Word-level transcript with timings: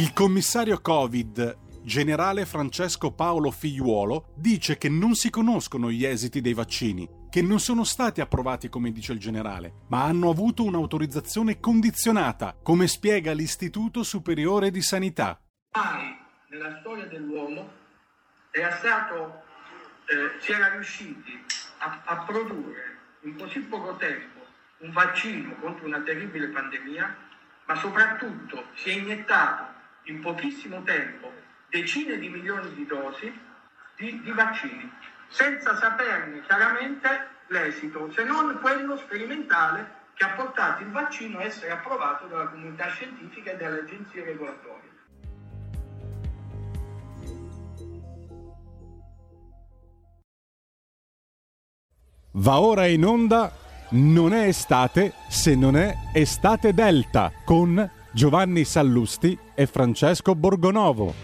Il 0.00 0.14
commissario 0.14 0.80
Covid, 0.80 1.82
generale 1.82 2.46
Francesco 2.46 3.12
Paolo 3.12 3.50
Figliuolo, 3.50 4.32
dice 4.34 4.78
che 4.78 4.88
non 4.88 5.14
si 5.14 5.28
conoscono 5.28 5.90
gli 5.90 6.06
esiti 6.06 6.40
dei 6.40 6.54
vaccini, 6.54 7.06
che 7.28 7.42
non 7.42 7.60
sono 7.60 7.84
stati 7.84 8.22
approvati 8.22 8.70
come 8.70 8.92
dice 8.92 9.12
il 9.12 9.18
generale, 9.18 9.82
ma 9.88 10.04
hanno 10.04 10.30
avuto 10.30 10.64
un'autorizzazione 10.64 11.60
condizionata, 11.60 12.56
come 12.62 12.86
spiega 12.86 13.32
l'Istituto 13.32 14.02
Superiore 14.02 14.70
di 14.70 14.80
Sanità. 14.80 15.38
Mai 15.76 16.16
nella 16.48 16.78
storia 16.80 17.04
dell'uomo 17.04 17.70
era 18.52 18.74
stato, 18.78 19.42
eh, 20.06 20.40
si 20.40 20.52
era 20.52 20.70
riusciti 20.70 21.44
a, 21.80 22.00
a 22.06 22.16
produrre 22.24 22.96
in 23.24 23.36
così 23.36 23.60
poco 23.60 23.96
tempo 23.96 24.40
un 24.78 24.92
vaccino 24.92 25.56
contro 25.60 25.84
una 25.84 26.00
terribile 26.00 26.46
pandemia, 26.46 27.16
ma 27.66 27.74
soprattutto 27.74 28.64
si 28.76 28.88
è 28.88 28.92
iniettato 28.94 29.78
in 30.10 30.20
pochissimo 30.20 30.82
tempo 30.82 31.32
decine 31.68 32.18
di 32.18 32.28
milioni 32.28 32.74
di 32.74 32.84
dosi 32.84 33.32
di, 33.96 34.20
di 34.22 34.30
vaccini, 34.32 34.90
senza 35.28 35.76
saperne 35.76 36.42
chiaramente 36.42 37.28
l'esito, 37.48 38.10
se 38.12 38.24
non 38.24 38.58
quello 38.60 38.96
sperimentale 38.96 39.98
che 40.14 40.24
ha 40.24 40.30
portato 40.30 40.82
il 40.82 40.90
vaccino 40.90 41.38
a 41.38 41.44
essere 41.44 41.70
approvato 41.70 42.26
dalla 42.26 42.48
comunità 42.48 42.88
scientifica 42.88 43.52
e 43.52 43.56
dalle 43.56 43.80
agenzie 43.80 44.24
regolatorie. 44.24 44.88
Va 52.32 52.60
ora 52.60 52.86
in 52.86 53.04
onda 53.04 53.52
Non 53.90 54.32
è 54.32 54.46
estate 54.46 55.12
se 55.28 55.56
non 55.56 55.76
è 55.76 55.92
estate 56.14 56.72
delta 56.72 57.32
con 57.44 57.99
Giovanni 58.12 58.64
Sallusti 58.64 59.38
e 59.54 59.66
Francesco 59.66 60.34
Borgonovo. 60.34 61.14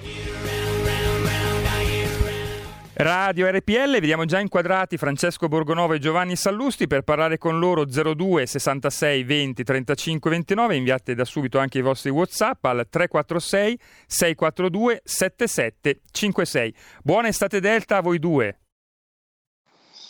Radio 2.99 3.51
RPL, 3.51 3.99
vediamo 3.99 4.25
già 4.25 4.39
inquadrati 4.39 4.97
Francesco 4.97 5.49
Borgonovo 5.49 5.93
e 5.93 5.99
Giovanni 5.99 6.37
Sallusti 6.37 6.87
per 6.87 7.03
parlare 7.03 7.37
con 7.39 7.59
loro 7.59 7.85
02 7.85 8.47
66 8.47 9.23
20 9.25 9.65
35 9.65 10.31
29, 10.31 10.77
inviate 10.77 11.15
da 11.15 11.25
subito 11.25 11.59
anche 11.59 11.79
i 11.79 11.83
vostri 11.83 12.11
Whatsapp 12.11 12.65
al 12.65 12.87
346 12.89 13.79
642 14.07 15.01
7756. 15.05 16.75
Buona 17.03 17.29
estate 17.29 17.61
Delta 17.61 17.99
a 17.99 18.01
voi 18.01 18.19
due. 18.19 18.61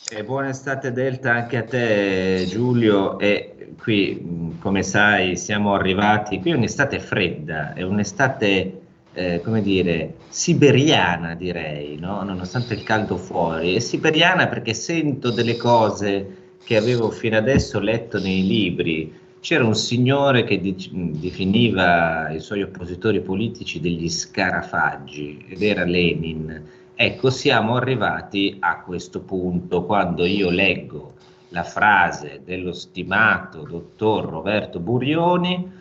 E 0.09 0.23
buona 0.23 0.51
estate 0.51 0.93
Delta 0.93 1.33
anche 1.33 1.57
a 1.57 1.65
te 1.65 2.47
Giulio. 2.49 3.19
E 3.19 3.75
qui 3.77 4.55
come 4.61 4.85
sai 4.85 5.37
siamo 5.37 5.75
arrivati, 5.75 6.39
qui 6.39 6.53
è 6.53 6.55
un'estate 6.55 7.01
fredda, 7.01 7.75
è 7.75 7.83
un'estate 7.83 8.81
eh, 9.13 9.41
come 9.43 9.63
dire 9.63 10.15
siberiana 10.29 11.35
direi, 11.35 11.98
no? 11.98 12.23
nonostante 12.23 12.75
il 12.75 12.85
caldo 12.85 13.17
fuori, 13.17 13.75
è 13.75 13.81
siberiana 13.81 14.47
perché 14.47 14.75
sento 14.75 15.31
delle 15.31 15.57
cose 15.57 16.55
che 16.63 16.77
avevo 16.77 17.11
fino 17.11 17.37
adesso 17.37 17.81
letto 17.81 18.20
nei 18.20 18.47
libri, 18.47 19.13
c'era 19.41 19.65
un 19.65 19.75
signore 19.75 20.45
che 20.45 20.61
di- 20.61 20.91
definiva 21.19 22.31
i 22.31 22.39
suoi 22.39 22.63
oppositori 22.63 23.20
politici 23.23 23.81
degli 23.81 24.09
scarafaggi 24.09 25.47
ed 25.48 25.63
era 25.63 25.85
Lenin 25.85 26.75
Ecco, 26.98 27.28
siamo 27.28 27.77
arrivati 27.77 28.56
a 28.58 28.80
questo 28.80 29.20
punto 29.20 29.84
quando 29.84 30.25
io 30.25 30.48
leggo 30.48 31.12
la 31.50 31.62
frase 31.62 32.41
dello 32.42 32.72
stimato 32.72 33.64
dottor 33.64 34.25
Roberto 34.25 34.80
Burioni 34.80 35.74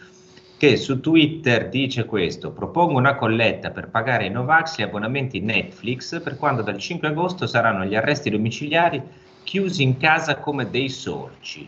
che 0.57 0.75
su 0.75 0.99
Twitter 0.99 1.69
dice 1.69 2.03
questo, 2.03 2.51
propongo 2.51 2.97
una 2.97 3.15
colletta 3.15 3.71
per 3.71 3.87
pagare 3.87 4.25
i 4.25 4.29
Novax 4.29 4.77
gli 4.77 4.81
abbonamenti 4.81 5.39
Netflix 5.39 6.21
per 6.21 6.35
quando 6.35 6.61
dal 6.61 6.77
5 6.77 7.07
agosto 7.07 7.47
saranno 7.47 7.85
gli 7.85 7.95
arresti 7.95 8.29
domiciliari 8.29 9.01
chiusi 9.41 9.83
in 9.83 9.95
casa 9.95 10.39
come 10.39 10.69
dei 10.69 10.89
sorci. 10.89 11.65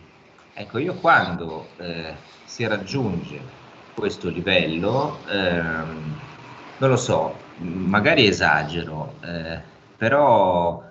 Ecco, 0.54 0.78
io 0.78 0.96
quando 0.96 1.70
eh, 1.78 2.16
si 2.44 2.68
raggiunge 2.68 3.40
questo 3.94 4.28
livello, 4.28 5.20
ehm, 5.26 6.20
non 6.80 6.90
lo 6.90 6.98
so, 6.98 7.47
magari 7.60 8.28
esagero, 8.28 9.16
eh, 9.24 9.60
però 9.98 10.84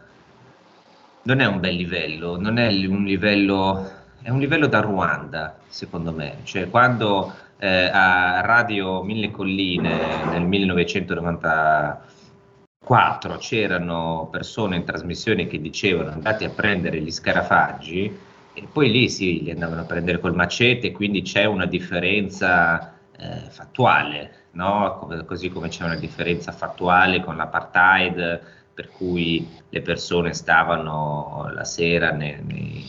non 1.23 1.41
è 1.41 1.47
un 1.47 1.61
bel 1.61 1.75
livello, 1.75 2.39
non 2.41 2.59
è 2.59 2.69
un 2.87 3.05
livello, 3.05 3.91
è 4.23 4.31
un 4.31 4.39
livello 4.39 4.67
da 4.67 4.81
Ruanda, 4.81 5.59
secondo 5.69 6.13
me. 6.13 6.39
Cioè, 6.45 6.71
quando 6.71 7.33
eh, 7.59 7.91
a 7.93 8.41
Radio 8.43 9.03
Mille 9.03 9.31
Colline 9.31 10.27
nel 10.31 10.43
1994 10.43 13.37
c'erano 13.39 14.29
persone 14.31 14.77
in 14.77 14.85
trasmissione 14.85 15.47
che 15.47 15.61
dicevano 15.61 16.11
andate 16.11 16.45
a 16.45 16.51
prendere 16.51 17.01
gli 17.01 17.11
scarafaggi 17.11 18.17
e 18.55 18.69
poi 18.73 18.91
lì 18.91 19.09
sì, 19.09 19.43
li 19.43 19.51
andavano 19.51 19.81
a 19.83 19.85
prendere 19.85 20.21
col 20.21 20.35
macete, 20.35 20.93
quindi 20.93 21.23
c'è 21.23 21.45
una 21.45 21.67
differenza 21.67 22.95
eh, 23.19 23.51
fattuale 23.51 24.46
no? 24.57 25.07
così 25.27 25.51
come 25.51 25.69
c'è 25.69 25.85
una 25.85 25.97
differenza 25.97 26.51
fattuale 26.51 27.23
con 27.23 27.37
l'apartheid, 27.37 28.41
per 28.75 28.89
cui 28.91 29.47
le 29.69 29.83
persone 29.83 30.35
stavano 30.35 31.51
la 31.53 31.65
sera 31.65 32.11
nei, 32.11 32.43
nei, 32.43 32.85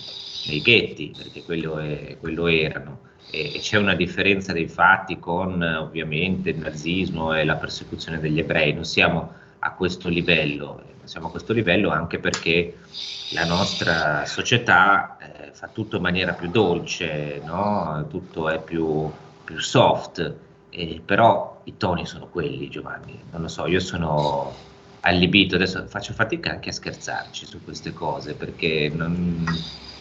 nei 0.47 0.61
ghetti, 0.61 1.13
perché 1.15 1.43
quello, 1.43 1.77
è, 1.77 2.17
quello 2.19 2.47
erano. 2.47 2.99
E, 3.29 3.55
e, 3.55 3.59
c'è 3.59 3.77
una 3.77 3.95
differenza 3.95 4.53
dei 4.53 4.67
fatti 4.67 5.19
con 5.19 5.61
ovviamente 5.61 6.49
il 6.49 6.57
nazismo 6.57 7.33
e 7.33 7.45
la 7.45 7.55
persecuzione 7.55 8.19
degli 8.19 8.39
ebrei, 8.39 8.73
non 8.73 8.85
siamo 8.85 9.33
a 9.59 9.71
questo 9.73 10.09
livello, 10.09 10.81
siamo 11.03 11.27
a 11.27 11.31
questo 11.31 11.53
livello 11.53 11.89
anche 11.89 12.19
perché 12.19 12.77
la 13.31 13.45
nostra 13.45 14.25
società 14.25 15.17
eh, 15.19 15.51
fa 15.51 15.67
tutto 15.67 15.97
in 15.97 16.01
maniera 16.01 16.33
più 16.33 16.49
dolce, 16.49 17.41
no? 17.43 18.05
tutto 18.09 18.49
è 18.49 18.61
più, 18.61 19.09
più 19.43 19.59
soft, 19.59 20.46
eh, 20.69 21.01
però 21.03 21.61
i 21.65 21.77
toni 21.77 22.05
sono 22.05 22.27
quelli, 22.27 22.69
Giovanni. 22.69 23.19
Non 23.31 23.41
lo 23.41 23.47
so, 23.47 23.67
io 23.67 23.79
sono 23.79 24.53
allibito, 25.01 25.55
adesso 25.55 25.85
faccio 25.87 26.13
fatica 26.13 26.51
anche 26.51 26.69
a 26.69 26.73
scherzarci 26.73 27.45
su 27.45 27.63
queste 27.63 27.93
cose 27.93 28.33
perché 28.33 28.91
non, 28.93 29.43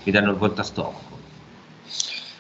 mi 0.03 0.12
danno 0.12 0.31
il 0.31 0.37
volto 0.37 0.60
a 0.60 0.65
stomaco. 0.65 1.15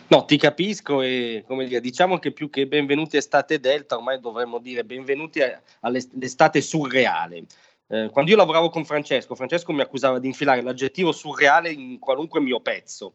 No, 0.08 0.24
ti 0.24 0.36
capisco 0.36 1.02
e 1.02 1.44
come 1.46 1.66
dire, 1.66 1.80
diciamo 1.80 2.18
che 2.18 2.30
più 2.30 2.48
che 2.48 2.66
benvenuti 2.66 3.16
estate 3.16 3.58
delta, 3.58 3.96
ormai 3.96 4.20
dovremmo 4.20 4.58
dire 4.58 4.84
benvenuti 4.84 5.40
all'estate 5.80 6.60
surreale. 6.60 7.44
Eh, 7.88 8.10
quando 8.10 8.30
io 8.32 8.36
lavoravo 8.36 8.68
con 8.68 8.84
Francesco, 8.84 9.36
Francesco 9.36 9.72
mi 9.72 9.80
accusava 9.80 10.18
di 10.18 10.26
infilare 10.26 10.60
l'aggettivo 10.60 11.12
surreale 11.12 11.70
in 11.70 11.98
qualunque 11.98 12.40
mio 12.40 12.60
pezzo. 12.60 13.12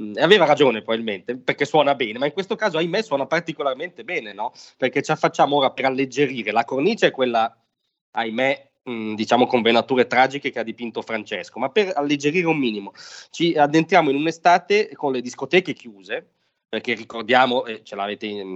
Mm, 0.00 0.16
e 0.16 0.22
aveva 0.22 0.44
ragione 0.46 0.82
probabilmente, 0.82 1.36
perché 1.36 1.64
suona 1.64 1.94
bene, 1.94 2.18
ma 2.18 2.26
in 2.26 2.32
questo 2.32 2.54
caso, 2.54 2.78
ahimè, 2.78 3.02
suona 3.02 3.26
particolarmente 3.26 4.04
bene, 4.04 4.32
no? 4.32 4.52
Perché 4.76 5.02
ci 5.02 5.14
facciamo 5.16 5.56
ora 5.56 5.70
per 5.70 5.86
alleggerire. 5.86 6.52
La 6.52 6.64
cornice 6.64 7.08
è 7.08 7.10
quella, 7.10 7.52
ahimè, 8.12 8.70
mh, 8.84 8.92
mm, 8.92 9.14
diciamo 9.14 9.46
con 9.46 9.62
venature 9.62 10.06
tragiche 10.06 10.50
che 10.50 10.58
ha 10.58 10.62
dipinto 10.62 11.02
Francesco, 11.02 11.58
ma 11.58 11.68
per 11.70 11.92
alleggerire 11.94 12.46
un 12.46 12.58
minimo 12.58 12.92
ci 13.30 13.54
addentriamo 13.56 14.10
in 14.10 14.16
un'estate 14.16 14.90
con 14.94 15.12
le 15.12 15.20
discoteche 15.20 15.72
chiuse, 15.72 16.28
perché 16.72 16.94
ricordiamo, 16.94 17.66
eh, 17.66 17.82
ce, 17.82 17.94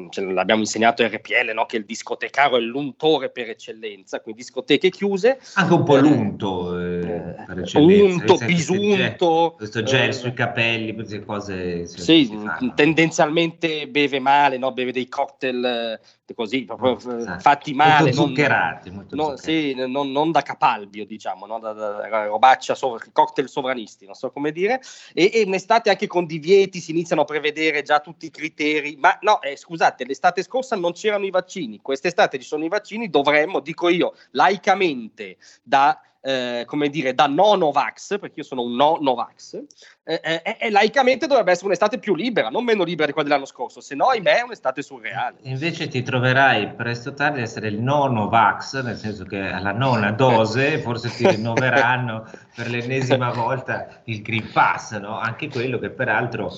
ce 0.08 0.22
l'abbiamo 0.22 0.62
insegnato 0.62 1.04
RPL, 1.04 1.52
no? 1.52 1.66
che 1.66 1.76
il 1.76 1.84
discotecario 1.84 2.56
è 2.56 2.60
l'untore 2.60 3.28
per 3.28 3.50
eccellenza, 3.50 4.22
quindi 4.22 4.40
discoteche 4.40 4.88
chiuse. 4.88 5.38
Anche 5.52 5.74
un 5.74 5.84
po' 5.84 5.96
l'unto, 5.96 6.80
eh, 6.80 7.00
eh 7.00 7.44
per 7.46 7.58
eccellenza. 7.58 8.32
Unto, 8.32 8.46
bisunto. 8.46 9.52
Questo 9.58 9.82
gel 9.82 10.08
eh, 10.08 10.12
sui 10.12 10.32
capelli, 10.32 10.94
queste 10.94 11.22
cose. 11.26 11.86
Sì, 11.86 12.34
tendenzialmente 12.74 13.86
beve 13.86 14.18
male, 14.18 14.56
no? 14.56 14.72
beve 14.72 14.92
dei 14.92 15.08
cocktail 15.08 15.62
eh, 15.62 16.00
così, 16.34 16.64
proprio 16.64 16.96
esatto. 16.96 17.40
fatti 17.40 17.72
male. 17.74 18.12
Molto 18.12 18.26
zuccherati. 18.28 18.88
Non, 18.88 18.98
molto 18.98 19.16
no, 19.16 19.36
Sì, 19.36 19.74
non, 19.74 20.10
non, 20.12 20.30
da 20.30 20.42
capalbio, 20.42 21.06
diciamo, 21.06 21.46
no? 21.46 21.58
da, 21.58 21.72
da, 21.72 22.26
robaccia, 22.26 22.74
sovra, 22.74 23.04
cocktail 23.12 23.48
sovranisti, 23.48 24.04
non 24.04 24.14
so 24.14 24.30
come 24.30 24.52
dire. 24.52 24.80
E, 25.12 25.30
e 25.32 25.44
un'estate 25.46 25.90
anche 25.90 26.06
con 26.06 26.26
divieti, 26.26 26.80
si 26.80 26.90
iniziano 26.90 27.22
a 27.22 27.24
prevedere 27.24 27.82
già 27.82 28.00
tutti 28.00 28.26
i 28.26 28.30
criteri, 28.30 28.96
ma 28.96 29.16
no, 29.22 29.40
eh, 29.40 29.56
scusate, 29.56 30.04
l'estate 30.04 30.42
scorsa 30.42 30.76
non 30.76 30.92
c'erano 30.92 31.26
i 31.26 31.30
vaccini, 31.30 31.80
quest'estate 31.80 32.38
ci 32.38 32.46
sono 32.46 32.64
i 32.64 32.68
vaccini, 32.68 33.08
dovremmo, 33.08 33.60
dico 33.60 33.88
io, 33.88 34.14
laicamente, 34.32 35.36
da 35.62 36.00
eh, 36.26 36.64
come 36.66 36.88
dire, 36.88 37.14
da 37.14 37.28
no 37.28 37.54
Novax, 37.54 38.18
perché 38.18 38.40
io 38.40 38.42
sono 38.42 38.62
un 38.62 38.74
no 38.74 38.98
Novax, 39.00 39.62
eh, 40.02 40.20
eh, 40.24 40.56
eh, 40.58 40.70
laicamente 40.70 41.28
dovrebbe 41.28 41.52
essere 41.52 41.66
un'estate 41.66 42.00
più 42.00 42.16
libera, 42.16 42.48
non 42.48 42.64
meno 42.64 42.82
libera 42.82 43.06
di 43.06 43.12
quella 43.12 43.28
dell'anno 43.28 43.46
scorso, 43.46 43.80
se 43.80 43.94
no, 43.94 44.06
ahimè, 44.06 44.38
è 44.38 44.42
un'estate 44.42 44.82
surreale. 44.82 45.36
Invece 45.42 45.86
ti 45.86 46.02
troverai 46.02 46.74
presto 46.74 47.10
o 47.10 47.14
tardi 47.14 47.38
a 47.38 47.42
essere 47.44 47.68
il 47.68 47.80
no 47.80 48.06
Novax, 48.08 48.82
nel 48.82 48.96
senso 48.96 49.24
che 49.24 49.38
alla 49.38 49.70
nona 49.70 50.10
dose 50.10 50.80
forse 50.80 51.10
ti 51.10 51.28
rinnoveranno 51.28 52.28
per 52.56 52.70
l'ennesima 52.70 53.30
volta 53.30 54.00
il 54.04 54.20
Green 54.22 54.50
Pass, 54.52 54.98
no? 54.98 55.20
anche 55.20 55.48
quello 55.48 55.78
che 55.78 55.90
peraltro 55.90 56.52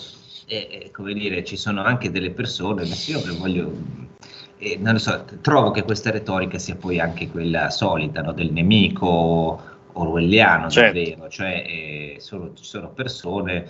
come 0.93 1.13
dire, 1.13 1.45
ci 1.45 1.59
sono 1.59 1.83
anche 1.83 2.11
delle 2.11 2.31
persone, 2.31 2.85
io 2.85 3.21
voglio 3.37 3.71
e 4.59 4.77
non 4.79 4.95
lo 4.95 4.99
so, 4.99 5.25
trovo 5.41 5.71
che 5.71 5.85
questa 5.85 6.11
retorica 6.11 6.59
sia 6.59 6.75
poi 6.75 6.99
anche 6.99 7.29
quella 7.29 7.71
solita 7.71 8.23
no? 8.23 8.33
del 8.33 8.53
nemico 8.53 9.61
orwelliano 9.93 10.69
certo. 10.69 10.99
davvero, 10.99 11.29
cioè 11.29 11.65
eh, 11.67 12.17
sono, 12.19 12.53
ci 12.55 12.65
sono 12.65 12.91
persone, 12.91 13.69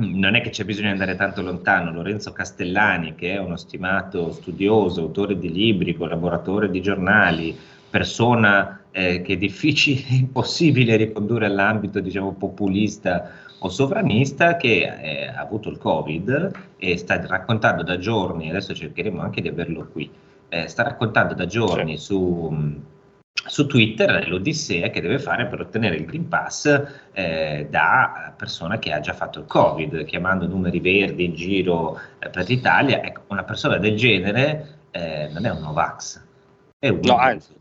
non 0.00 0.34
è 0.34 0.40
che 0.40 0.50
c'è 0.50 0.64
bisogno 0.64 0.86
di 0.86 0.92
andare 0.92 1.14
tanto 1.14 1.42
lontano, 1.42 1.92
Lorenzo 1.92 2.32
Castellani 2.32 3.14
che 3.14 3.34
è 3.34 3.38
uno 3.38 3.56
stimato 3.56 4.32
studioso, 4.32 5.02
autore 5.02 5.38
di 5.38 5.52
libri, 5.52 5.94
collaboratore 5.94 6.70
di 6.70 6.82
giornali, 6.82 7.56
persona 7.88 8.82
eh, 8.90 9.22
che 9.22 9.34
è 9.34 9.36
difficile, 9.36 10.02
impossibile 10.16 10.96
ricondurre 10.96 11.46
all'ambito 11.46 12.00
diciamo 12.00 12.32
populista 12.32 13.48
o 13.62 13.68
sovranista 13.68 14.56
che 14.56 14.82
eh, 15.00 15.26
ha 15.26 15.40
avuto 15.40 15.68
il 15.68 15.78
Covid 15.78 16.50
e 16.78 16.96
sta 16.96 17.24
raccontando 17.26 17.82
da 17.82 17.98
giorni, 17.98 18.48
adesso 18.48 18.74
cercheremo 18.74 19.20
anche 19.20 19.40
di 19.40 19.48
averlo 19.48 19.88
qui, 19.90 20.10
eh, 20.48 20.68
sta 20.68 20.82
raccontando 20.82 21.34
da 21.34 21.46
giorni 21.46 21.98
su, 21.98 22.80
su, 23.32 23.66
Twitter 23.66 24.28
l'odissea 24.28 24.88
che 24.88 25.00
deve 25.00 25.18
fare 25.18 25.46
per 25.46 25.60
ottenere 25.60 25.96
il 25.96 26.06
Green 26.06 26.28
Pass 26.28 26.82
eh, 27.12 27.66
da 27.68 28.32
persona 28.36 28.78
che 28.78 28.92
ha 28.92 29.00
già 29.00 29.12
fatto 29.12 29.40
il 29.40 29.46
Covid, 29.46 30.04
chiamando 30.04 30.46
numeri 30.46 30.80
verdi 30.80 31.24
in 31.24 31.34
giro 31.34 32.00
eh, 32.18 32.30
per 32.30 32.48
l'Italia. 32.48 33.02
Ecco, 33.02 33.22
una 33.28 33.44
persona 33.44 33.76
del 33.76 33.96
genere 33.96 34.78
eh, 34.90 35.28
non 35.32 35.44
è 35.44 35.50
un 35.50 35.60
Novax, 35.60 36.22
è 36.78 36.88
un... 36.88 37.00
No, 37.02 37.16
anzi. 37.16 37.52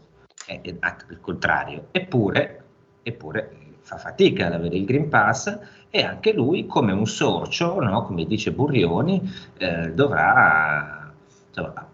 È, 0.46 0.62
è, 0.62 0.76
è, 0.80 0.96
il 1.10 1.20
contrario. 1.20 1.88
Eppure, 1.92 2.64
eppure 3.04 3.58
fa 3.90 3.98
fatica 3.98 4.46
ad 4.46 4.54
avere 4.54 4.76
il 4.76 4.86
Green 4.86 5.10
Pass 5.10 5.58
e 5.90 6.04
anche 6.04 6.34
lui, 6.34 6.68
come 6.68 6.92
un 6.92 7.06
sorcio, 7.08 7.80
no? 7.80 8.04
come 8.04 8.26
dice 8.26 8.52
Burrioni, 8.52 9.22
eh, 9.58 9.92
dovrà, 9.92 11.12
insomma, 11.48 11.88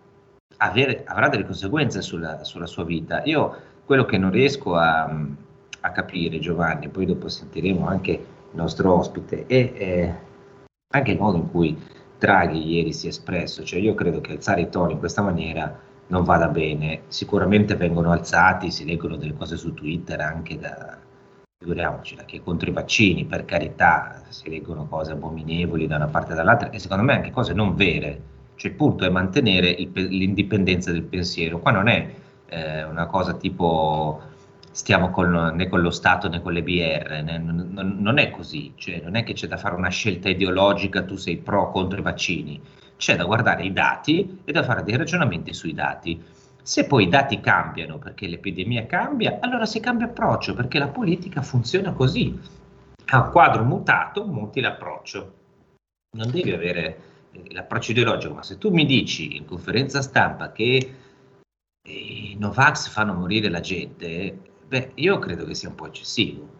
avere, 0.57 1.03
avrà 1.05 1.29
delle 1.29 1.45
conseguenze 1.45 2.01
sulla, 2.01 2.43
sulla, 2.43 2.65
sua 2.65 2.83
vita. 2.83 3.23
Io 3.23 3.55
quello 3.85 4.05
che 4.05 4.17
non 4.17 4.31
riesco 4.31 4.75
a, 4.75 5.03
a, 5.79 5.91
capire, 5.91 6.39
Giovanni, 6.39 6.89
poi 6.89 7.05
dopo 7.05 7.29
sentiremo 7.29 7.87
anche 7.87 8.11
il 8.11 8.25
nostro 8.51 8.93
ospite, 8.93 9.45
è, 9.45 9.73
è 9.73 10.15
anche 10.93 11.11
il 11.11 11.19
modo 11.19 11.37
in 11.37 11.49
cui 11.49 11.77
Draghi 12.17 12.73
ieri 12.73 12.91
si 12.91 13.05
è 13.05 13.09
espresso, 13.09 13.63
cioè 13.63 13.79
io 13.79 13.93
credo 13.95 14.19
che 14.19 14.33
alzare 14.33 14.61
i 14.61 14.69
toni 14.69 14.93
in 14.93 14.99
questa 14.99 15.21
maniera 15.21 15.79
non 16.07 16.23
vada 16.23 16.47
bene, 16.47 17.03
sicuramente 17.07 17.75
vengono 17.75 18.11
alzati, 18.11 18.71
si 18.71 18.85
leggono 18.85 19.15
delle 19.15 19.33
cose 19.33 19.57
su 19.57 19.73
Twitter 19.73 20.19
anche 20.21 20.57
da, 20.57 20.97
figuriamoci, 21.57 22.17
che 22.25 22.41
contro 22.43 22.69
i 22.69 22.73
vaccini, 22.73 23.25
per 23.25 23.45
carità, 23.45 24.21
si 24.29 24.49
leggono 24.49 24.87
cose 24.87 25.13
abominevoli 25.13 25.87
da 25.87 25.95
una 25.95 26.07
parte 26.07 26.33
e 26.33 26.35
dall'altra 26.35 26.69
e 26.69 26.79
secondo 26.79 27.03
me 27.03 27.13
anche 27.13 27.31
cose 27.31 27.53
non 27.53 27.75
vere. 27.75 28.33
Cioè 28.55 28.71
il 28.71 28.77
punto 28.77 29.05
è 29.05 29.09
mantenere 29.09 29.69
il, 29.69 29.89
l'indipendenza 29.93 30.91
del 30.91 31.03
pensiero. 31.03 31.59
Qua 31.59 31.71
non 31.71 31.87
è 31.87 32.13
eh, 32.47 32.83
una 32.83 33.07
cosa 33.07 33.33
tipo 33.33 34.21
stiamo 34.71 35.09
con, 35.09 35.53
né 35.55 35.69
con 35.69 35.79
lo 35.81 35.89
Stato 35.89 36.27
né 36.27 36.41
con 36.41 36.51
le 36.51 36.61
BR, 36.61 37.23
né, 37.23 37.37
non, 37.37 37.95
non, 37.99 38.17
è 38.17 38.29
così, 38.29 38.73
cioè, 38.75 38.99
non 39.01 39.15
è 39.15 39.23
che 39.23 39.31
c'è 39.31 39.47
da 39.47 39.55
fare 39.55 39.75
una 39.75 39.89
scelta 39.89 40.27
ideologica, 40.27 41.03
tu 41.03 41.15
sei 41.15 41.37
pro 41.37 41.61
o 41.61 41.71
contro 41.71 41.99
i 41.99 42.01
vaccini, 42.01 42.61
c'è 42.97 43.15
da 43.15 43.23
guardare 43.23 43.63
i 43.63 43.71
dati 43.71 44.41
e 44.43 44.51
da 44.51 44.63
fare 44.63 44.83
dei 44.83 44.97
ragionamenti 44.97 45.53
sui 45.53 45.73
dati. 45.73 46.21
Se 46.65 46.87
poi 46.87 47.03
i 47.03 47.09
dati 47.09 47.39
cambiano 47.41 47.99
perché 47.99 48.25
l'epidemia 48.25 48.87
cambia, 48.87 49.37
allora 49.39 49.67
si 49.67 49.79
cambia 49.79 50.07
approccio 50.07 50.55
perché 50.55 50.79
la 50.79 50.87
politica 50.87 51.43
funziona 51.43 51.93
così. 51.93 52.35
A 53.05 53.21
un 53.21 53.29
quadro 53.29 53.63
mutato 53.63 54.25
muti 54.25 54.61
l'approccio. 54.61 55.33
Non 56.17 56.31
devi 56.31 56.51
avere 56.51 56.99
eh, 57.33 57.53
l'approccio 57.53 57.91
ideologico, 57.91 58.33
ma 58.33 58.41
se 58.41 58.57
tu 58.57 58.71
mi 58.71 58.87
dici 58.87 59.35
in 59.35 59.45
conferenza 59.45 60.01
stampa 60.01 60.51
che 60.51 60.95
eh, 61.83 61.91
i 61.91 62.35
Novax 62.39 62.89
fanno 62.89 63.13
morire 63.13 63.49
la 63.49 63.59
gente, 63.59 64.35
beh, 64.67 64.93
io 64.95 65.19
credo 65.19 65.45
che 65.45 65.53
sia 65.53 65.69
un 65.69 65.75
po' 65.75 65.85
eccessivo. 65.85 66.55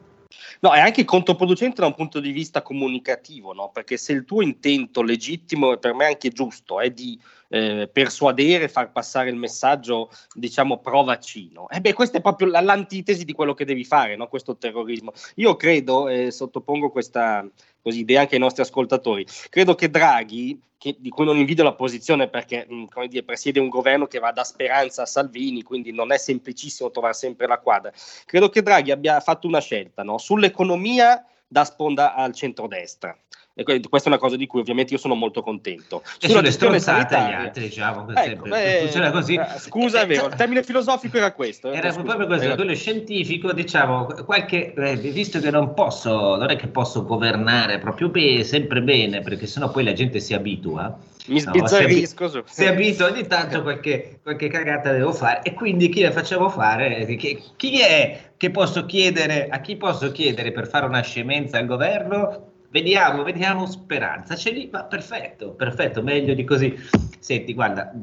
No, 0.60 0.74
è 0.74 0.80
anche 0.80 1.04
controproducente 1.04 1.82
da 1.82 1.88
un 1.88 1.96
punto 1.96 2.20
di 2.20 2.32
vista 2.32 2.62
comunicativo, 2.62 3.54
no? 3.54 3.72
perché 3.72 3.98
se 3.98 4.14
il 4.14 4.24
tuo 4.24 4.44
intento 4.44 5.02
legittimo 5.02 5.74
e 5.74 5.80
per 5.80 5.96
me 5.96 6.06
anche 6.06 6.30
giusto 6.30 6.80
è 6.80 6.92
di 6.92 7.20
eh, 7.56 7.88
persuadere, 7.88 8.68
far 8.68 8.92
passare 8.92 9.30
il 9.30 9.38
messaggio, 9.38 10.10
diciamo, 10.34 10.80
pro 10.80 11.04
vaccino. 11.04 11.70
E 11.70 11.78
eh 11.78 11.82
beh, 11.82 11.94
questa 11.94 12.18
è 12.18 12.22
proprio 12.22 12.48
l'antitesi 12.50 13.24
di 13.24 13.32
quello 13.32 13.54
che 13.54 13.64
devi 13.64 13.86
fare, 13.86 14.18
no? 14.18 14.28
questo 14.28 14.58
terrorismo. 14.58 15.14
Io 15.36 15.56
credo, 15.56 16.10
eh, 16.10 16.32
sottopongo 16.32 16.92
questa 16.92 17.48
così, 17.82 18.00
idea 18.00 18.22
anche 18.22 18.36
ai 18.36 18.42
nostri 18.42 18.62
ascoltatori, 18.62 19.26
credo 19.50 19.74
che 19.74 19.90
Draghi, 19.90 20.60
che, 20.78 20.98
di 21.00 21.10
cui 21.10 21.24
non 21.24 21.38
invidio 21.38 21.64
la 21.64 21.74
posizione 21.74 22.28
perché 22.28 22.66
mh, 22.68 22.86
come 22.86 23.08
dire, 23.08 23.24
presiede 23.24 23.62
un 23.62 23.70
governo 23.70 24.06
che 24.06 24.20
va 24.20 24.32
da 24.32 24.44
Speranza 24.44 25.04
a 25.04 25.06
Salvini, 25.06 25.64
quindi 25.64 25.94
non 25.94 26.12
è 26.12 26.18
semplicissimo 26.18 26.92
trovare 26.92 27.14
sempre 27.14 27.48
la 27.48 27.60
quadra, 27.60 27.94
credo 28.26 28.50
che 28.50 28.62
Draghi 28.62 28.92
abbia 28.92 29.22
fatto 29.22 29.48
una 29.48 29.62
scelta 29.62 30.04
no? 30.04 30.18
sull'economia 30.18 31.26
da 31.48 31.64
sponda 31.64 32.16
al 32.16 32.34
centrodestra. 32.34 33.18
E 33.58 33.64
questa 33.64 34.10
è 34.10 34.12
una 34.12 34.18
cosa 34.20 34.36
di 34.36 34.48
cui 34.48 34.60
ovviamente 34.60 34.92
io 34.92 35.00
sono 35.00 35.16
molto 35.16 35.42
contento. 35.42 36.04
E 36.20 36.28
sulla 36.28 36.42
gestione 36.42 36.78
sanitaria, 36.78 37.40
gli 37.40 37.46
altri, 37.46 37.64
diciamo, 37.64 38.06
ecco, 38.14 38.50
beh, 38.50 39.12
così. 39.14 39.36
Eh, 39.36 39.60
scusa, 39.60 40.02
è 40.02 40.08
vero, 40.08 40.28
il 40.28 40.36
termine 40.36 40.62
filosofico 40.62 41.16
era 41.16 41.32
questo. 41.32 41.72
Eh, 41.72 41.78
era 41.78 41.90
scusa, 41.92 42.04
proprio 42.04 42.28
questo, 42.28 42.48
era... 42.48 42.56
quello 42.56 42.76
scientifico, 42.76 43.54
diciamo, 43.54 44.08
qualche, 44.26 44.74
eh, 44.74 44.98
visto 44.98 45.40
che 45.40 45.52
non 45.52 45.74
posso, 45.74 46.36
non 46.36 46.50
è 46.50 46.58
che 46.58 46.68
posso 46.68 47.06
governare 47.06 47.80
proprio 47.80 48.10
be- 48.10 48.44
sempre 48.44 48.82
bene, 48.82 49.22
perché 49.22 49.48
sennò 49.48 49.72
poi 49.72 49.86
la 49.86 49.94
gente 49.94 50.20
si 50.20 50.34
abitua. 50.34 50.94
Mi 51.28 51.40
sbizzarrisco. 51.40 52.30
No, 52.34 52.44
si, 52.46 52.66
abitua 52.66 53.08
ogni 53.08 53.26
tanto 53.26 53.62
qualche, 53.62 54.20
qualche 54.22 54.50
cagata 54.50 54.92
devo 54.92 55.14
fare 55.14 55.44
e 55.44 55.54
quindi 55.54 55.88
chi 55.88 56.02
la 56.02 56.12
facciamo 56.12 56.50
fare? 56.50 57.06
Chi, 57.16 57.42
chi 57.56 57.80
è 57.80 58.32
che 58.36 58.52
posso 58.52 58.86
chiedere, 58.86 59.48
a 59.48 59.62
chi 59.62 59.78
posso 59.78 60.12
chiedere 60.12 60.52
per 60.52 60.68
fare 60.68 60.86
una 60.86 61.02
scemenza 61.02 61.58
al 61.58 61.68
governo? 61.68 62.52
Vediamo, 62.76 63.24
vediamo 63.24 63.66
speranza. 63.68 64.36
C'è 64.36 64.52
lì, 64.52 64.68
ma 64.70 64.84
perfetto, 64.84 65.52
perfetto, 65.52 66.04
meglio 66.04 66.34
di 66.34 66.44
così. 66.44 66.76
Senti, 67.20 67.54
guarda, 67.54 67.94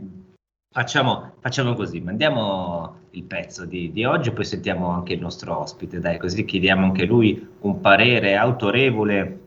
facciamo, 0.72 1.34
facciamo 1.40 1.74
così, 1.74 2.00
mandiamo 2.00 3.00
il 3.10 3.24
pezzo 3.24 3.66
di, 3.66 3.92
di, 3.92 4.06
oggi, 4.06 4.30
poi 4.30 4.46
sentiamo 4.46 4.88
anche 4.88 5.12
il 5.12 5.20
nostro 5.20 5.58
ospite, 5.58 6.00
dai, 6.00 6.16
così 6.16 6.46
chiediamo 6.46 6.86
anche 6.86 7.04
lui 7.04 7.46
un 7.60 7.82
parere 7.82 8.34
autorevole 8.36 9.40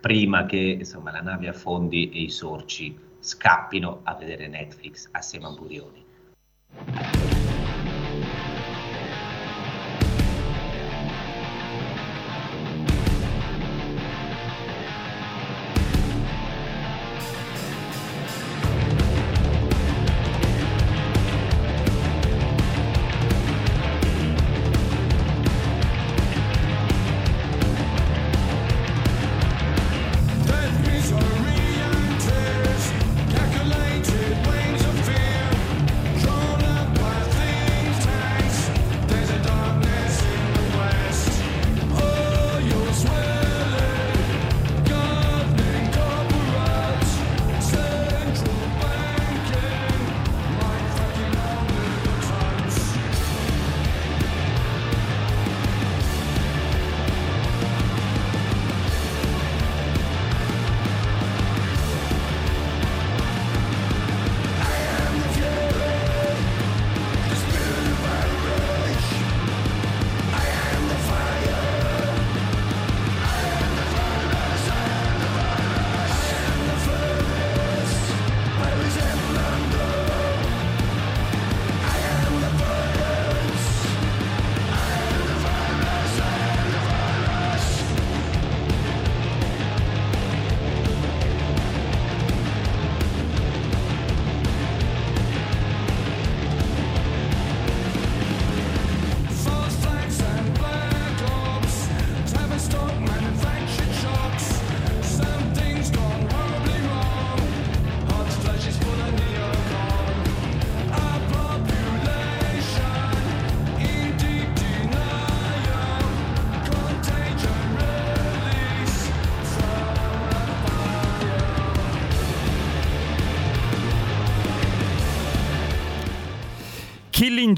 prima 0.00 0.46
che 0.46 0.76
insomma, 0.78 1.12
la 1.12 1.20
nave 1.20 1.48
affondi 1.48 2.08
e 2.08 2.22
i 2.22 2.30
sorci 2.30 2.98
scappino 3.20 4.00
a 4.04 4.14
vedere 4.14 4.48
Netflix 4.48 5.06
assieme 5.12 5.48
a 5.48 5.50
Burioni. 5.50 6.02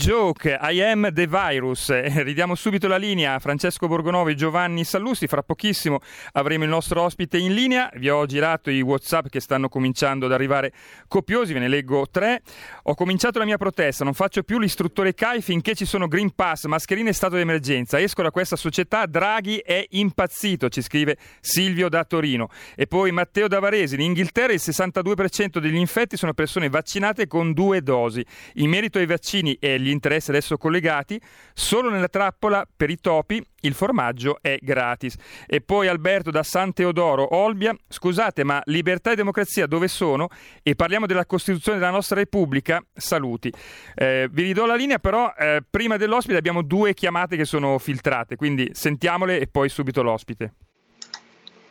Joke, 0.05 0.59
I 0.61 0.83
am 0.83 1.11
the 1.15 1.27
virus. 1.27 1.89
Eh, 1.89 2.23
ridiamo 2.23 2.55
subito 2.55 2.87
la 2.89 2.99
linea 2.99 3.33
a 3.33 3.39
Francesco 3.39 3.87
Borgonovo 3.87 4.29
e 4.29 4.35
Giovanni 4.35 4.85
Sallusti. 4.85 5.27
Fra 5.27 5.43
pochissimo 5.43 6.01
avremo 6.33 6.65
il 6.65 6.69
nostro 6.69 7.01
ospite 7.01 7.39
in 7.39 7.55
linea. 7.55 7.91
Vi 7.95 8.11
ho 8.11 8.27
girato 8.27 8.69
i 8.69 8.83
WhatsApp 8.83 9.29
che 9.29 9.41
stanno 9.41 9.71
cominciando 9.71 10.27
ad 10.27 10.33
arrivare 10.33 10.75
copiosi, 11.09 11.55
ve 11.55 11.61
ne 11.61 11.69
leggo 11.69 12.07
tre. 12.11 12.43
Ho 12.83 12.95
cominciato 12.95 13.39
la 13.39 13.47
mia 13.47 13.57
protesta, 13.57 14.05
non 14.05 14.13
faccio 14.13 14.43
più 14.43 14.59
l'istruttore 14.59 15.15
CAI 15.15 15.41
finché 15.41 15.75
ci 15.75 15.87
sono 15.87 16.07
Green 16.07 16.35
Pass, 16.35 16.67
mascherine 16.67 17.09
e 17.09 17.15
stato 17.15 17.37
d'emergenza. 17.37 17.99
Esco 17.99 18.21
da 18.21 18.31
questa 18.31 18.57
società, 18.57 19.07
Draghi 19.07 19.57
è 19.57 19.87
impazzito, 19.89 20.69
ci 20.69 20.83
scrive 20.83 21.17
Silvio 21.41 21.89
da 21.89 22.05
Torino. 22.05 22.51
E 22.77 22.87
poi 22.87 23.11
Matteo 23.11 23.49
da 23.49 23.59
Varese, 23.59 23.95
in 23.95 24.03
Inghilterra 24.03 24.53
il 24.53 24.61
62% 24.63 25.61
degli 25.61 25.77
infetti 25.77 26.19
sono 26.19 26.35
persone 26.35 26.69
vaccinate 26.69 27.27
con 27.27 27.55
due 27.55 27.81
dosi. 27.81 28.23
In 28.57 28.69
merito 28.69 28.99
ai 28.99 29.07
vaccini 29.07 29.57
e 29.59 29.81
gli 29.81 29.93
interessi 29.95 30.31
adesso 30.31 30.59
collegati, 30.59 31.19
solo 31.55 31.89
nella 31.89 32.09
trappola 32.09 32.67
per 32.77 32.91
i 32.91 32.97
topi 33.01 33.43
il 33.61 33.73
formaggio 33.73 34.39
è 34.43 34.59
gratis. 34.61 35.17
E 35.47 35.63
poi 35.63 35.89
Alberto 35.89 36.31
da 36.31 36.43
San 36.43 36.73
Teodoro, 36.73 37.35
Olbia, 37.35 37.75
scusate 37.89 38.45
ma 38.45 38.61
libertà 38.67 39.13
e 39.13 39.17
democrazia 39.17 39.67
dove 39.67 39.89
sono? 39.89 40.29
E 40.63 40.75
parliamo 40.75 41.07
della 41.07 41.25
Costituzione 41.25 41.79
della 41.79 41.91
nostra 41.91 42.17
Repubblica, 42.17 42.85
saluti. 42.93 43.51
Eh, 43.95 44.29
vi 44.31 44.43
ridò 44.43 44.67
la 44.67 44.75
linea 44.75 44.99
però 44.99 45.33
eh, 45.37 45.63
prima 45.69 45.97
dell'ospite 45.97 46.37
abbiamo 46.37 46.63
due 46.63 46.93
chiamate 46.93 47.37
che 47.37 47.45
sono 47.45 47.79
filtrate, 47.79 48.37
quindi 48.37 48.69
sentiamole 48.73 49.41
e 49.41 49.47
poi 49.47 49.69
subito 49.69 50.03
l'ospite. 50.03 50.55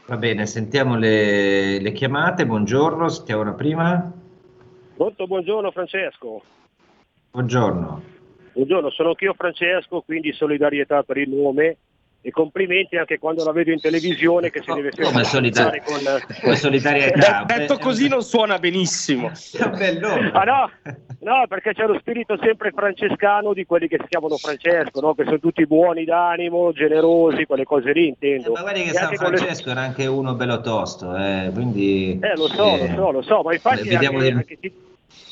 Va 0.05 0.17
bene, 0.17 0.45
sentiamo 0.45 0.97
le, 0.97 1.79
le 1.79 1.91
chiamate, 1.93 2.45
buongiorno, 2.45 3.07
sentiamo 3.07 3.41
una 3.41 3.53
prima. 3.53 4.11
Molto 4.97 5.27
buongiorno 5.27 5.71
Francesco. 5.71 6.41
Buongiorno. 7.33 8.03
Buongiorno, 8.53 8.91
sono 8.91 9.09
anch'io 9.09 9.33
Francesco, 9.35 10.01
quindi 10.01 10.31
solidarietà 10.33 11.01
per 11.01 11.17
il 11.17 11.31
nome 11.31 11.77
e 12.21 12.29
complimenti 12.29 12.95
anche 12.95 13.17
quando 13.17 13.43
la 13.43 13.51
vedo 13.51 13.71
in 13.71 13.81
televisione 13.81 14.51
che 14.51 14.61
si 14.61 14.71
deve 14.71 14.91
sempre 14.91 15.11
come 15.11 15.23
solidar- 15.23 15.83
con 15.83 15.97
come 16.43 16.55
solidarietà. 16.55 17.43
Detto 17.49 17.79
così 17.79 18.07
non 18.07 18.21
suona 18.21 18.59
benissimo. 18.59 19.31
Ah, 19.31 20.43
no, 20.43 20.69
no, 21.21 21.45
perché 21.49 21.73
c'è 21.73 21.87
lo 21.87 21.97
spirito 21.97 22.37
sempre 22.39 22.69
francescano 22.69 23.53
di 23.53 23.65
quelli 23.65 23.87
che 23.87 23.97
si 23.99 24.05
chiamano 24.09 24.37
Francesco 24.37 25.01
no? 25.01 25.15
che 25.15 25.23
sono 25.23 25.39
tutti 25.39 25.65
buoni 25.65 26.05
d'animo 26.05 26.71
generosi 26.71 27.45
quelle 27.45 27.63
cose 27.63 27.93
lì 27.93 28.09
intendo. 28.09 28.49
Eh, 28.49 28.51
ma 28.51 28.61
guardi 28.61 28.83
che 28.83 28.89
e 28.91 28.93
San 28.93 29.15
Francesco 29.15 29.65
le... 29.65 29.71
era 29.71 29.81
anche 29.81 30.05
uno 30.05 30.35
bello 30.35 30.61
tosto 30.61 31.17
eh, 31.17 31.49
quindi 31.51 32.19
eh 32.21 32.35
lo 32.35 32.47
so 32.47 32.75
eh, 32.75 32.89
lo 32.89 32.93
so 32.93 33.11
lo 33.11 33.21
so 33.23 33.41
ma 33.41 33.53
infatti 33.53 33.89
anche, 33.89 34.17
di... 34.19 34.29
anche 34.29 34.59
ti, 34.59 34.71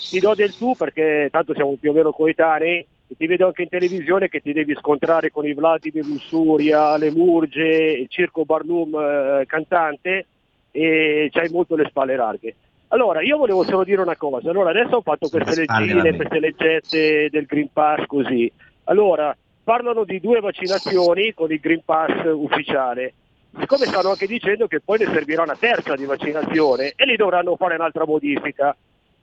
ti 0.10 0.20
do 0.20 0.34
del 0.36 0.56
tu 0.56 0.76
perché 0.76 1.30
tanto 1.32 1.54
siamo 1.54 1.76
più 1.80 1.92
o 1.92 1.94
meno 1.94 2.12
coetanei 2.12 2.86
e 3.08 3.16
ti 3.18 3.28
vedo 3.28 3.48
anche 3.48 3.64
in 3.64 3.70
televisione 3.70 4.30
che 4.30 4.40
ti 4.40 4.54
devi 4.54 4.76
scontrare 4.76 5.32
con 5.32 5.46
i 5.46 5.54
Vladimir 5.54 6.06
Lussuria, 6.06 6.98
le 6.98 7.12
Murge, 7.12 7.64
il 7.64 8.08
Circo 8.10 8.46
Barnum 8.46 8.96
eh, 8.96 9.46
cantante 9.46 10.26
e 10.72 11.30
c'hai 11.32 11.50
molto 11.50 11.76
le 11.76 11.88
spalle 11.90 12.16
larghe. 12.16 12.56
Allora, 12.90 13.22
io 13.22 13.38
volevo 13.38 13.64
solo 13.64 13.84
dire 13.84 14.02
una 14.02 14.18
cosa. 14.18 14.50
Allora, 14.50 14.70
adesso 14.70 14.98
ho 14.98 15.02
fatto 15.02 15.30
queste 15.30 15.56
leggine, 15.56 16.16
queste 16.16 16.40
leggette 16.40 17.30
del 17.30 17.46
Green 17.46 17.70
Pass 17.72 18.06
così. 18.06 18.52
Allora, 18.86 19.36
parlano 19.64 20.04
di 20.04 20.20
due 20.20 20.40
vaccinazioni 20.42 21.34
con 21.34 21.52
il 21.52 21.60
Green 21.60 21.84
Pass 21.86 22.24
ufficiale. 22.26 23.14
Siccome 23.58 23.86
stanno 23.86 24.10
anche 24.10 24.28
dicendo 24.28 24.68
che 24.68 24.80
poi 24.80 25.00
ne 25.00 25.06
servirà 25.06 25.44
una 25.44 25.58
terza 25.58 25.96
di 25.96 26.06
vaccinazione 26.06 26.94
e 26.96 27.06
lì 27.06 27.16
dovranno 27.16 27.56
fare 27.56 27.76
un'altra 27.76 28.06
modifica. 28.06 28.76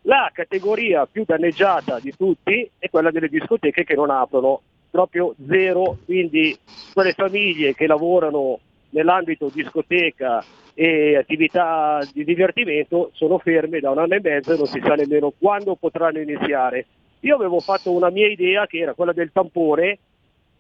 La 0.09 0.31
categoria 0.33 1.05
più 1.05 1.25
danneggiata 1.27 2.01
di 2.01 2.15
tutti 2.17 2.67
è 2.79 2.89
quella 2.89 3.11
delle 3.11 3.29
discoteche 3.29 3.85
che 3.85 3.95
non 3.95 4.09
aprono, 4.09 4.63
proprio 4.91 5.35
zero, 5.47 5.99
quindi 6.07 6.57
quelle 6.95 7.13
famiglie 7.13 7.75
che 7.75 7.87
lavorano 7.87 8.59
nell'ambito 8.91 9.51
discoteca 9.53 10.43
e 10.73 11.15
attività 11.15 12.01
di 12.11 12.25
divertimento 12.25 13.11
sono 13.13 13.37
ferme 13.37 13.81
da 13.81 13.91
un 13.91 13.99
anno 13.99 14.15
e 14.15 14.21
mezzo 14.23 14.55
e 14.55 14.57
non 14.57 14.65
si 14.65 14.81
sa 14.83 14.95
nemmeno 14.95 15.31
quando 15.39 15.75
potranno 15.75 16.21
iniziare. 16.21 16.87
Io 17.21 17.35
avevo 17.35 17.61
fatto 17.61 17.93
una 17.93 18.09
mia 18.09 18.29
idea 18.29 18.67
che 18.67 18.79
era 18.79 18.95
quella 18.95 19.13
del 19.13 19.31
tampone, 19.31 19.99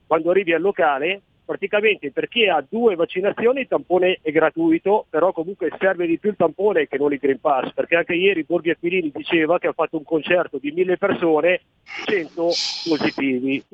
quando 0.07 0.29
arrivi 0.29 0.53
al 0.53 0.61
locale 0.61 1.23
praticamente 1.49 2.11
per 2.11 2.29
chi 2.29 2.47
ha 2.47 2.63
due 2.69 2.95
vaccinazioni 2.95 3.61
il 3.61 3.69
tampone 3.69 4.19
è 4.21 4.31
gratuito, 4.31 5.07
però 5.09 5.33
comunque 5.33 5.73
serve 5.79 6.07
di 6.07 6.19
più 6.19 6.29
il 6.29 6.37
tampone 6.37 6.87
che 6.87 6.99
non 6.99 7.11
il 7.11 7.19
Green 7.19 7.41
Pass, 7.41 7.73
perché 7.73 7.97
anche 7.97 8.13
ieri 8.13 8.45
Borghi 8.45 8.69
Aquilini 8.69 9.11
diceva 9.11 9.59
che 9.59 9.69
ha 9.69 9.73
fatto 9.73 9.97
un 9.97 10.05
concerto 10.05 10.59
di 10.59 10.73
mille 10.73 10.99
persone, 10.99 11.63
100 12.05 12.43
positivi. 12.87 13.65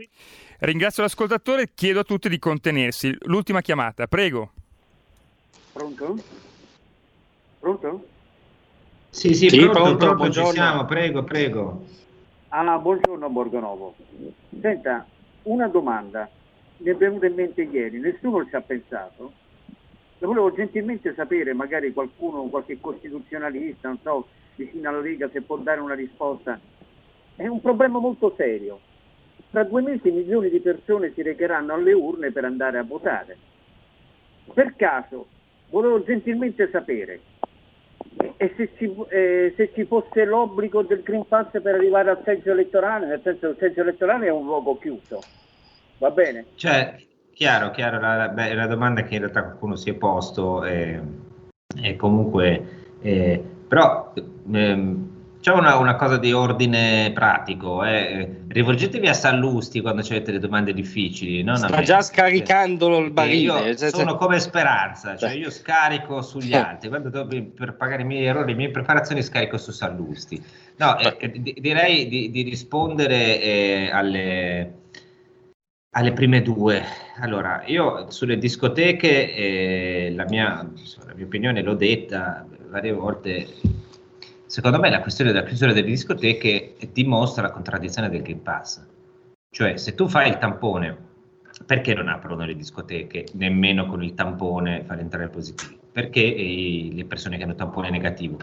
Ringrazio 0.61 1.03
l'ascoltatore, 1.03 1.71
chiedo 1.75 1.99
a 1.99 2.05
tutti 2.05 2.29
di 2.29 2.39
contenersi. 2.39 3.13
L'ultima 3.23 3.61
chiamata, 3.61 4.07
prego. 4.07 4.53
Pronto? 5.73 6.17
Pronto? 7.59 8.07
Sì, 9.11 9.35
sì, 9.35 9.49
sì 9.49 9.59
pronto, 9.59 9.97
pronto, 9.97 10.15
pronto 10.15 10.31
ci 10.31 10.53
siamo, 10.53 10.85
prego, 10.85 11.25
prego. 11.25 11.85
Ah, 12.51 12.79
buongiorno 12.79 13.29
Borgonovo. 13.31 13.97
Senta, 14.61 15.05
una 15.43 15.67
domanda 15.67 16.31
mi 16.79 16.91
è 16.91 16.95
venuto 16.95 17.27
in 17.27 17.35
mente 17.35 17.63
ieri, 17.63 17.99
nessuno 17.99 18.47
ci 18.47 18.55
ha 18.55 18.61
pensato. 18.61 19.33
Lo 20.19 20.29
volevo 20.29 20.53
gentilmente 20.53 21.13
sapere, 21.15 21.53
magari 21.53 21.93
qualcuno, 21.93 22.45
qualche 22.45 22.81
costituzionalista, 22.81 23.89
non 23.89 23.99
so, 24.03 24.27
vicino 24.57 24.89
alla 24.89 25.01
Lega, 25.01 25.29
se 25.31 25.43
può 25.43 25.57
dare 25.57 25.81
una 25.81 25.95
risposta. 25.95 26.59
È 27.37 27.47
un 27.47 27.61
problema 27.61 27.99
molto 27.99 28.33
serio. 28.37 28.81
Tra 29.51 29.65
due 29.65 29.83
mesi 29.83 30.11
milioni 30.11 30.51
di 30.51 30.61
persone 30.61 31.13
si 31.15 31.23
recheranno 31.23 31.75
alle 31.75 31.93
urne 31.93 32.33
per 32.33 32.45
andare 32.45 32.79
a 32.79 32.85
votare. 32.85 33.37
Per 34.53 34.75
caso, 34.77 35.27
volevo 35.71 36.03
gentilmente 36.03 36.69
sapere, 36.71 37.21
e 38.37 38.53
se 38.57 38.71
ci, 38.77 38.93
eh, 39.09 39.53
se 39.57 39.71
ci, 39.75 39.85
fosse 39.85 40.25
l'obbligo 40.25 40.83
del 40.83 41.03
Green 41.03 41.27
Pass 41.27 41.51
per 41.51 41.75
arrivare 41.75 42.11
al 42.11 42.23
seggio 42.25 42.53
elettorale, 42.53 43.07
nel 43.07 43.21
senso 43.23 43.41
che 43.41 43.53
il 43.53 43.57
seggio 43.59 43.81
elettorale 43.81 44.27
è 44.27 44.31
un 44.31 44.45
luogo 44.45 44.79
chiuso, 44.79 45.21
Va 45.99 46.11
bene? 46.11 46.47
Cioè, 46.57 46.97
chiaro, 47.33 47.71
chiaro, 47.71 48.01
la, 48.01 48.29
beh, 48.29 48.49
è 48.49 48.53
una 48.55 48.67
domanda 48.67 49.03
che 49.03 49.15
in 49.15 49.21
realtà 49.21 49.43
qualcuno 49.43 49.77
si 49.77 49.91
è 49.91 49.95
posto 49.95 50.65
e, 50.65 51.01
e 51.81 51.97
comunque, 51.97 52.97
eh, 53.01 53.43
però 53.69 54.13
ehm, 54.53 55.13
c'è 55.41 55.53
una, 55.53 55.77
una, 55.77 55.97
cosa 55.97 56.17
di 56.17 56.33
ordine 56.33 57.13
pratico, 57.13 57.85
eh. 57.85 58.45
rivolgetevi 58.49 59.09
a 59.09 59.13
Sallusti 59.13 59.83
quando 59.83 60.01
avete 60.01 60.33
le 60.33 60.39
domande 60.39 60.73
difficili. 60.73 61.43
Non 61.43 61.57
Sta 61.57 61.83
già 61.83 62.01
scaricando 62.01 62.97
il 62.99 63.11
barile. 63.11 63.69
Io 63.69 63.77
cioè, 63.77 63.91
sono 63.91 64.13
cioè... 64.13 64.19
come 64.19 64.41
speranza, 64.41 65.17
cioè 65.19 65.33
io 65.33 65.51
scarico 65.51 66.23
sugli 66.23 66.55
altri, 66.55 66.89
quando 66.89 67.11
devo, 67.11 67.27
per 67.55 67.75
pagare 67.75 68.03
i 68.03 68.07
miei 68.07 68.25
errori, 68.25 68.53
le 68.53 68.55
mie 68.55 68.71
preparazioni 68.71 69.23
scarico 69.23 69.59
su 69.59 69.71
Sallusti. 69.71 70.43
No, 70.77 70.99
eh, 70.99 71.31
direi 71.59 72.09
di, 72.09 72.31
di 72.31 72.43
rispondere 72.43 73.41
eh, 73.43 73.91
alle 73.93 74.83
alle 75.95 76.13
prime 76.13 76.43
due. 76.43 76.83
Allora, 77.21 77.63
io 77.67 78.11
sulle 78.11 78.39
discoteche, 78.39 79.35
eh, 79.35 80.13
la, 80.15 80.25
mia, 80.29 80.69
la, 81.07 81.15
mia, 81.15 81.25
opinione 81.25 81.63
l'ho 81.63 81.75
detta 81.75 82.47
varie 82.69 82.93
volte, 82.93 83.47
secondo 84.47 84.79
me 84.79 84.91
la 84.91 85.01
questione 85.01 85.33
della 85.33 85.45
chiusura 85.45 85.73
delle 85.73 85.87
discoteche 85.87 86.77
dimostra 86.93 87.43
la 87.43 87.51
contraddizione 87.51 88.11
del 88.11 88.23
Green 88.23 88.43
Pass. 88.43 88.85
Cioè, 89.51 89.77
se 89.77 89.95
tu 89.95 90.09
fai 90.09 90.31
il 90.31 90.39
tampone, 90.39 90.97
perché 91.65 91.95
non 91.95 92.09
aprono 92.09 92.45
le 92.45 92.57
discoteche 92.57 93.27
nemmeno 93.35 93.87
con 93.87 94.03
il 94.03 94.15
tampone 94.15 94.83
far 94.85 94.99
entrare 94.99 95.29
positivi? 95.29 95.79
Perché 95.93 96.35
eh, 96.35 96.89
le 96.93 97.05
persone 97.05 97.37
che 97.37 97.45
hanno 97.45 97.55
tampone 97.55 97.91
negativo? 97.91 98.39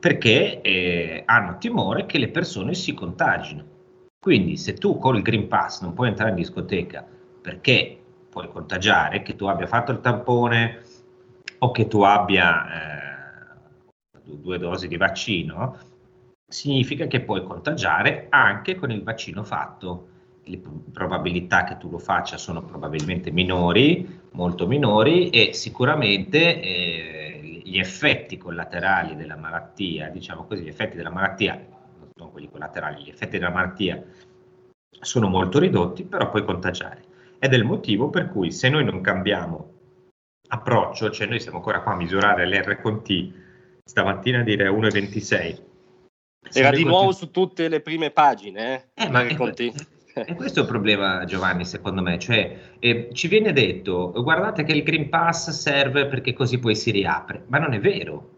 Perché 0.00 0.62
eh, 0.62 1.22
hanno 1.26 1.58
timore 1.58 2.06
che 2.06 2.16
le 2.16 2.28
persone 2.28 2.72
si 2.72 2.94
contagino 2.94 3.72
quindi 4.24 4.56
se 4.56 4.72
tu 4.72 4.96
con 4.96 5.16
il 5.16 5.22
Green 5.22 5.48
Pass 5.48 5.82
non 5.82 5.92
puoi 5.92 6.08
entrare 6.08 6.30
in 6.30 6.36
discoteca 6.36 7.06
perché 7.42 8.00
puoi 8.30 8.48
contagiare, 8.48 9.20
che 9.20 9.36
tu 9.36 9.44
abbia 9.44 9.66
fatto 9.66 9.92
il 9.92 10.00
tampone 10.00 10.80
o 11.58 11.70
che 11.72 11.86
tu 11.88 12.00
abbia 12.00 12.64
eh, 12.64 14.22
due 14.22 14.56
dosi 14.56 14.88
di 14.88 14.96
vaccino, 14.96 15.76
significa 16.48 17.06
che 17.06 17.20
puoi 17.20 17.42
contagiare 17.42 18.28
anche 18.30 18.76
con 18.76 18.90
il 18.90 19.02
vaccino 19.02 19.44
fatto. 19.44 20.08
Le 20.44 20.58
probabilità 20.90 21.64
che 21.64 21.76
tu 21.76 21.90
lo 21.90 21.98
faccia 21.98 22.38
sono 22.38 22.62
probabilmente 22.62 23.30
minori, 23.30 24.20
molto 24.32 24.66
minori 24.66 25.28
e 25.28 25.52
sicuramente 25.52 26.62
eh, 26.62 27.60
gli 27.62 27.78
effetti 27.78 28.38
collaterali 28.38 29.16
della 29.16 29.36
malattia, 29.36 30.08
diciamo 30.08 30.44
così, 30.44 30.62
gli 30.62 30.68
effetti 30.68 30.96
della 30.96 31.10
malattia 31.10 31.73
non 32.16 32.30
quelli 32.30 32.50
collaterali, 32.50 33.02
gli 33.02 33.08
effetti 33.08 33.38
della 33.38 33.50
malattia 33.50 34.02
sono 35.00 35.28
molto 35.28 35.58
ridotti, 35.58 36.04
però 36.04 36.30
puoi 36.30 36.44
contagiare. 36.44 37.12
Ed 37.38 37.52
è 37.52 37.56
il 37.56 37.64
motivo 37.64 38.08
per 38.08 38.30
cui 38.30 38.52
se 38.52 38.68
noi 38.68 38.84
non 38.84 39.00
cambiamo 39.00 39.72
approccio, 40.48 41.10
cioè 41.10 41.26
noi 41.26 41.40
siamo 41.40 41.58
ancora 41.58 41.82
qua 41.82 41.92
a 41.92 41.96
misurare 41.96 42.46
l'R 42.46 42.80
con 42.80 43.02
T, 43.02 43.32
stamattina 43.84 44.40
a 44.40 44.42
dire 44.42 44.68
1,26. 44.68 45.62
Era 46.52 46.70
di 46.70 46.84
nuovo 46.84 47.12
su 47.12 47.30
tutte 47.30 47.68
le 47.68 47.80
prime 47.80 48.10
pagine, 48.10 48.90
eh? 48.94 49.04
eh 49.04 49.10
ma, 49.10 49.22
eh, 49.22 49.72
E 50.14 50.34
questo 50.34 50.60
è 50.60 50.62
il 50.62 50.68
problema, 50.68 51.24
Giovanni, 51.24 51.64
secondo 51.64 52.00
me. 52.00 52.18
Cioè, 52.18 52.76
eh, 52.78 53.08
ci 53.12 53.26
viene 53.26 53.52
detto, 53.52 54.12
guardate 54.12 54.62
che 54.62 54.72
il 54.72 54.84
Green 54.84 55.08
Pass 55.08 55.50
serve 55.50 56.06
perché 56.06 56.32
così 56.32 56.58
poi 56.58 56.76
si 56.76 56.92
riapre. 56.92 57.44
Ma 57.48 57.58
non 57.58 57.72
è 57.72 57.80
vero. 57.80 58.33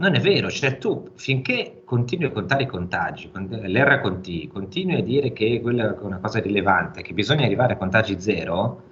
Non 0.00 0.14
è 0.14 0.20
vero, 0.20 0.50
cioè 0.50 0.78
tu 0.78 1.10
finché 1.16 1.82
continui 1.84 2.24
a 2.24 2.30
contare 2.30 2.62
i 2.62 2.66
contagi, 2.66 3.30
l'RT, 3.34 4.48
continui 4.48 4.94
a 4.94 5.02
dire 5.02 5.30
che 5.34 5.60
quella 5.60 5.94
è 5.94 5.98
una 6.00 6.18
cosa 6.18 6.40
rilevante, 6.40 7.02
che 7.02 7.12
bisogna 7.12 7.44
arrivare 7.44 7.74
a 7.74 7.76
contagi 7.76 8.18
zero, 8.18 8.82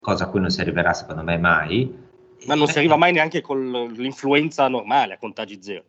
cosa 0.00 0.24
a 0.24 0.28
cui 0.30 0.40
non 0.40 0.48
si 0.48 0.62
arriverà 0.62 0.94
secondo 0.94 1.22
me 1.22 1.36
mai. 1.36 1.94
Ma 2.46 2.54
non 2.54 2.66
si 2.66 2.78
arriva 2.78 2.96
mai 2.96 3.12
neanche 3.12 3.42
con 3.42 3.92
l'influenza 3.94 4.66
normale 4.68 5.12
a 5.12 5.18
contagi 5.18 5.62
zero. 5.62 5.84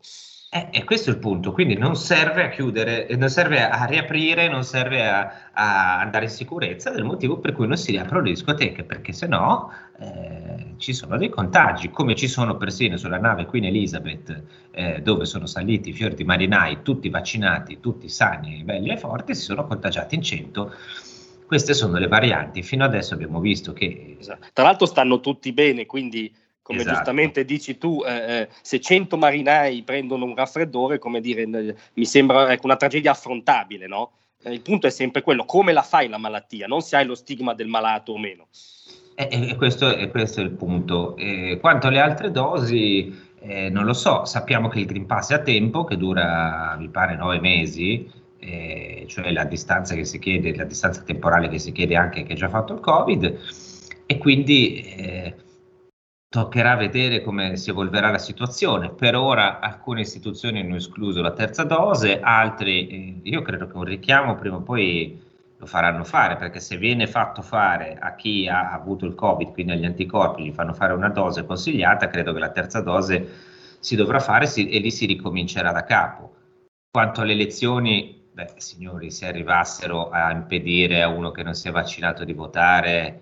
Eh, 0.55 0.69
e 0.71 0.83
questo 0.85 1.09
è 1.09 1.13
il 1.13 1.19
punto, 1.19 1.51
quindi 1.51 1.75
non 1.75 1.97
serve 1.97 2.45
a 2.45 2.47
chiudere, 2.47 3.13
non 3.17 3.27
serve 3.27 3.67
a 3.67 3.83
riaprire, 3.83 4.47
non 4.47 4.63
serve 4.63 5.05
a, 5.05 5.49
a 5.51 5.99
andare 5.99 6.25
in 6.25 6.31
sicurezza 6.31 6.91
del 6.91 7.03
motivo 7.03 7.39
per 7.39 7.51
cui 7.51 7.67
non 7.67 7.75
si 7.75 7.91
riaprono 7.91 8.23
le 8.23 8.29
discoteche, 8.29 8.85
perché 8.85 9.11
se 9.11 9.27
no 9.27 9.69
eh, 9.99 10.75
ci 10.77 10.93
sono 10.93 11.17
dei 11.17 11.27
contagi, 11.27 11.89
come 11.89 12.15
ci 12.15 12.29
sono 12.29 12.55
persino 12.55 12.95
sulla 12.95 13.19
nave 13.19 13.45
Queen 13.47 13.65
Elizabeth, 13.65 14.43
eh, 14.71 15.01
dove 15.01 15.25
sono 15.25 15.45
saliti 15.45 15.89
i 15.89 15.93
fiori 15.93 16.15
di 16.15 16.23
marinai, 16.23 16.83
tutti 16.83 17.09
vaccinati, 17.09 17.81
tutti 17.81 18.07
sani, 18.07 18.63
belli 18.63 18.91
e 18.91 18.97
forti, 18.97 19.35
si 19.35 19.41
sono 19.41 19.67
contagiati 19.67 20.15
in 20.15 20.21
100 20.21 20.73
queste 21.45 21.75
sono 21.75 21.99
le 21.99 22.07
varianti. 22.07 22.63
Fino 22.63 22.83
adesso 22.83 23.13
abbiamo 23.13 23.39
visto 23.39 23.71
che. 23.71 24.17
Tra 24.51 24.63
l'altro 24.63 24.87
stanno 24.87 25.19
tutti 25.19 25.53
bene, 25.53 25.85
quindi 25.85 26.33
come 26.65 26.79
esatto. 26.79 26.95
giustamente 26.95 27.45
dici 27.45 27.77
tu, 27.77 28.01
eh, 28.03 28.39
eh 28.39 28.47
se 28.63 28.81
100 28.81 29.17
marinai 29.17 29.83
prendono 29.83 30.25
un 30.25 30.33
raffreddore, 30.33 30.97
come 30.97 31.21
dire, 31.21 31.45
mi 31.45 32.05
sembra 32.05 32.51
ecco, 32.51 32.65
una 32.65 32.75
tragedia 32.75 33.11
affrontabile, 33.11 33.85
no? 33.85 34.13
Eh, 34.41 34.51
il 34.51 34.61
punto 34.61 34.87
è 34.87 34.89
sempre 34.89 35.21
quello, 35.21 35.45
come 35.45 35.73
la 35.73 35.83
fai 35.83 36.09
la 36.09 36.17
malattia, 36.17 36.65
non 36.65 36.81
se 36.81 36.95
hai 36.95 37.05
lo 37.05 37.13
stigma 37.13 37.53
del 37.53 37.67
malato 37.67 38.13
o 38.13 38.17
meno. 38.17 38.47
E, 39.13 39.27
e, 39.31 39.55
questo, 39.57 39.95
e 39.95 40.09
questo, 40.09 40.41
è 40.41 40.43
il 40.43 40.53
punto. 40.53 41.15
E 41.17 41.59
quanto 41.61 41.85
alle 41.85 41.99
altre 41.99 42.31
dosi, 42.31 43.15
eh, 43.41 43.69
non 43.69 43.85
lo 43.85 43.93
so, 43.93 44.25
sappiamo 44.25 44.67
che 44.67 44.79
il 44.79 44.87
Green 44.87 45.05
Pass 45.05 45.33
è 45.33 45.35
a 45.35 45.39
tempo, 45.43 45.83
che 45.83 45.97
dura, 45.97 46.75
mi 46.79 46.89
pare, 46.89 47.15
nove 47.15 47.39
mesi, 47.39 48.11
eh, 48.39 49.05
cioè 49.07 49.31
la 49.31 49.43
distanza 49.43 49.93
che 49.93 50.03
si 50.03 50.17
chiede, 50.17 50.55
la 50.55 50.63
distanza 50.63 51.03
temporale 51.03 51.47
che 51.47 51.59
si 51.59 51.71
chiede 51.71 51.95
anche 51.95 52.23
che 52.23 52.33
ha 52.33 52.35
già 52.35 52.49
fatto 52.49 52.73
il 52.73 52.79
Covid, 52.79 53.39
e 54.07 54.17
quindi 54.17 54.81
eh, 54.81 55.35
Toccherà 56.35 56.75
vedere 56.75 57.23
come 57.23 57.55
si 57.55 57.69
evolverà 57.69 58.11
la 58.11 58.17
situazione. 58.17 58.89
Per 58.89 59.15
ora 59.15 59.61
alcune 59.61 60.01
istituzioni 60.01 60.59
hanno 60.59 60.75
escluso 60.75 61.21
la 61.21 61.31
terza 61.31 61.63
dose, 61.63 62.19
altri, 62.19 62.87
eh, 62.89 63.19
io 63.23 63.41
credo 63.41 63.67
che 63.67 63.77
un 63.77 63.85
richiamo 63.85 64.35
prima 64.35 64.57
o 64.57 64.61
poi 64.61 65.17
lo 65.57 65.65
faranno 65.65 66.03
fare, 66.03 66.35
perché 66.35 66.59
se 66.59 66.75
viene 66.75 67.07
fatto 67.07 67.41
fare 67.41 67.97
a 67.97 68.15
chi 68.15 68.49
ha 68.49 68.73
avuto 68.73 69.05
il 69.05 69.15
Covid, 69.15 69.53
quindi 69.53 69.71
agli 69.71 69.85
anticorpi, 69.85 70.43
gli 70.43 70.51
fanno 70.51 70.73
fare 70.73 70.91
una 70.91 71.07
dose 71.07 71.45
consigliata, 71.45 72.09
credo 72.09 72.33
che 72.33 72.39
la 72.39 72.51
terza 72.51 72.81
dose 72.81 73.29
si 73.79 73.95
dovrà 73.95 74.19
fare 74.19 74.45
e 74.53 74.79
lì 74.79 74.91
si 74.91 75.05
ricomincerà 75.05 75.71
da 75.71 75.85
capo. 75.85 76.33
Quanto 76.91 77.21
alle 77.21 77.31
elezioni, 77.31 78.27
beh, 78.33 78.55
signori, 78.57 79.09
se 79.09 79.25
arrivassero 79.25 80.09
a 80.09 80.33
impedire 80.33 81.01
a 81.01 81.07
uno 81.07 81.31
che 81.31 81.43
non 81.43 81.53
si 81.53 81.69
è 81.69 81.71
vaccinato 81.71 82.25
di 82.25 82.33
votare, 82.33 83.21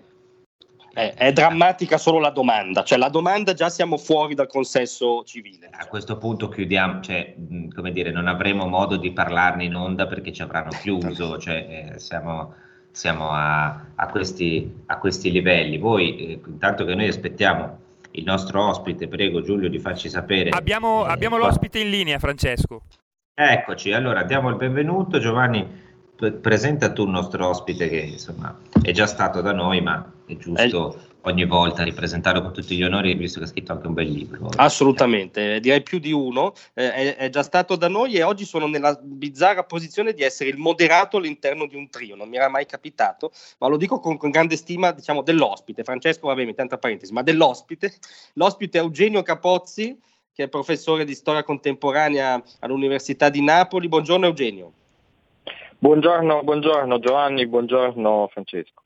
è, 0.94 1.14
è, 1.16 1.32
drammatica 1.32 1.98
solo 1.98 2.20
la 2.20 2.30
domanda, 2.30 2.84
cioè 2.84 2.96
la 2.96 3.08
domanda 3.08 3.52
già 3.52 3.68
siamo 3.68 3.98
fuori 3.98 4.34
dal 4.34 4.46
consesso 4.46 5.24
civile. 5.24 5.68
A 5.72 5.86
questo 5.86 6.16
punto 6.16 6.48
chiudiamo, 6.48 7.00
cioè, 7.00 7.34
come 7.74 7.90
dire, 7.90 8.12
non 8.12 8.28
avremo 8.28 8.68
modo 8.68 8.96
di 8.96 9.12
parlarne 9.12 9.64
in 9.64 9.74
onda 9.74 10.06
perché 10.06 10.32
ci 10.32 10.42
avranno 10.42 10.70
chiuso, 10.70 11.36
cioè, 11.38 11.90
eh, 11.94 11.98
siamo, 11.98 12.54
siamo 12.92 13.30
a, 13.30 13.86
a, 13.96 14.06
questi, 14.06 14.82
a, 14.86 14.98
questi, 14.98 15.32
livelli. 15.32 15.78
Voi, 15.78 16.16
eh, 16.16 16.40
intanto 16.46 16.84
che 16.84 16.94
noi 16.94 17.08
aspettiamo 17.08 17.78
il 18.12 18.24
nostro 18.24 18.68
ospite, 18.68 19.08
prego 19.08 19.42
Giulio 19.42 19.68
di 19.68 19.80
farci 19.80 20.08
sapere. 20.08 20.50
Abbiamo, 20.50 21.06
eh, 21.06 21.10
abbiamo 21.10 21.36
l'ospite 21.36 21.80
in 21.80 21.90
linea, 21.90 22.20
Francesco. 22.20 22.82
Eccoci, 23.34 23.92
allora 23.92 24.22
diamo 24.22 24.48
il 24.48 24.54
benvenuto 24.54 25.18
Giovanni 25.18 25.83
presenta 26.32 26.92
tu 26.92 27.04
il 27.04 27.10
nostro 27.10 27.48
ospite 27.48 27.88
che 27.88 27.98
insomma 27.98 28.58
è 28.82 28.92
già 28.92 29.06
stato 29.06 29.40
da 29.40 29.52
noi, 29.52 29.80
ma 29.80 30.12
è 30.26 30.36
giusto 30.36 30.94
è... 30.94 30.98
ogni 31.22 31.46
volta 31.46 31.82
ripresentarlo 31.82 32.42
con 32.42 32.52
tutti 32.52 32.76
gli 32.76 32.82
onori, 32.82 33.14
visto 33.14 33.38
che 33.38 33.46
ha 33.46 33.48
scritto 33.48 33.72
anche 33.72 33.86
un 33.86 33.94
bel 33.94 34.10
libro. 34.10 34.50
Assolutamente, 34.56 35.60
direi 35.60 35.82
più 35.82 35.98
di 35.98 36.12
uno. 36.12 36.52
Eh, 36.74 36.92
è, 36.92 37.16
è, 37.16 37.28
già 37.30 37.42
stato 37.42 37.76
da 37.76 37.88
noi 37.88 38.14
e 38.14 38.22
oggi 38.22 38.44
sono 38.44 38.66
nella 38.66 38.98
bizzarra 39.02 39.64
posizione 39.64 40.12
di 40.12 40.22
essere 40.22 40.50
il 40.50 40.58
moderato 40.58 41.16
all'interno 41.16 41.66
di 41.66 41.76
un 41.76 41.88
trio. 41.88 42.16
Non 42.16 42.28
mi 42.28 42.36
era 42.36 42.48
mai 42.48 42.66
capitato, 42.66 43.32
ma 43.58 43.68
lo 43.68 43.76
dico 43.76 43.98
con, 44.00 44.16
con 44.16 44.30
grande 44.30 44.56
stima 44.56 44.92
diciamo, 44.92 45.22
dell'ospite. 45.22 45.84
Francesco, 45.84 46.26
vabbè, 46.26 46.44
mi 46.44 46.54
tanta 46.54 46.78
parentesi, 46.78 47.12
ma 47.12 47.22
dell'ospite. 47.22 47.94
L'ospite 48.34 48.78
è 48.78 48.82
Eugenio 48.82 49.22
Capozzi, 49.22 49.98
che 50.32 50.44
è 50.44 50.48
professore 50.48 51.04
di 51.04 51.14
storia 51.14 51.42
contemporanea 51.42 52.42
all'Università 52.60 53.28
di 53.28 53.42
Napoli. 53.42 53.88
Buongiorno 53.88 54.26
Eugenio. 54.26 54.72
Buongiorno, 55.84 56.42
buongiorno 56.44 56.98
Giovanni, 56.98 57.46
buongiorno 57.46 58.26
Francesco. 58.32 58.84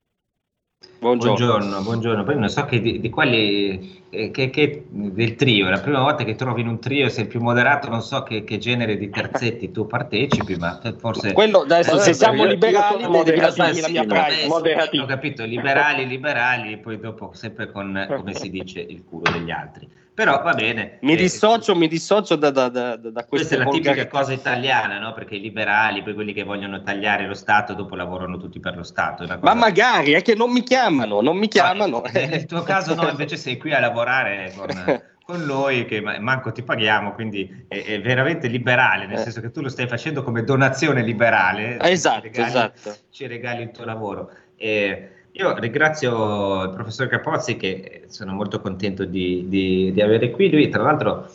Buongiorno, 0.98 1.36
buongiorno. 1.36 1.82
buongiorno. 1.82 2.24
Poi 2.24 2.36
non 2.36 2.48
so 2.48 2.64
che 2.64 2.80
di, 2.80 2.98
di 2.98 3.08
quali 3.08 4.02
eh, 4.10 4.32
che, 4.32 4.50
che, 4.50 4.84
del 4.88 5.36
trio, 5.36 5.68
la 5.68 5.78
prima 5.78 6.00
volta 6.00 6.24
che 6.24 6.34
trovi 6.34 6.62
in 6.62 6.66
un 6.66 6.80
trio 6.80 7.06
e 7.06 7.10
sei 7.10 7.28
più 7.28 7.40
moderato, 7.40 7.88
non 7.88 8.02
so 8.02 8.24
che, 8.24 8.42
che 8.42 8.58
genere 8.58 8.96
di 8.96 9.10
terzetti 9.10 9.70
tu 9.70 9.86
partecipi, 9.86 10.56
ma 10.56 10.80
forse 10.98 11.34
quello 11.34 11.60
adesso 11.60 11.98
se 11.98 12.14
siamo 12.14 12.42
io, 12.42 12.48
liberali 12.48 13.04
io 13.04 13.22
devi 13.22 13.38
lasciarmi 13.38 13.80
la 13.80 13.88
mia 13.90 14.04
pratica. 14.04 15.02
Ho 15.04 15.06
capito, 15.06 15.44
liberali, 15.44 16.04
liberali, 16.04 16.78
poi 16.78 16.98
dopo 16.98 17.30
sempre 17.32 17.70
con 17.70 18.06
come 18.08 18.34
si 18.34 18.50
dice 18.50 18.80
il 18.80 19.04
culo 19.04 19.30
degli 19.30 19.52
altri 19.52 19.88
però 20.18 20.42
va 20.42 20.52
bene. 20.52 20.98
Mi 21.02 21.12
eh, 21.12 21.16
dissocio, 21.16 21.76
mi 21.76 21.86
dissocio 21.86 22.34
da, 22.34 22.50
da, 22.50 22.68
da, 22.68 22.96
da 22.96 23.24
questa 23.24 23.54
è 23.54 23.58
la 23.58 23.66
tipica 23.66 24.08
cosa 24.08 24.32
italiana, 24.32 24.98
no? 24.98 25.12
Perché 25.12 25.36
i 25.36 25.40
liberali, 25.40 26.02
poi 26.02 26.14
quelli 26.14 26.32
che 26.32 26.42
vogliono 26.42 26.82
tagliare 26.82 27.24
lo 27.24 27.34
Stato, 27.34 27.72
dopo 27.72 27.94
lavorano 27.94 28.36
tutti 28.36 28.58
per 28.58 28.74
lo 28.74 28.82
Stato. 28.82 29.22
Cosa... 29.22 29.38
Ma 29.40 29.54
magari 29.54 30.14
è 30.14 30.22
che 30.22 30.34
non 30.34 30.50
mi 30.50 30.64
chiamano, 30.64 31.20
non 31.20 31.36
mi 31.36 31.46
chiamano. 31.46 32.02
No, 32.02 32.10
nel 32.12 32.46
tuo 32.46 32.64
caso 32.64 32.96
no, 32.96 33.08
invece 33.08 33.36
sei 33.36 33.58
qui 33.58 33.72
a 33.72 33.78
lavorare 33.78 34.52
con, 34.56 34.66
con 35.24 35.44
noi 35.44 35.84
che 35.84 36.00
manco 36.00 36.50
ti 36.50 36.64
paghiamo, 36.64 37.12
quindi 37.12 37.66
è, 37.68 37.84
è 37.84 38.00
veramente 38.00 38.48
liberale, 38.48 39.06
nel 39.06 39.18
eh. 39.18 39.22
senso 39.22 39.40
che 39.40 39.52
tu 39.52 39.60
lo 39.60 39.68
stai 39.68 39.86
facendo 39.86 40.24
come 40.24 40.42
donazione 40.42 41.04
liberale. 41.04 41.78
Esatto, 41.78 42.22
ci 42.22 42.26
regali, 42.26 42.48
esatto. 42.48 42.96
Ci 43.08 43.26
regali 43.28 43.62
il 43.62 43.70
tuo 43.70 43.84
lavoro. 43.84 44.32
E, 44.56 45.12
io 45.38 45.54
ringrazio 45.56 46.64
il 46.64 46.70
professor 46.70 47.06
Capozzi 47.06 47.56
che 47.56 48.04
sono 48.08 48.32
molto 48.32 48.60
contento 48.60 49.04
di, 49.04 49.44
di, 49.46 49.92
di, 49.92 50.00
avere 50.00 50.30
qui. 50.30 50.50
Lui 50.50 50.68
tra 50.68 50.82
l'altro 50.82 51.30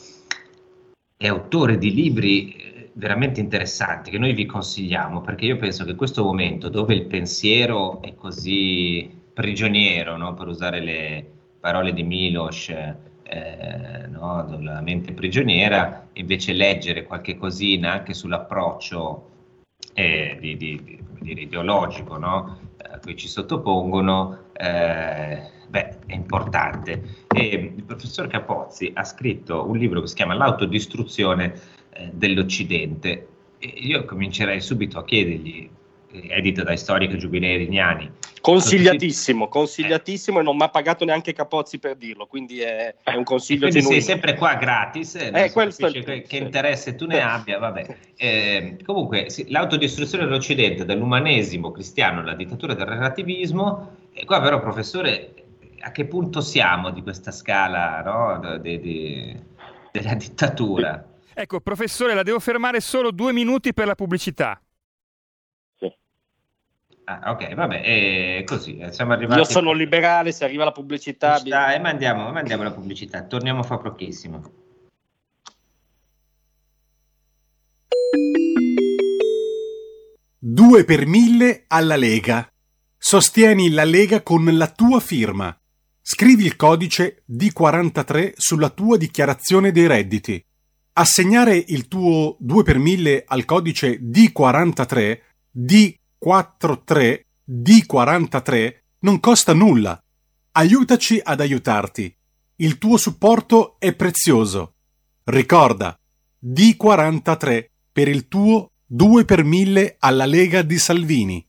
è 1.16 1.28
autore 1.28 1.78
di 1.78 1.94
libri 1.94 2.54
eh, 2.54 2.90
veramente 2.94 3.40
interessanti 3.40 4.12
che 4.12 4.18
noi 4.18 4.34
vi 4.34 4.46
consigliamo 4.46 5.22
perché 5.22 5.46
io 5.46 5.56
penso 5.56 5.86
che 5.86 5.96
questo 5.96 6.22
momento 6.24 6.68
dove 6.68 6.94
il 6.94 7.06
pensiero 7.06 8.02
è 8.02 8.14
così 8.16 9.10
prigioniero, 9.34 10.18
no? 10.18 10.34
per 10.34 10.48
usare 10.48 10.82
le 10.82 11.26
parole 11.62 11.94
di 11.94 12.04
Milos, 12.04 12.70
eh, 12.70 14.08
no? 14.10 14.60
la 14.60 14.82
mente 14.82 15.14
prigioniera, 15.14 16.10
invece 16.14 16.52
leggere 16.52 17.06
qualche 17.06 17.38
cosina 17.38 17.94
anche 17.94 18.14
sull'approccio 18.14 19.30
eh, 19.94 20.38
di, 20.42 20.58
di, 20.58 21.00
dire, 21.20 21.42
ideologico 21.42 22.18
no? 22.18 22.63
Cui 23.04 23.18
ci 23.18 23.28
sottopongono, 23.28 24.46
eh, 24.54 25.42
beh, 25.68 26.00
è 26.06 26.14
importante. 26.14 27.26
E 27.28 27.74
il 27.76 27.84
professor 27.84 28.28
Capozzi 28.28 28.92
ha 28.96 29.04
scritto 29.04 29.68
un 29.68 29.78
libro 29.78 30.00
che 30.00 30.08
si 30.08 30.16
chiama 30.16 30.34
L'autodistruzione 30.34 31.54
eh, 31.90 32.10
dell'Occidente. 32.14 33.28
E 33.60 33.68
io 33.68 34.06
comincerei 34.06 34.62
subito 34.62 35.00
a 35.00 35.04
chiedergli 35.04 35.70
edito 36.30 36.64
dai 36.64 36.78
storici 36.78 37.18
giubilei 37.18 37.58
rignani. 37.58 38.12
Consigliatissimo, 38.42 39.48
consigliatissimo 39.48 40.38
eh. 40.38 40.42
e 40.42 40.44
non 40.44 40.58
mi 40.58 40.64
ha 40.64 40.70
pagato 40.70 41.06
neanche 41.06 41.32
Capozzi 41.32 41.80
per 41.80 41.96
dirlo, 41.96 42.26
quindi 42.26 42.60
è, 42.60 42.94
è 43.04 43.16
un 43.16 43.24
consiglio 43.24 43.62
quindi 43.62 43.80
genuino. 43.80 44.02
sei 44.02 44.14
sempre 44.14 44.36
qua 44.36 44.56
gratis, 44.56 45.16
eh, 45.16 45.32
eh 45.34 45.52
questo 45.52 45.88
che, 45.88 46.04
che, 46.04 46.22
che 46.24 46.38
interesse 46.38 46.96
tu 46.96 47.06
ne 47.06 47.22
abbia, 47.22 47.58
vabbè. 47.58 47.98
Eh, 48.18 48.78
comunque, 48.86 49.30
sì, 49.30 49.50
l'autodistruzione 49.50 50.26
dell'Occidente, 50.26 50.84
dall'umanesimo 50.84 51.72
cristiano 51.72 52.20
alla 52.20 52.36
dittatura 52.36 52.74
del 52.74 52.86
relativismo, 52.86 53.96
e 54.14 54.26
qua 54.26 54.42
però 54.42 54.60
professore, 54.60 55.34
a 55.80 55.92
che 55.92 56.06
punto 56.06 56.42
siamo 56.42 56.92
di 56.92 57.02
questa 57.02 57.32
scala 57.32 58.02
no, 58.02 58.58
de, 58.58 58.80
de, 58.80 59.44
della 59.92 60.16
dittatura? 60.16 61.08
Ecco, 61.34 61.60
professore, 61.62 62.14
la 62.14 62.24
devo 62.24 62.40
fermare 62.40 62.80
solo 62.80 63.12
due 63.12 63.34
minuti 63.34 63.74
per 63.74 63.88
la 63.88 63.96
pubblicità. 63.96 64.62
Ah, 67.06 67.32
ok, 67.32 67.54
vabbè, 67.54 67.82
è 67.82 68.44
così. 68.46 68.78
Eh, 68.78 68.92
siamo 68.92 69.12
arrivati. 69.14 69.40
Io 69.40 69.46
sono 69.46 69.74
liberale, 69.74 70.32
se 70.32 70.46
arriva 70.46 70.64
la 70.64 70.72
pubblicità. 70.72 71.36
pubblicità 71.36 71.74
e 71.74 71.80
mandiamo, 71.80 72.32
mandiamo 72.32 72.64
la 72.64 72.72
pubblicità. 72.72 73.24
Torniamo 73.24 73.64
fra 73.64 73.78
pochissimo. 73.78 74.42
2 80.40 80.84
per 80.84 81.06
1000 81.06 81.66
alla 81.68 81.96
Lega. 81.96 82.48
Sostieni 82.98 83.70
la 83.70 83.84
Lega 83.84 84.22
con 84.22 84.46
la 84.58 84.68
tua 84.68 85.00
firma. 85.00 85.58
Scrivi 86.02 86.46
il 86.46 86.56
codice 86.56 87.24
D43 87.30 88.34
sulla 88.36 88.70
tua 88.70 88.98
dichiarazione 88.98 89.72
dei 89.72 89.88
redditi. 89.88 90.46
Assegnare 90.94 91.56
il 91.56 91.88
tuo 91.88 92.36
2 92.40 92.64
per 92.64 92.78
1000 92.78 93.24
al 93.26 93.46
codice 93.46 94.00
D43, 94.00 95.20
D43, 96.24 97.20
D43 97.44 98.76
non 99.00 99.20
costa 99.20 99.54
nulla. 99.54 100.02
Aiutaci 100.54 101.20
ad 101.22 101.42
aiutarti. 101.42 102.16
Il 102.58 102.78
tuo 102.78 102.96
supporto 102.96 103.76
è 103.78 103.94
prezioso. 103.94 104.76
Ricorda, 105.26 106.00
D43 106.42 107.66
per 107.92 108.08
il 108.08 108.30
tuo 108.30 108.70
2 108.86 109.26
per 109.26 109.44
1000 109.44 109.98
alla 110.00 110.26
Lega 110.26 110.62
di 110.62 110.78
Salvini. 110.78 111.46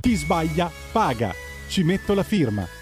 Chi 0.00 0.14
sbaglia 0.14 0.70
paga. 0.92 1.34
Ci 1.68 1.82
metto 1.82 2.14
la 2.14 2.22
firma. 2.22 2.81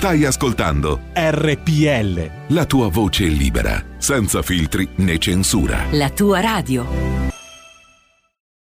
Stai 0.00 0.24
ascoltando 0.24 0.98
RPL. 1.12 2.54
La 2.54 2.64
tua 2.64 2.88
voce 2.88 3.26
libera, 3.26 3.84
senza 3.98 4.40
filtri 4.40 4.88
né 4.96 5.18
censura. 5.18 5.84
La 5.90 6.08
tua 6.08 6.40
radio. 6.40 6.86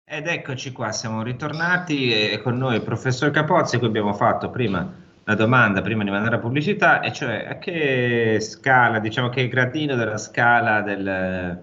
Ed 0.05 0.27
eccoci 0.27 0.71
qua, 0.71 0.91
siamo 0.91 1.23
ritornati 1.23 2.11
e 2.11 2.39
con 2.39 2.55
noi 2.55 2.75
il 2.75 2.83
professor 2.83 3.31
Capozzi, 3.31 3.79
cui 3.79 3.87
abbiamo 3.87 4.13
fatto 4.13 4.51
prima 4.51 4.87
la 5.23 5.33
domanda, 5.33 5.81
prima 5.81 6.03
di 6.03 6.11
mandare 6.11 6.35
a 6.35 6.39
pubblicità, 6.39 7.01
e 7.01 7.11
cioè 7.11 7.47
a 7.49 7.57
che 7.57 8.37
scala, 8.39 8.99
diciamo 8.99 9.29
che 9.29 9.47
gradino 9.47 9.95
della 9.95 10.19
scala 10.19 10.81
del, 10.81 11.59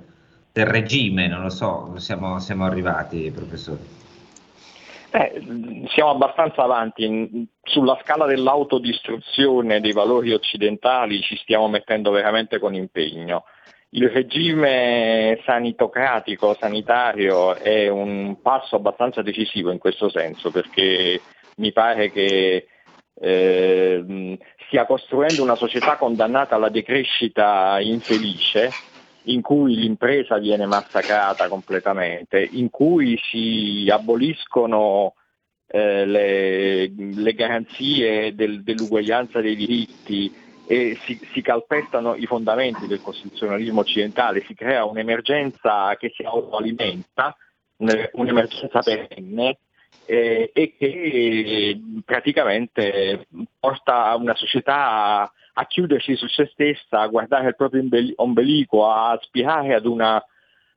del 0.50 0.66
regime, 0.66 1.28
non 1.28 1.42
lo 1.42 1.48
so, 1.48 1.94
siamo, 1.98 2.40
siamo 2.40 2.64
arrivati, 2.64 3.30
professore? 3.32 3.99
Eh, 5.12 5.86
siamo 5.88 6.10
abbastanza 6.10 6.62
avanti. 6.62 7.48
Sulla 7.62 7.98
scala 8.02 8.26
dell'autodistruzione 8.26 9.80
dei 9.80 9.92
valori 9.92 10.32
occidentali 10.32 11.20
ci 11.20 11.36
stiamo 11.36 11.68
mettendo 11.68 12.10
veramente 12.10 12.58
con 12.58 12.74
impegno. 12.74 13.44
Il 13.90 14.08
regime 14.08 15.40
sanitocratico, 15.44 16.56
sanitario 16.58 17.56
è 17.56 17.88
un 17.88 18.40
passo 18.40 18.76
abbastanza 18.76 19.20
decisivo 19.20 19.72
in 19.72 19.78
questo 19.78 20.08
senso 20.08 20.52
perché 20.52 21.20
mi 21.56 21.72
pare 21.72 22.12
che 22.12 22.68
eh, 23.20 24.38
stia 24.66 24.86
costruendo 24.86 25.42
una 25.42 25.56
società 25.56 25.96
condannata 25.96 26.54
alla 26.54 26.68
decrescita 26.68 27.80
infelice 27.80 28.70
in 29.24 29.42
cui 29.42 29.76
l'impresa 29.76 30.38
viene 30.38 30.66
massacrata 30.66 31.48
completamente, 31.48 32.40
in 32.52 32.70
cui 32.70 33.18
si 33.30 33.88
aboliscono 33.90 35.14
eh, 35.66 36.06
le, 36.06 36.92
le, 36.96 37.34
garanzie 37.34 38.34
del, 38.34 38.62
dell'uguaglianza 38.62 39.40
dei 39.40 39.56
diritti, 39.56 40.48
e 40.66 40.96
si, 41.04 41.18
si, 41.32 41.42
calpestano 41.42 42.14
i 42.14 42.26
fondamenti 42.26 42.86
del 42.86 43.02
costituzionalismo 43.02 43.80
occidentale, 43.80 44.44
si 44.46 44.54
crea 44.54 44.84
un'emergenza 44.84 45.96
che 45.96 46.12
si 46.14 46.22
autoalimenta, 46.22 47.36
un'emergenza 48.12 48.78
perenne 48.80 49.58
eh, 50.06 50.50
e 50.52 50.74
che 50.78 51.80
praticamente 52.04 53.26
porta 53.58 54.14
una 54.14 54.36
società 54.36 55.32
a, 55.60 55.66
chiudersi 55.66 56.16
su 56.16 56.26
se 56.28 56.48
stessa, 56.52 57.00
a 57.00 57.08
guardare 57.08 57.48
il 57.48 57.56
proprio 57.56 57.82
ombelico, 58.16 58.86
a 58.86 59.10
aspirare 59.10 59.74
ad 59.74 59.86
una 59.86 60.22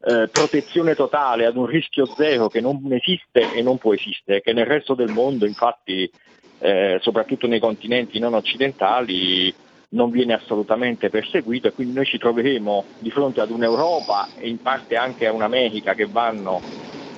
eh, 0.05 0.27
protezione 0.27 0.95
totale, 0.95 1.45
ad 1.45 1.55
un 1.55 1.65
rischio 1.65 2.05
zero 2.05 2.49
che 2.49 2.59
non 2.59 2.81
esiste 2.91 3.53
e 3.53 3.61
non 3.61 3.77
può 3.77 3.93
esistere, 3.93 4.41
che 4.41 4.53
nel 4.53 4.65
resto 4.65 4.93
del 4.93 5.11
mondo 5.11 5.45
infatti, 5.45 6.09
eh, 6.59 6.97
soprattutto 7.01 7.47
nei 7.47 7.59
continenti 7.59 8.19
non 8.19 8.33
occidentali, 8.33 9.53
non 9.89 10.09
viene 10.09 10.33
assolutamente 10.33 11.09
perseguito 11.09 11.67
e 11.67 11.71
quindi 11.73 11.93
noi 11.93 12.05
ci 12.05 12.17
troveremo 12.17 12.83
di 12.99 13.11
fronte 13.11 13.41
ad 13.41 13.51
un'Europa 13.51 14.27
e 14.39 14.49
in 14.49 14.61
parte 14.61 14.95
anche 14.95 15.27
a 15.27 15.33
un'America 15.33 15.93
che 15.93 16.05
vanno 16.05 16.61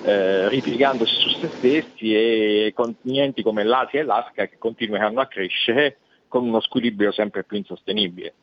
eh, 0.04 0.50
ripiegandosi 0.50 1.16
su 1.16 1.30
se 1.40 1.48
stessi 1.48 2.14
e 2.14 2.72
continenti 2.76 3.42
come 3.42 3.64
l'Asia 3.64 4.02
e 4.02 4.04
l'Africa 4.04 4.48
che 4.48 4.58
continueranno 4.58 5.22
a 5.22 5.28
crescere 5.28 6.00
con 6.36 6.46
uno 6.46 6.60
squilibrio 6.60 7.14
sempre 7.14 7.46
più 7.46 7.56
insostenibile. 7.56 8.34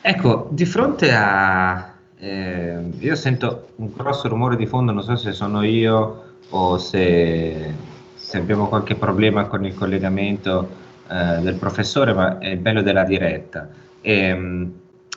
Ecco, 0.00 0.48
di 0.50 0.64
fronte 0.64 1.12
a... 1.12 1.94
Eh, 2.18 2.90
io 2.98 3.14
sento 3.14 3.68
un 3.76 3.92
grosso 3.96 4.26
rumore 4.26 4.56
di 4.56 4.66
fondo, 4.66 4.90
non 4.90 5.04
so 5.04 5.14
se 5.14 5.30
sono 5.30 5.62
io 5.62 6.34
o 6.48 6.78
se, 6.78 7.74
se 8.14 8.38
abbiamo 8.38 8.66
qualche 8.66 8.96
problema 8.96 9.46
con 9.46 9.64
il 9.64 9.74
collegamento 9.74 10.68
eh, 11.08 11.40
del 11.40 11.54
professore, 11.54 12.12
ma 12.12 12.38
è 12.38 12.56
bello 12.56 12.82
della 12.82 13.04
diretta. 13.04 13.68
E, 14.00 14.12
ehm, 14.12 14.72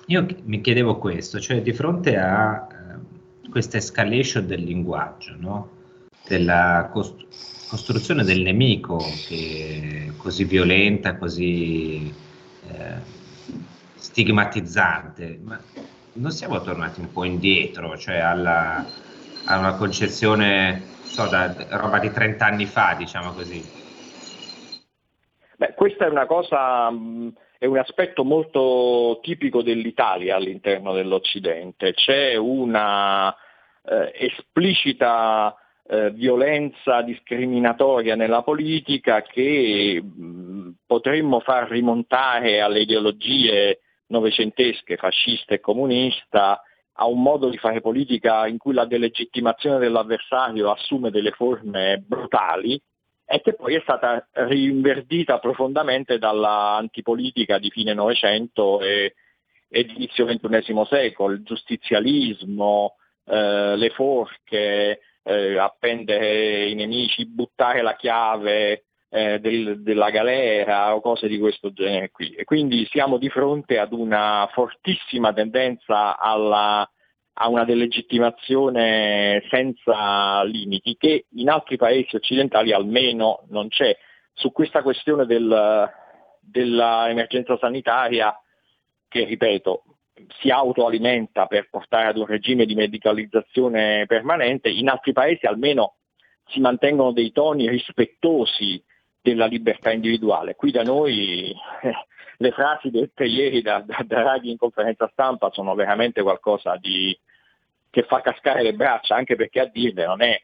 io 0.06 0.28
mi 0.44 0.62
chiedevo 0.62 0.98
questo, 0.98 1.40
cioè 1.40 1.64
di 1.64 1.74
fronte 1.74 2.18
a 2.18 2.68
eh, 2.70 3.50
questa 3.50 3.78
escalation 3.78 4.46
del 4.46 4.62
linguaggio, 4.62 5.34
no? 5.40 5.70
della 6.28 6.90
cost- 6.92 7.26
costruzione 7.76 8.24
del 8.24 8.42
nemico 8.42 8.98
che 9.28 10.14
così 10.16 10.46
violenta, 10.46 11.18
così 11.18 12.10
eh, 12.70 13.02
stigmatizzante, 13.96 15.40
ma 15.44 15.60
non 16.14 16.32
siamo 16.32 16.62
tornati 16.62 17.02
un 17.02 17.12
po' 17.12 17.26
indietro, 17.26 17.98
cioè 17.98 18.20
alla, 18.20 18.86
a 19.44 19.58
una 19.58 19.76
concezione, 19.76 20.84
so, 21.04 21.28
da 21.28 21.54
roba 21.72 22.00
di 22.00 22.12
30 22.12 22.46
anni 22.46 22.66
fa, 22.66 22.96
diciamo 22.98 23.34
così. 23.34 23.62
Beh, 25.58 25.74
questa 25.74 26.06
è 26.06 26.10
una 26.10 26.28
cosa, 26.28 26.88
è 27.58 27.66
un 27.66 27.78
aspetto 27.78 28.24
molto 28.24 29.20
tipico 29.22 29.62
dell'Italia 29.62 30.38
all'interno 30.38 30.94
dell'Occidente. 30.94 31.94
C'è 31.94 32.38
una 32.38 33.36
eh, 33.84 34.14
esplicita 34.18 35.58
eh, 35.88 36.12
violenza 36.12 37.02
discriminatoria 37.02 38.16
nella 38.16 38.42
politica 38.42 39.22
che 39.22 40.02
mh, 40.02 40.70
potremmo 40.86 41.40
far 41.40 41.70
rimontare 41.70 42.62
alle 42.62 42.82
ideologie 42.82 43.80
novecentesche, 44.08 44.98
fascista 44.98 45.54
e 45.54 45.60
comunista, 45.60 46.62
a 46.98 47.08
un 47.08 47.22
modo 47.22 47.50
di 47.50 47.58
fare 47.58 47.82
politica 47.82 48.48
in 48.48 48.58
cui 48.58 48.74
la 48.74 48.86
delegittimazione 48.86 49.80
dell'avversario 49.80 50.72
assume 50.72 51.12
delle 51.12 51.32
forme 51.32 52.04
brutali 52.06 52.82
e 53.28 53.42
che 53.42 53.54
poi 53.54 53.76
è 53.76 53.80
stata 53.82 54.28
rinverdita 54.32 55.40
profondamente 55.40 56.18
dalla 56.20 56.76
antipolitica 56.76 57.58
di 57.58 57.70
fine 57.70 57.94
Novecento 57.94 58.80
e, 58.82 59.16
e 59.68 59.80
inizio 59.96 60.26
XXI 60.26 60.86
secolo, 60.88 61.34
il 61.34 61.44
giustizialismo, 61.44 62.96
eh, 63.26 63.76
le 63.76 63.90
forche, 63.90 65.00
eh, 65.26 65.58
appendere 65.58 66.68
i 66.68 66.76
nemici, 66.76 67.26
buttare 67.26 67.82
la 67.82 67.96
chiave 67.96 68.86
eh, 69.10 69.40
del, 69.40 69.82
della 69.82 70.12
galera 70.12 70.94
o 70.94 71.02
cose 71.02 71.28
di 71.28 71.40
questo 71.40 71.74
genere 71.74 72.12
qui. 72.12 72.34
E 72.34 72.44
quindi 72.44 72.86
siamo 72.92 73.18
di 73.18 73.30
fronte 73.30 73.80
ad 73.80 73.92
una 73.92 74.48
fortissima 74.54 75.34
tendenza 75.34 76.18
alla, 76.18 76.88
a 77.34 77.50
una 77.50 77.66
delegittimazione 77.66 79.44
senza 79.50 80.44
limiti 80.44 80.96
che 80.96 81.26
in 81.32 81.50
altri 81.50 81.78
paesi 81.78 82.16
occidentali 82.16 82.72
almeno 82.72 83.46
non 83.50 83.68
c'è. 83.70 83.98
Su 84.34 84.52
questa 84.52 84.84
questione 84.84 85.26
del, 85.26 85.90
dell'emergenza 86.42 87.58
sanitaria, 87.58 88.38
che 89.08 89.24
ripeto, 89.24 89.84
si 90.40 90.50
autoalimenta 90.50 91.46
per 91.46 91.70
portare 91.70 92.08
ad 92.08 92.18
un 92.18 92.26
regime 92.26 92.66
di 92.66 92.76
medicalizzazione 92.76 94.06
permanente, 94.08 94.70
in 94.70 94.90
altri 94.90 95.12
paesi 95.12 95.46
almeno 95.46 95.96
si 96.48 96.60
mantengono 96.60 97.12
dei 97.12 97.32
toni 97.32 97.68
rispettosi 97.70 98.82
della 99.22 99.46
libertà 99.46 99.92
individuale. 99.92 100.56
Qui 100.56 100.72
da 100.72 100.84
noi 100.84 101.52
eh, 101.82 101.94
le 102.38 102.52
frasi 102.52 102.92
dette 102.92 103.26
ieri 103.26 103.62
da, 103.62 103.80
da, 103.80 104.04
da 104.06 104.22
Draghi 104.22 104.52
in 104.52 104.58
conferenza 104.58 105.10
stampa 105.12 105.50
sono 105.52 105.74
veramente 105.74 106.22
qualcosa 106.22 106.78
di, 106.78 107.18
che 107.90 108.04
fa 108.04 108.22
cascare 108.22 108.62
le 108.62 108.74
braccia, 108.74 109.16
anche 109.16 109.36
perché 109.36 109.62
a 109.62 109.66
dirle 109.66 110.06
non 110.06 110.22
è 110.22 110.40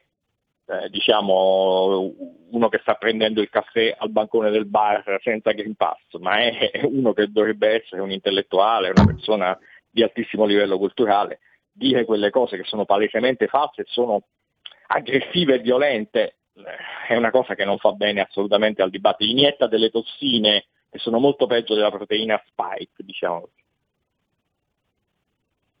eh, 0.66 0.88
diciamo 0.90 2.14
uno 2.50 2.68
che 2.68 2.78
sta 2.82 2.94
prendendo 2.94 3.40
il 3.40 3.48
caffè 3.48 3.94
al 3.98 4.10
bancone 4.10 4.50
del 4.50 4.66
bar 4.66 5.18
senza 5.22 5.52
Green 5.52 5.74
Pass, 5.74 6.00
ma 6.20 6.38
è 6.38 6.82
uno 6.84 7.12
che 7.12 7.30
dovrebbe 7.30 7.82
essere 7.82 8.00
un 8.00 8.10
intellettuale, 8.10 8.92
una 8.94 9.06
persona 9.06 9.58
di 9.90 10.02
altissimo 10.02 10.44
livello 10.44 10.78
culturale, 10.78 11.40
dire 11.72 12.04
quelle 12.04 12.30
cose 12.30 12.56
che 12.56 12.64
sono 12.64 12.84
palesemente 12.84 13.46
false 13.46 13.84
sono 13.86 14.22
aggressive 14.88 15.54
e 15.54 15.58
violente 15.60 16.36
eh, 16.54 17.08
è 17.08 17.16
una 17.16 17.30
cosa 17.30 17.54
che 17.54 17.64
non 17.64 17.78
fa 17.78 17.92
bene 17.92 18.20
assolutamente 18.20 18.82
al 18.82 18.90
dibattito, 18.90 19.30
inietta 19.30 19.66
delle 19.66 19.90
tossine 19.90 20.66
che 20.90 20.98
sono 20.98 21.18
molto 21.18 21.46
peggio 21.46 21.74
della 21.74 21.90
proteina 21.90 22.42
spike, 22.46 23.02
diciamo. 23.02 23.48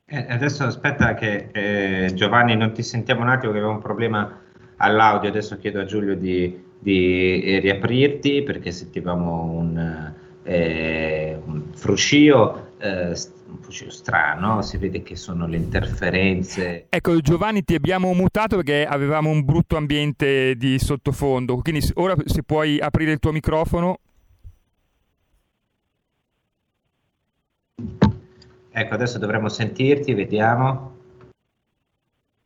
Eh, 0.06 0.26
adesso 0.28 0.64
aspetta 0.64 1.14
che 1.14 1.50
eh, 1.52 2.12
Giovanni 2.14 2.56
non 2.56 2.72
ti 2.72 2.82
sentiamo 2.82 3.22
un 3.22 3.28
attimo 3.28 3.52
che 3.52 3.58
abbiamo 3.58 3.76
un 3.76 3.82
problema 3.82 4.41
all'audio, 4.82 5.28
adesso 5.28 5.58
chiedo 5.58 5.80
a 5.80 5.84
Giulio 5.84 6.16
di, 6.16 6.60
di 6.78 7.58
riaprirti 7.60 8.42
perché 8.42 8.72
sentivamo 8.72 9.44
un, 9.44 10.12
eh, 10.42 11.38
un 11.44 11.62
fruscio, 11.72 12.72
eh, 12.78 13.08
un 13.08 13.58
fruscio 13.60 13.90
strano, 13.90 14.60
si 14.62 14.78
vede 14.78 15.02
che 15.02 15.14
sono 15.14 15.46
le 15.46 15.56
interferenze. 15.56 16.86
Ecco 16.88 17.18
Giovanni 17.20 17.62
ti 17.62 17.74
abbiamo 17.74 18.12
mutato 18.12 18.56
perché 18.56 18.84
avevamo 18.84 19.30
un 19.30 19.44
brutto 19.44 19.76
ambiente 19.76 20.56
di 20.56 20.78
sottofondo, 20.78 21.56
quindi 21.58 21.88
ora 21.94 22.14
se 22.24 22.42
puoi 22.42 22.80
aprire 22.80 23.12
il 23.12 23.18
tuo 23.20 23.30
microfono. 23.30 23.98
Ecco, 28.74 28.94
adesso 28.94 29.18
dovremmo 29.18 29.48
sentirti, 29.48 30.14
vediamo. 30.14 30.96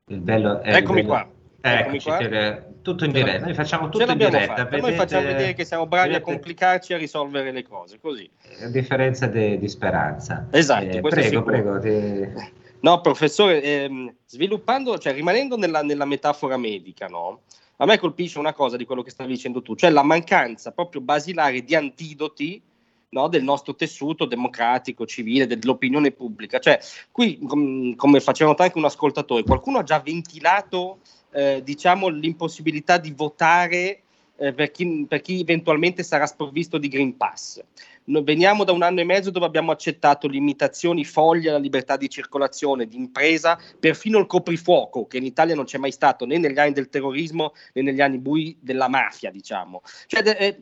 Il 0.09 0.18
bello 0.18 0.61
è 0.61 0.75
Eccomi 0.75 1.01
il 1.01 1.07
bello... 1.07 1.18
qua. 1.18 1.35
Eccoci, 1.61 2.09
qua. 2.09 2.62
tutto 2.83 3.05
in 3.05 3.12
diretta, 3.12 3.45
noi 3.45 3.55
facciamo 3.55 3.88
tutto 3.88 4.11
in 4.11 4.19
diretta. 4.19 4.64
Vedete, 4.64 4.81
noi 4.81 4.95
facciamo 4.95 5.27
vedere 5.27 5.55
che 5.55 5.64
siamo 5.64 5.87
bravi 5.87 6.09
vedete... 6.09 6.23
a 6.23 6.33
complicarci 6.33 6.95
a 6.95 6.99
risolvere 6.99 7.51
le 7.51 7.62
cose, 7.62 7.99
così. 7.99 8.31
A 8.62 8.69
differenza 8.69 9.27
de, 9.27 9.59
di 9.59 9.69
speranza. 9.69 10.47
Esatto, 10.51 10.97
eh, 10.97 11.01
prego, 11.01 11.42
prego. 11.42 11.79
Ti... 11.81 12.55
No, 12.81 13.01
professore, 13.01 13.62
ehm, 13.62 14.14
sviluppando, 14.27 14.99
cioè 14.99 15.12
rimanendo 15.12 15.57
nella, 15.57 15.83
nella 15.83 16.05
metafora 16.05 16.57
medica, 16.57 17.07
no? 17.07 17.40
A 17.79 17.85
me 17.85 17.99
colpisce 17.99 18.38
una 18.38 18.55
cosa 18.55 18.77
di 18.77 18.85
quello 18.85 19.03
che 19.03 19.11
stavi 19.11 19.33
dicendo 19.33 19.61
tu, 19.61 19.75
cioè 19.75 19.90
la 19.90 20.03
mancanza 20.03 20.73
proprio 20.73 21.01
basilare 21.01 21.62
di 21.62 21.75
antidoti 21.75 22.62
no, 23.11 23.29
del 23.29 23.42
nostro 23.42 23.75
tessuto 23.75 24.25
democratico, 24.25 25.07
civile, 25.07 25.47
dell'opinione 25.47 26.11
pubblica. 26.11 26.59
Cioè, 26.59 26.79
qui, 27.11 27.38
com- 27.38 27.95
come 27.95 28.21
faceva 28.21 28.51
notare 28.51 28.69
anche 28.69 28.79
un 28.79 28.87
ascoltatore, 28.87 29.42
qualcuno 29.42 29.79
ha 29.79 29.83
già 29.83 30.01
ventilato 30.01 30.99
eh, 31.33 31.62
diciamo, 31.62 32.09
l'impossibilità 32.09 32.99
di 32.99 33.12
votare 33.12 34.01
eh, 34.38 34.53
per, 34.53 34.71
chi, 34.71 35.07
per, 35.09 35.21
chi, 35.21 35.40
eventualmente 35.40 36.03
sarà 36.03 36.27
sprovvisto 36.27 36.79
di 36.79 36.88
Green 36.88 37.16
Pass. 37.16 37.62
Noi 38.05 38.23
veniamo 38.23 38.62
da 38.62 38.71
un 38.71 38.83
anno 38.83 39.01
e 39.01 39.05
mezzo 39.05 39.31
dove 39.31 39.47
abbiamo 39.47 39.73
accettato 39.73 40.29
limitazioni 40.29 41.05
foglie 41.05 41.49
alla 41.49 41.59
libertà 41.59 41.97
di 41.97 42.09
circolazione, 42.09 42.87
di 42.87 42.97
impresa, 42.97 43.59
perfino 43.81 44.19
il 44.19 44.27
coprifuoco, 44.27 45.07
che 45.07 45.16
in 45.16 45.25
Italia 45.25 45.57
non 45.57 45.64
c'è 45.64 45.79
mai 45.79 45.90
stato 45.90 46.25
né 46.25 46.38
negli 46.38 46.59
anni 46.59 46.73
del 46.73 46.88
terrorismo 46.88 47.53
né 47.73 47.83
negli 47.83 48.01
anni 48.01 48.19
bui 48.19 48.57
della 48.61 48.88
mafia, 48.88 49.31
diciamo. 49.31 49.83
Cioè, 50.07 50.23
eh, 50.38 50.61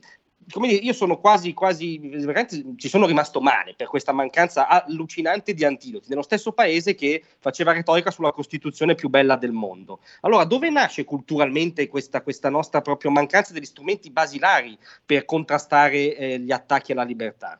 come 0.50 0.68
dire, 0.68 0.82
io 0.82 0.92
sono 0.92 1.18
quasi, 1.18 1.52
quasi, 1.52 2.00
ci 2.76 2.88
sono 2.88 3.06
rimasto 3.06 3.40
male 3.40 3.74
per 3.76 3.86
questa 3.86 4.12
mancanza 4.12 4.68
allucinante 4.68 5.54
di 5.54 5.64
antidoti, 5.64 6.08
nello 6.08 6.22
stesso 6.22 6.52
paese 6.52 6.94
che 6.94 7.22
faceva 7.38 7.72
retorica 7.72 8.10
sulla 8.10 8.32
Costituzione 8.32 8.94
più 8.94 9.08
bella 9.08 9.36
del 9.36 9.52
mondo. 9.52 10.00
Allora, 10.20 10.44
dove 10.44 10.70
nasce 10.70 11.04
culturalmente 11.04 11.88
questa, 11.88 12.22
questa 12.22 12.50
nostra 12.50 12.80
proprio 12.80 13.10
mancanza 13.10 13.52
degli 13.52 13.64
strumenti 13.64 14.10
basilari 14.10 14.76
per 15.04 15.24
contrastare 15.24 16.16
eh, 16.16 16.38
gli 16.38 16.52
attacchi 16.52 16.92
alla 16.92 17.04
libertà? 17.04 17.58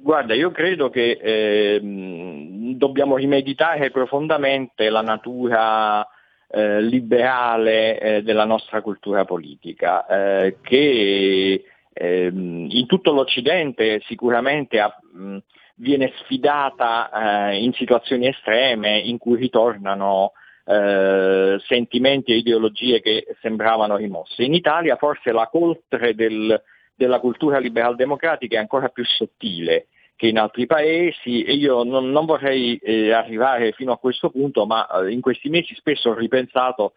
Guarda, 0.00 0.32
io 0.34 0.52
credo 0.52 0.90
che 0.90 1.18
eh, 1.20 1.80
dobbiamo 1.82 3.16
rimeditare 3.16 3.90
profondamente 3.90 4.90
la 4.90 5.02
natura 5.02 6.06
eh, 6.50 6.80
liberale 6.80 7.98
eh, 8.00 8.22
della 8.22 8.44
nostra 8.44 8.80
cultura 8.80 9.24
politica, 9.24 10.06
eh, 10.06 10.56
che 10.62 11.64
ehm, 11.92 12.68
in 12.70 12.86
tutto 12.86 13.12
l'Occidente 13.12 14.00
sicuramente 14.06 14.80
ha, 14.80 14.94
mh, 15.12 15.38
viene 15.76 16.12
sfidata 16.22 17.50
eh, 17.50 17.62
in 17.62 17.72
situazioni 17.74 18.28
estreme 18.28 18.98
in 18.98 19.18
cui 19.18 19.36
ritornano 19.36 20.32
eh, 20.64 21.58
sentimenti 21.66 22.32
e 22.32 22.36
ideologie 22.36 23.00
che 23.00 23.26
sembravano 23.40 23.96
rimosse. 23.96 24.42
In 24.42 24.54
Italia 24.54 24.96
forse 24.96 25.32
la 25.32 25.48
coltre 25.48 26.14
del, 26.14 26.60
della 26.94 27.20
cultura 27.20 27.58
liberal 27.58 27.94
democratica 27.94 28.56
è 28.56 28.60
ancora 28.60 28.88
più 28.88 29.04
sottile 29.04 29.86
che 30.18 30.26
in 30.26 30.36
altri 30.36 30.66
paesi 30.66 31.44
e 31.44 31.52
io 31.52 31.84
non, 31.84 32.10
non 32.10 32.26
vorrei 32.26 32.76
eh, 32.78 33.12
arrivare 33.12 33.70
fino 33.70 33.92
a 33.92 33.98
questo 33.98 34.30
punto, 34.30 34.66
ma 34.66 34.84
eh, 34.88 35.12
in 35.12 35.20
questi 35.20 35.48
mesi 35.48 35.76
spesso 35.76 36.10
ho 36.10 36.14
ripensato 36.14 36.94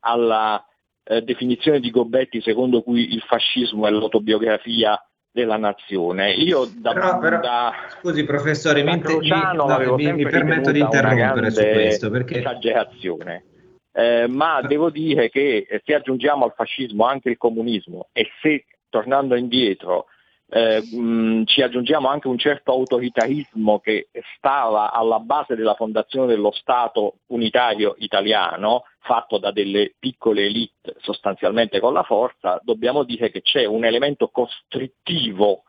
alla 0.00 0.60
eh, 1.04 1.22
definizione 1.22 1.78
di 1.78 1.92
Gobetti 1.92 2.42
secondo 2.42 2.82
cui 2.82 3.14
il 3.14 3.20
fascismo 3.20 3.86
è 3.86 3.90
l'autobiografia 3.90 5.00
della 5.30 5.56
nazione. 5.56 6.32
Io 6.32 6.68
da, 6.76 6.92
però, 6.92 7.18
però, 7.20 7.38
da, 7.38 7.72
scusi 8.00 8.24
professore, 8.24 8.82
da 8.82 8.92
mi, 8.92 9.00
Crociano, 9.00 9.94
mi, 9.94 10.12
mi, 10.12 10.24
permetto 10.24 10.72
di 10.72 10.80
interrompere 10.80 11.52
su 11.52 11.62
questo 11.62 12.10
perché 12.10 12.38
esagerazione. 12.38 13.44
Eh, 13.92 14.26
ma 14.26 14.60
devo 14.62 14.90
dire 14.90 15.30
che 15.30 15.68
se 15.84 15.94
aggiungiamo 15.94 16.44
al 16.44 16.54
fascismo 16.56 17.06
anche 17.06 17.30
il 17.30 17.36
comunismo 17.36 18.08
e 18.12 18.28
se 18.42 18.64
tornando 18.88 19.36
indietro 19.36 20.06
eh, 20.54 20.80
mh, 20.80 21.46
ci 21.46 21.62
aggiungiamo 21.62 22.06
anche 22.06 22.28
un 22.28 22.38
certo 22.38 22.70
autoritarismo 22.70 23.80
che 23.80 24.08
stava 24.36 24.92
alla 24.92 25.18
base 25.18 25.56
della 25.56 25.74
fondazione 25.74 26.28
dello 26.28 26.52
Stato 26.52 27.16
unitario 27.26 27.96
italiano, 27.98 28.84
fatto 29.00 29.38
da 29.38 29.50
delle 29.50 29.94
piccole 29.98 30.44
elite 30.44 30.94
sostanzialmente 30.98 31.80
con 31.80 31.92
la 31.92 32.04
forza, 32.04 32.60
dobbiamo 32.62 33.02
dire 33.02 33.32
che 33.32 33.42
c'è 33.42 33.64
un 33.64 33.84
elemento 33.84 34.28
costrittivo 34.28 35.64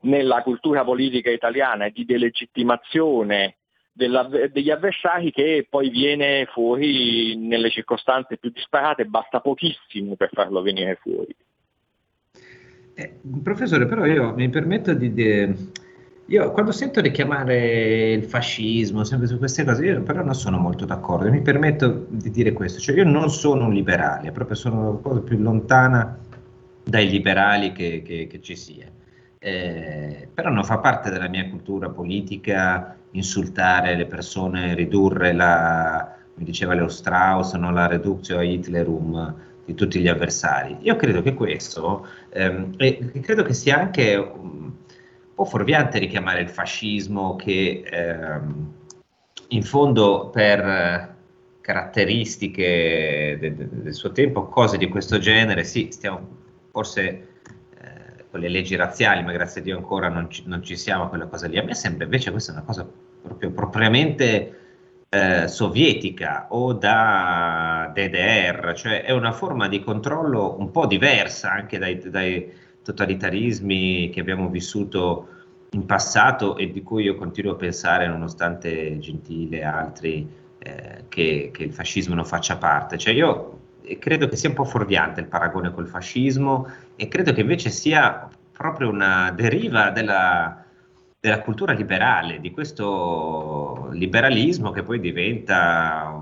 nella 0.00 0.42
cultura 0.42 0.84
politica 0.84 1.30
italiana 1.30 1.88
di 1.88 2.04
delegittimazione 2.04 3.56
degli 3.90 4.70
avversari 4.70 5.30
che 5.32 5.66
poi 5.68 5.88
viene 5.88 6.44
fuori 6.52 7.36
nelle 7.36 7.70
circostanze 7.70 8.36
più 8.36 8.50
disparate, 8.50 9.06
basta 9.06 9.40
pochissimo 9.40 10.14
per 10.16 10.28
farlo 10.32 10.60
venire 10.60 10.96
fuori. 10.96 11.34
Eh, 13.00 13.14
professore, 13.42 13.86
però 13.86 14.04
io 14.04 14.34
mi 14.34 14.50
permetto 14.50 14.92
di, 14.92 15.14
di, 15.14 15.70
io 16.26 16.50
quando 16.52 16.70
sento 16.70 17.00
richiamare 17.00 18.12
il 18.12 18.24
fascismo, 18.24 19.04
sempre 19.04 19.26
su 19.26 19.38
queste 19.38 19.64
cose, 19.64 19.86
io 19.86 20.02
però 20.02 20.22
non 20.22 20.34
sono 20.34 20.58
molto 20.58 20.84
d'accordo. 20.84 21.30
Mi 21.30 21.40
permetto 21.40 22.04
di 22.10 22.30
dire 22.30 22.52
questo, 22.52 22.78
cioè 22.78 22.96
io 22.96 23.04
non 23.04 23.30
sono 23.30 23.64
un 23.64 23.72
liberale, 23.72 24.32
proprio 24.32 24.54
sono 24.54 24.90
una 24.90 24.98
cosa 24.98 25.20
più 25.20 25.38
lontana 25.38 26.18
dai 26.84 27.08
liberali 27.08 27.72
che, 27.72 28.02
che, 28.04 28.26
che 28.26 28.40
ci 28.42 28.54
sia. 28.54 28.86
Eh, 29.38 30.28
però 30.34 30.50
non 30.50 30.64
fa 30.64 30.78
parte 30.78 31.08
della 31.08 31.28
mia 31.28 31.48
cultura 31.48 31.88
politica 31.88 32.96
insultare 33.12 33.96
le 33.96 34.04
persone, 34.04 34.74
ridurre 34.74 35.32
la, 35.32 36.16
come 36.34 36.44
diceva 36.44 36.74
Leo 36.74 36.88
Strauss, 36.88 37.54
no, 37.54 37.72
la 37.72 37.86
reductio 37.86 38.36
a 38.36 38.42
Hitlerum 38.42 39.48
di 39.70 39.74
tutti 39.74 40.00
gli 40.00 40.08
avversari. 40.08 40.76
Io 40.80 40.96
credo 40.96 41.22
che 41.22 41.34
questo, 41.34 42.06
ehm, 42.30 42.74
e 42.76 43.10
credo 43.20 43.42
che 43.42 43.54
sia 43.54 43.78
anche 43.78 44.16
po' 45.40 45.44
fuorviante 45.46 45.98
richiamare 45.98 46.42
il 46.42 46.50
fascismo 46.50 47.34
che 47.36 47.82
ehm, 47.82 48.72
in 49.48 49.62
fondo 49.62 50.28
per 50.28 51.16
caratteristiche 51.62 53.38
de, 53.40 53.54
del 53.56 53.94
suo 53.94 54.12
tempo, 54.12 54.48
cose 54.48 54.76
di 54.76 54.88
questo 54.88 55.18
genere, 55.18 55.64
sì, 55.64 55.88
stiamo 55.92 56.28
forse 56.70 57.00
eh, 57.00 58.24
con 58.30 58.40
le 58.40 58.48
leggi 58.48 58.76
razziali, 58.76 59.22
ma 59.22 59.32
grazie 59.32 59.62
a 59.62 59.64
Dio 59.64 59.76
ancora 59.76 60.08
non 60.08 60.28
ci, 60.30 60.42
non 60.44 60.62
ci, 60.62 60.76
siamo 60.76 61.04
a 61.04 61.08
quella 61.08 61.26
cosa 61.26 61.46
lì. 61.46 61.58
A 61.58 61.62
me 61.62 61.74
sembra 61.74 62.04
invece 62.04 62.30
questa 62.30 62.52
è 62.52 62.56
una 62.56 62.64
cosa 62.64 62.86
proprio 63.22 63.50
propriamente 63.50 64.59
eh, 65.12 65.48
sovietica 65.48 66.46
o 66.50 66.72
da 66.72 67.90
DDR, 67.92 68.72
cioè 68.74 69.02
è 69.02 69.10
una 69.10 69.32
forma 69.32 69.66
di 69.66 69.80
controllo 69.80 70.56
un 70.58 70.70
po' 70.70 70.86
diversa 70.86 71.50
anche 71.50 71.78
dai, 71.78 71.98
dai 72.08 72.52
totalitarismi 72.82 74.10
che 74.10 74.20
abbiamo 74.20 74.48
vissuto 74.48 75.26
in 75.70 75.84
passato 75.84 76.56
e 76.56 76.70
di 76.70 76.82
cui 76.82 77.04
io 77.04 77.16
continuo 77.16 77.52
a 77.52 77.56
pensare, 77.56 78.06
nonostante 78.06 78.98
Gentile 79.00 79.58
e 79.58 79.64
altri, 79.64 80.28
eh, 80.58 81.04
che, 81.08 81.50
che, 81.52 81.64
il 81.64 81.72
fascismo 81.72 82.14
non 82.14 82.24
faccia 82.24 82.56
parte. 82.56 82.96
Cioè 82.96 83.12
io 83.12 83.58
credo 83.98 84.28
che 84.28 84.36
sia 84.36 84.48
un 84.48 84.54
po' 84.54 84.64
fuorviante 84.64 85.20
il 85.20 85.26
paragone 85.26 85.72
col 85.72 85.88
fascismo 85.88 86.68
e 86.94 87.08
credo 87.08 87.32
che 87.32 87.40
invece 87.40 87.70
sia 87.70 88.28
proprio 88.52 88.88
una 88.88 89.32
deriva 89.32 89.90
della, 89.90 90.59
della 91.20 91.40
cultura 91.40 91.72
liberale, 91.72 92.40
di 92.40 92.50
questo 92.50 93.88
liberalismo 93.92 94.70
che 94.70 94.82
poi 94.82 94.98
diventa 94.98 96.18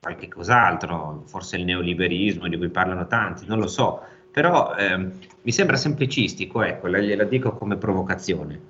qualche 0.00 0.28
cos'altro, 0.28 1.22
forse 1.26 1.56
il 1.56 1.64
neoliberismo 1.64 2.48
di 2.48 2.56
cui 2.56 2.68
parlano 2.68 3.06
tanti, 3.06 3.46
non 3.46 3.58
lo 3.58 3.68
so 3.68 4.02
però 4.32 4.74
ehm, 4.74 5.12
mi 5.42 5.52
sembra 5.52 5.76
semplicistico, 5.76 6.62
ecco, 6.62 6.88
gliela 6.88 7.24
dico 7.24 7.52
come 7.52 7.76
provocazione. 7.76 8.60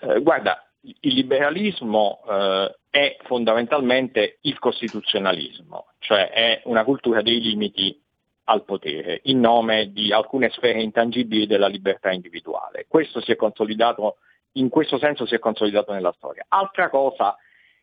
Eh, 0.00 0.20
guarda, 0.20 0.64
il 0.80 1.14
liberalismo 1.14 2.20
eh, 2.28 2.78
è 2.88 3.16
fondamentalmente 3.24 4.38
il 4.42 4.58
costituzionalismo, 4.60 5.86
cioè 5.98 6.30
è 6.30 6.62
una 6.64 6.84
cultura 6.84 7.20
dei 7.20 7.40
limiti 7.40 8.00
al 8.44 8.64
potere 8.64 9.20
in 9.24 9.40
nome 9.40 9.92
di 9.92 10.12
alcune 10.12 10.50
sfere 10.50 10.82
intangibili 10.82 11.46
della 11.46 11.68
libertà 11.68 12.10
individuale. 12.10 12.86
Questo 12.88 13.20
si 13.20 13.30
è 13.32 13.36
consolidato, 13.36 14.16
in 14.52 14.68
questo 14.68 14.98
senso 14.98 15.26
si 15.26 15.34
è 15.34 15.38
consolidato 15.38 15.92
nella 15.92 16.12
storia. 16.16 16.44
Altra 16.48 16.88
cosa 16.88 17.36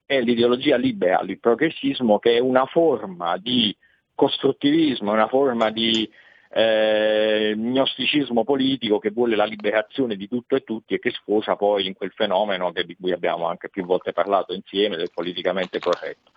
è 0.06 0.20
l'ideologia 0.22 0.76
liberal, 0.76 1.30
il 1.30 1.40
progressismo, 1.40 2.20
che 2.20 2.36
è 2.36 2.40
una 2.40 2.66
forma 2.66 3.38
di 3.38 3.76
costruttivismo, 4.16 5.12
è 5.12 5.14
una 5.14 5.28
forma 5.28 5.70
di 5.70 6.10
eh, 6.52 7.54
gnosticismo 7.56 8.44
politico 8.44 8.98
che 8.98 9.12
vuole 9.12 9.36
la 9.36 9.46
liberazione 9.46 10.16
di 10.16 10.28
tutto 10.28 10.56
e 10.56 10.64
tutti 10.64 10.96
e 10.96 11.00
che 11.00 11.12
sfocia 11.12 11.56
poi 11.56 11.86
in 11.86 11.94
quel 11.94 12.12
fenomeno 12.12 12.72
che, 12.72 12.86
di 12.86 12.96
cui 13.00 13.12
abbiamo 13.12 13.46
anche 13.46 13.70
più 13.70 13.86
volte 13.86 14.12
parlato 14.12 14.54
insieme, 14.54 14.98
del 14.98 15.12
politicamente 15.14 15.80
corretto. 15.80 16.32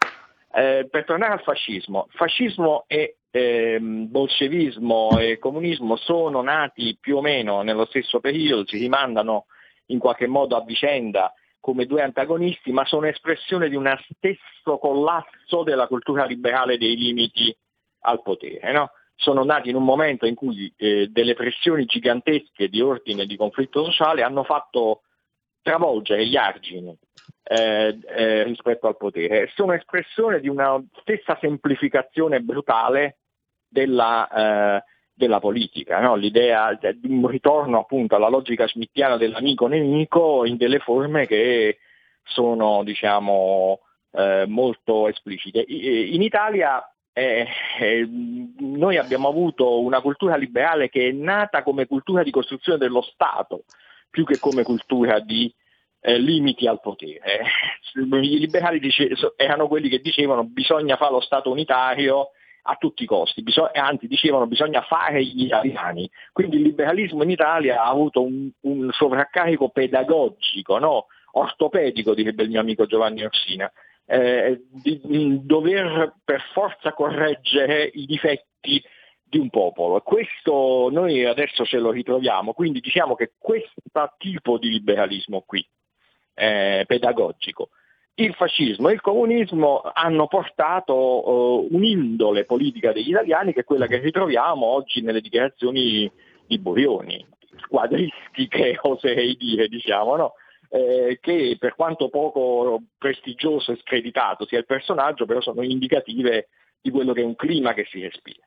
Eh, 0.55 0.87
per 0.91 1.05
tornare 1.05 1.33
al 1.33 1.43
fascismo, 1.43 2.09
fascismo 2.11 2.85
e 2.87 3.17
eh, 3.35 3.79
bolscevismo 3.81 5.19
e 5.19 5.39
comunismo 5.39 5.97
sono 5.97 6.43
nati 6.43 6.97
più 7.01 7.17
o 7.17 7.23
meno 7.23 7.63
nello 7.63 7.87
stesso 7.87 8.21
periodo, 8.21 8.67
si 8.67 8.77
rimandano 8.77 9.47
in 9.87 9.99
qualche 9.99 10.27
modo 10.27 10.55
a 10.55 10.63
vicenda 10.63 11.33
come 11.59 11.87
due 11.87 12.03
antagonisti, 12.03 12.73
ma 12.73 12.85
sono 12.85 13.07
espressione 13.07 13.69
di 13.69 13.77
uno 13.77 13.97
stesso 14.11 14.79
collasso 14.79 15.63
della 15.63 15.87
cultura 15.87 16.27
liberale 16.27 16.77
dei 16.77 16.97
limiti 16.97 17.57
al 18.01 18.21
potere. 18.21 18.71
No? 18.73 18.91
Sono 19.15 19.45
nati 19.45 19.71
in 19.71 19.77
un 19.77 19.85
momento 19.85 20.27
in 20.27 20.35
cui 20.35 20.73
eh, 20.77 21.09
delle 21.09 21.35
pressioni 21.35 21.85
gigantesche 21.85 22.69
di 22.69 22.83
ordine 22.83 23.23
e 23.23 23.27
di 23.27 23.37
conflitto 23.37 23.85
sociale 23.85 24.23
hanno 24.23 24.43
fatto 24.43 25.03
travolgere 25.63 26.27
gli 26.27 26.37
argini 26.37 26.95
eh, 27.45 27.99
eh, 28.09 28.43
rispetto 28.43 28.89
al 28.89 28.97
potere. 28.97 29.51
Sono 29.55 29.73
espressione 29.73 30.41
di 30.41 30.49
una 30.49 30.83
stessa 31.01 31.39
semplificazione 31.41 32.41
brutale 32.41 33.19
della, 33.73 34.77
eh, 34.77 34.85
della 35.15 35.41
politica, 35.41 36.01
no? 36.01 36.15
l'idea 36.15 36.75
di 36.75 37.11
un 37.11 37.27
ritorno 37.27 37.81
appunto 37.81 38.15
alla 38.15 38.29
logica 38.29 38.69
smittiana 38.69 39.17
dell'amico-nemico 39.17 40.45
in 40.45 40.57
delle 40.57 40.79
forme 40.79 41.27
che 41.27 41.79
sono 42.23 42.85
diciamo, 42.85 43.81
eh, 44.13 44.45
molto 44.47 45.09
esplicite. 45.09 45.65
In 45.67 46.23
Italia 46.23 46.87
eh, 47.15 47.47
eh, 47.81 48.09
noi 48.59 48.97
abbiamo 48.97 49.29
avuto 49.29 49.81
una 49.81 50.01
cultura 50.01 50.37
liberale 50.37 50.89
che 50.89 51.09
è 51.09 51.13
nata 51.13 51.63
come 51.63 51.87
cultura 51.87 52.23
di 52.23 52.31
costruzione 52.31 52.79
dello 52.79 53.03
Stato, 53.03 53.65
più 54.11 54.25
che 54.25 54.39
come 54.39 54.63
cultura 54.63 55.21
di 55.21 55.53
eh, 56.01 56.19
limiti 56.19 56.67
al 56.67 56.81
potere. 56.81 57.45
I 57.95 58.39
liberali 58.39 58.79
dice, 58.81 59.11
erano 59.37 59.69
quelli 59.69 59.89
che 59.89 60.01
dicevano 60.01 60.45
bisogna 60.45 60.97
fare 60.97 61.13
lo 61.13 61.21
Stato 61.21 61.51
unitario 61.51 62.31
a 62.63 62.77
tutti 62.77 63.03
i 63.03 63.07
costi, 63.07 63.43
bisog- 63.43 63.77
anzi 63.77 64.07
dicevano 64.07 64.47
bisogna 64.47 64.83
fare 64.83 65.25
gli 65.25 65.45
italiani. 65.45 66.09
Quindi 66.33 66.57
il 66.57 66.63
liberalismo 66.63 67.23
in 67.23 67.31
Italia 67.31 67.83
ha 67.83 67.89
avuto 67.89 68.23
un, 68.23 68.51
un 68.61 68.91
sovraccarico 68.93 69.69
pedagogico, 69.71 70.79
no? 70.79 71.07
ortopedico, 71.33 72.15
direbbe 72.15 72.43
il 72.43 72.51
mio 72.51 72.61
amico 72.61 72.87
Giovanni 72.87 73.25
Orsina 73.25 73.71
eh, 74.07 74.63
di, 74.69 75.01
di 75.03 75.41
dover 75.45 76.15
per 76.25 76.43
forza 76.53 76.93
correggere 76.93 77.91
i 77.95 78.05
difetti 78.05 78.83
di 79.25 79.39
un 79.39 79.49
popolo. 79.49 80.01
Questo 80.01 80.89
noi 80.91 81.25
adesso 81.25 81.65
ce 81.65 81.79
lo 81.79 81.91
ritroviamo, 81.91 82.53
quindi 82.53 82.81
diciamo 82.81 83.15
che 83.15 83.33
questo 83.39 83.81
tipo 84.19 84.59
di 84.59 84.69
liberalismo 84.69 85.43
qui, 85.47 85.67
eh, 86.35 86.85
pedagogico, 86.87 87.71
il 88.15 88.35
fascismo 88.35 88.89
e 88.89 88.95
il 88.95 89.01
comunismo 89.01 89.81
hanno 89.95 90.27
portato 90.27 90.95
uh, 90.95 91.69
un'indole 91.71 92.45
politica 92.45 92.93
degli 92.93 93.09
italiani 93.09 93.53
che 93.53 93.61
è 93.61 93.65
quella 93.65 93.87
che 93.87 93.99
ritroviamo 93.99 94.67
oggi 94.67 95.01
nelle 95.01 95.21
dichiarazioni 95.21 96.11
di 96.47 96.59
Borioni, 96.59 97.25
squadristiche 97.63 98.79
oserei 98.83 99.37
dire, 99.37 99.69
diciamo, 99.69 100.17
no? 100.17 100.33
eh, 100.69 101.19
che 101.21 101.57
per 101.59 101.75
quanto 101.75 102.09
poco 102.09 102.83
prestigioso 102.99 103.73
e 103.73 103.79
screditato 103.81 104.47
sia 104.47 104.59
il 104.59 104.67
personaggio, 104.67 105.27
però 105.27 105.41
sono 105.41 105.63
indicative 105.63 106.49
di 106.81 106.91
quello 106.91 107.13
che 107.13 107.23
è 107.23 107.25
un 107.25 107.37
clima 107.37 107.75
che 107.75 107.87
si 107.91 108.01
respira. 108.01 108.41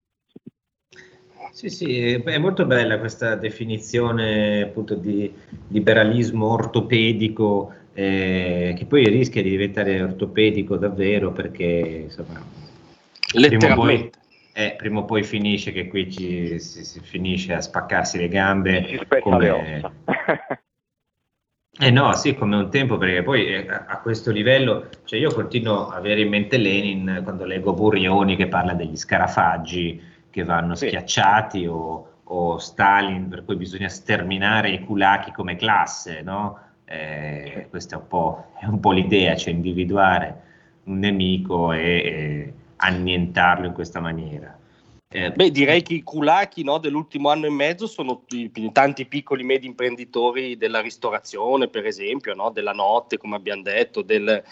Sì, 1.51 1.69
sì, 1.69 2.13
è 2.13 2.37
molto 2.37 2.65
bella 2.65 2.99
questa 2.99 3.35
definizione 3.35 4.63
appunto 4.63 4.95
di 4.95 5.31
liberalismo 5.69 6.51
ortopedico 6.51 7.73
eh, 7.97 8.75
che 8.77 8.85
poi 8.85 9.07
rischia 9.07 9.41
di 9.41 9.49
diventare 9.49 10.01
ortopedico 10.01 10.75
davvero 10.75 11.31
perché 11.31 12.03
insomma 12.03 12.43
prima 13.31 13.71
o, 13.71 13.75
poi, 13.75 14.11
eh, 14.53 14.75
prima 14.77 14.99
o 14.99 15.05
poi 15.05 15.23
finisce 15.23 15.71
che 15.71 15.87
qui 15.87 16.11
ci, 16.11 16.59
si, 16.59 16.83
si, 16.83 16.99
finisce 16.99 17.53
a 17.53 17.61
spaccarsi 17.61 18.17
le 18.17 18.27
gambe 18.27 19.07
come, 19.21 19.81
Eh 21.77 21.91
no, 21.91 22.13
sì, 22.13 22.35
come 22.35 22.55
un 22.55 22.69
tempo, 22.69 22.97
perché 22.97 23.21
poi 23.21 23.47
eh, 23.47 23.67
a 23.67 23.99
questo 23.99 24.31
livello, 24.31 24.87
cioè 25.03 25.19
io 25.19 25.33
continuo 25.33 25.89
a 25.89 25.97
avere 25.97 26.21
in 26.21 26.29
mente 26.29 26.55
Lenin 26.55 27.19
quando 27.23 27.43
leggo 27.43 27.73
Burioni 27.73 28.37
che 28.37 28.47
parla 28.47 28.73
degli 28.73 28.95
scarafaggi 28.95 30.01
che 30.29 30.43
vanno 30.45 30.75
sì. 30.75 30.87
schiacciati 30.87 31.65
o, 31.65 32.21
o, 32.23 32.57
Stalin 32.59 33.27
per 33.27 33.43
cui 33.43 33.57
bisogna 33.57 33.89
sterminare 33.89 34.69
i 34.69 34.85
kulaki 34.85 35.33
come 35.33 35.57
classe, 35.57 36.21
no? 36.21 36.59
Eh, 36.85 37.67
questa 37.69 37.95
è 37.95 37.99
un, 37.99 38.07
po', 38.07 38.45
è 38.59 38.65
un 38.65 38.79
po' 38.79 38.91
l'idea, 38.91 39.35
cioè 39.35 39.53
individuare 39.53 40.41
un 40.83 40.99
nemico 40.99 41.71
e, 41.73 41.81
e 41.81 42.53
annientarlo 42.77 43.65
in 43.65 43.73
questa 43.73 43.99
maniera. 43.99 44.57
Eh, 45.09 45.31
Beh, 45.31 45.51
direi 45.51 45.81
che 45.83 45.93
i 45.93 46.03
culacchi 46.03 46.63
no, 46.63 46.79
dell'ultimo 46.79 47.29
anno 47.29 47.45
e 47.45 47.51
mezzo 47.51 47.85
sono 47.85 48.23
t- 48.25 48.71
tanti 48.71 49.05
piccoli 49.05 49.43
e 49.43 49.45
medi 49.45 49.67
imprenditori 49.67 50.57
della 50.57 50.81
ristorazione, 50.81 51.67
per 51.67 51.85
esempio, 51.85 52.33
no, 52.33 52.49
della 52.49 52.73
notte, 52.73 53.17
come 53.17 53.35
abbiamo 53.35 53.61
detto. 53.61 54.01
Del... 54.01 54.43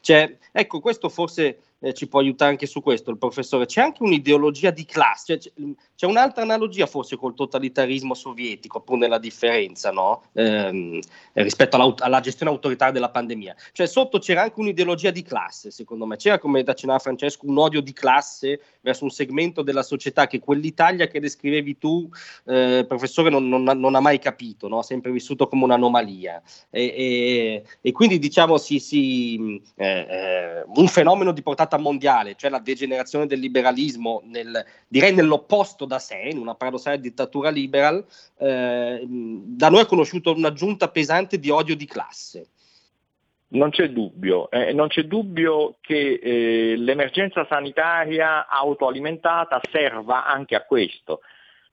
Cioè, 0.00 0.36
ecco, 0.52 0.80
questo 0.80 1.08
forse 1.08 1.58
eh, 1.82 1.92
ci 1.94 2.06
può 2.06 2.20
aiutare 2.20 2.52
anche 2.52 2.66
su 2.66 2.80
questo 2.80 3.10
il 3.10 3.18
professore, 3.18 3.66
c'è 3.66 3.80
anche 3.80 4.02
un'ideologia 4.02 4.70
di 4.70 4.84
classe, 4.84 5.40
cioè, 5.40 5.52
c'è 5.96 6.06
un'altra 6.06 6.42
analogia 6.42 6.86
forse 6.86 7.16
col 7.16 7.34
totalitarismo 7.34 8.14
sovietico, 8.14 8.80
pur 8.80 8.98
nella 8.98 9.18
differenza 9.18 9.90
no? 9.90 10.22
ehm, 10.34 11.00
rispetto 11.32 11.96
alla 11.98 12.20
gestione 12.20 12.52
autoritaria 12.52 12.92
della 12.92 13.10
pandemia. 13.10 13.56
Cioè 13.72 13.86
sotto 13.86 14.18
c'era 14.18 14.42
anche 14.42 14.60
un'ideologia 14.60 15.10
di 15.10 15.22
classe, 15.22 15.70
secondo 15.70 16.06
me, 16.06 16.16
c'era 16.16 16.38
come 16.38 16.60
accennava 16.60 17.00
Francesco 17.00 17.46
un 17.46 17.58
odio 17.58 17.80
di 17.80 17.92
classe 17.92 18.60
verso 18.80 19.02
un 19.04 19.10
segmento 19.10 19.62
della 19.62 19.82
società 19.82 20.01
che 20.10 20.40
quell'Italia 20.40 21.06
che 21.06 21.20
descrivevi 21.20 21.78
tu, 21.78 22.08
eh, 22.46 22.84
professore, 22.88 23.30
non, 23.30 23.48
non, 23.48 23.62
non, 23.62 23.94
ha 23.94 24.00
mai 24.00 24.18
capito, 24.18 24.68
no? 24.68 24.78
ha 24.78 24.82
sempre 24.82 25.10
vissuto 25.10 25.46
come 25.46 25.64
un'anomalia. 25.64 26.42
E, 26.70 26.84
e, 26.84 27.64
e 27.80 27.92
quindi 27.92 28.18
diciamo 28.18 28.56
si, 28.56 28.78
si, 28.78 29.60
eh, 29.76 29.86
eh, 29.86 30.64
un 30.74 30.88
fenomeno 30.88 31.32
di 31.32 31.42
portata 31.42 31.78
mondiale, 31.78 32.34
cioè 32.36 32.50
la 32.50 32.58
degenerazione 32.58 33.26
del 33.26 33.40
liberalismo, 33.40 34.22
nel, 34.24 34.64
direi 34.88 35.14
nell'opposto 35.14 35.84
da 35.84 35.98
sé, 35.98 36.28
in 36.30 36.38
una 36.38 36.54
paradossale 36.54 37.00
dittatura 37.00 37.50
liberal, 37.50 38.04
eh, 38.38 39.04
da 39.06 39.68
noi 39.68 39.80
ha 39.80 39.86
conosciuto 39.86 40.32
un'aggiunta 40.32 40.88
pesante 40.88 41.38
di 41.38 41.50
odio 41.50 41.76
di 41.76 41.86
classe. 41.86 42.48
Non 43.52 43.70
c'è 43.70 43.88
dubbio, 43.90 44.50
eh, 44.50 44.72
non 44.72 44.88
c'è 44.88 45.02
dubbio 45.02 45.76
che 45.80 46.18
eh, 46.22 46.74
l'emergenza 46.76 47.46
sanitaria 47.48 48.48
autoalimentata 48.48 49.60
serva 49.70 50.24
anche 50.24 50.54
a 50.54 50.62
questo, 50.62 51.20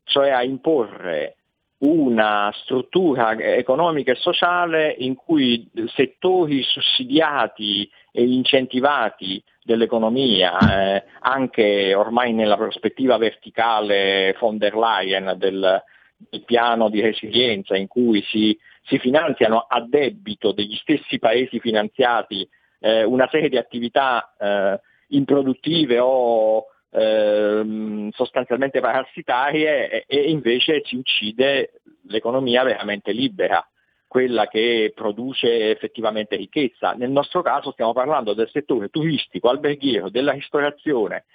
cioè 0.03 0.29
a 0.29 0.43
imporre 0.43 1.35
una 1.79 2.51
struttura 2.63 3.31
economica 3.31 4.11
e 4.11 4.15
sociale 4.15 4.93
in 4.97 5.15
cui 5.15 5.69
settori 5.95 6.61
sussidiati 6.63 7.89
e 8.11 8.23
incentivati 8.23 9.41
dell'economia, 9.63 10.57
eh, 10.97 11.03
anche 11.21 11.93
ormai 11.93 12.33
nella 12.33 12.57
prospettiva 12.57 13.17
verticale 13.17 14.35
von 14.39 14.57
der 14.57 14.75
Leyen 14.75 15.35
del, 15.37 15.81
del 16.17 16.43
piano 16.43 16.89
di 16.89 16.99
resilienza 16.99 17.77
in 17.77 17.87
cui 17.87 18.21
si, 18.23 18.57
si, 18.89 18.99
finanziano 18.99 19.65
a 19.67 19.81
debito 19.81 20.51
degli 20.51 20.75
stessi 20.75 21.19
paesi 21.19 21.59
finanziati 21.59 22.47
eh, 22.79 23.03
una 23.03 23.27
serie 23.29 23.49
di 23.49 23.57
attività 23.57 24.33
eh, 24.37 24.79
improduttive 25.09 25.99
o 25.99 26.65
ehm, 26.91 28.09
sostanzialmente 28.11 28.79
parassitarie 28.79 29.89
e, 29.89 30.05
e 30.07 30.29
invece 30.29 30.81
si 30.85 30.95
uccide 30.95 31.81
l'economia 32.07 32.63
veramente 32.63 33.11
libera 33.11 33.65
quella 34.07 34.47
che 34.47 34.91
produce 34.95 35.69
effettivamente 35.69 36.35
ricchezza. 36.35 36.93
Nel 36.93 37.11
nostro 37.11 37.43
caso 37.43 37.71
stiamo 37.71 37.93
parlando 37.93 38.33
del 38.33 38.49
settore 38.49 38.89
turistico, 38.89 39.49
alberghiero, 39.49 40.09
della 40.09 40.31
ristorazione 40.31 41.25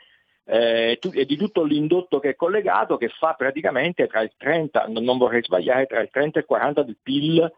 eh, 0.47 0.99
e 1.01 1.24
di 1.24 1.36
tutto 1.36 1.62
l'indotto 1.62 2.18
che 2.18 2.30
è 2.30 2.34
collegato 2.34 2.97
che 2.97 3.09
fa 3.09 3.32
praticamente 3.34 4.07
tra 4.07 4.20
il 4.20 4.32
30, 4.36 4.86
non 4.88 5.18
vorrei 5.18 5.42
sbagliare, 5.42 5.86
tra 5.86 6.01
il 6.01 6.11
30 6.11 6.38
e 6.38 6.40
il 6.42 6.47
40 6.47 6.82
del 6.82 6.99
PIL 7.03 7.53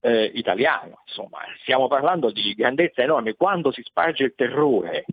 eh, 0.00 0.24
italiano. 0.34 1.02
Insomma, 1.06 1.38
stiamo 1.60 1.88
parlando 1.88 2.30
di 2.30 2.54
grandezza 2.54 3.02
enorme. 3.02 3.34
Quando 3.34 3.70
si 3.70 3.82
sparge 3.82 4.24
il 4.24 4.34
terrore 4.34 5.04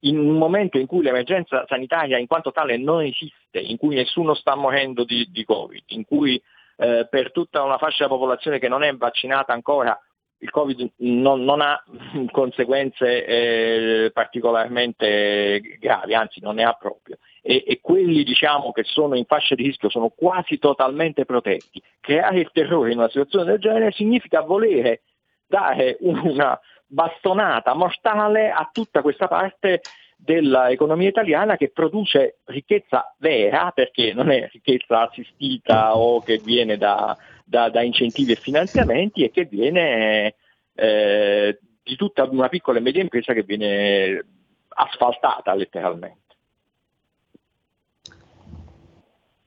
in 0.00 0.18
un 0.18 0.36
momento 0.36 0.78
in 0.78 0.86
cui 0.86 1.02
l'emergenza 1.02 1.64
sanitaria 1.66 2.18
in 2.18 2.26
quanto 2.26 2.52
tale 2.52 2.76
non 2.76 3.02
esiste, 3.02 3.58
in 3.58 3.76
cui 3.76 3.94
nessuno 3.94 4.34
sta 4.34 4.54
morendo 4.54 5.04
di, 5.04 5.28
di 5.30 5.44
Covid, 5.44 5.82
in 5.88 6.04
cui 6.04 6.40
eh, 6.76 7.06
per 7.08 7.32
tutta 7.32 7.62
una 7.62 7.78
fascia 7.78 8.04
della 8.04 8.16
popolazione 8.16 8.58
che 8.58 8.68
non 8.68 8.82
è 8.82 8.92
vaccinata 8.94 9.52
ancora 9.52 9.98
il 10.38 10.50
Covid 10.50 10.92
non, 10.96 11.42
non 11.44 11.60
ha 11.60 11.82
conseguenze 12.30 13.24
eh, 13.24 14.10
particolarmente 14.12 15.60
gravi, 15.78 16.14
anzi 16.14 16.40
non 16.40 16.56
ne 16.56 16.64
ha 16.64 16.72
proprio. 16.72 17.18
E, 17.42 17.64
e, 17.66 17.80
quelli 17.80 18.24
diciamo, 18.24 18.72
che 18.72 18.84
sono 18.84 19.16
in 19.16 19.24
fascia 19.26 19.54
di 19.54 19.64
rischio 19.64 19.90
sono 19.90 20.08
quasi 20.08 20.58
totalmente 20.58 21.24
protetti. 21.24 21.82
Creare 22.00 22.40
il 22.40 22.50
terrore 22.52 22.92
in 22.92 22.98
una 22.98 23.08
situazione 23.08 23.44
del 23.44 23.58
genere 23.58 23.92
significa 23.92 24.40
volere 24.40 25.02
dare 25.46 25.98
una 26.00 26.58
bastonata 26.86 27.74
mortale 27.74 28.50
a 28.50 28.68
tutta 28.72 29.02
questa 29.02 29.28
parte 29.28 29.80
dell'economia 30.16 31.08
italiana 31.08 31.56
che 31.56 31.70
produce 31.70 32.38
ricchezza 32.44 33.14
vera, 33.18 33.70
perché 33.74 34.14
non 34.14 34.30
è 34.30 34.48
ricchezza 34.50 35.08
assistita 35.08 35.96
o 35.96 36.20
che 36.20 36.40
viene 36.42 36.78
da, 36.78 37.16
da, 37.44 37.68
da 37.68 37.82
incentivi 37.82 38.32
e 38.32 38.36
finanziamenti 38.36 39.22
e 39.22 39.30
che 39.30 39.44
viene 39.44 40.34
eh, 40.74 41.58
di 41.82 41.96
tutta 41.96 42.24
una 42.24 42.48
piccola 42.48 42.78
e 42.78 42.82
media 42.82 43.02
impresa 43.02 43.32
che 43.34 43.42
viene 43.42 44.24
asfaltata 44.68 45.54
letteralmente. 45.54 46.22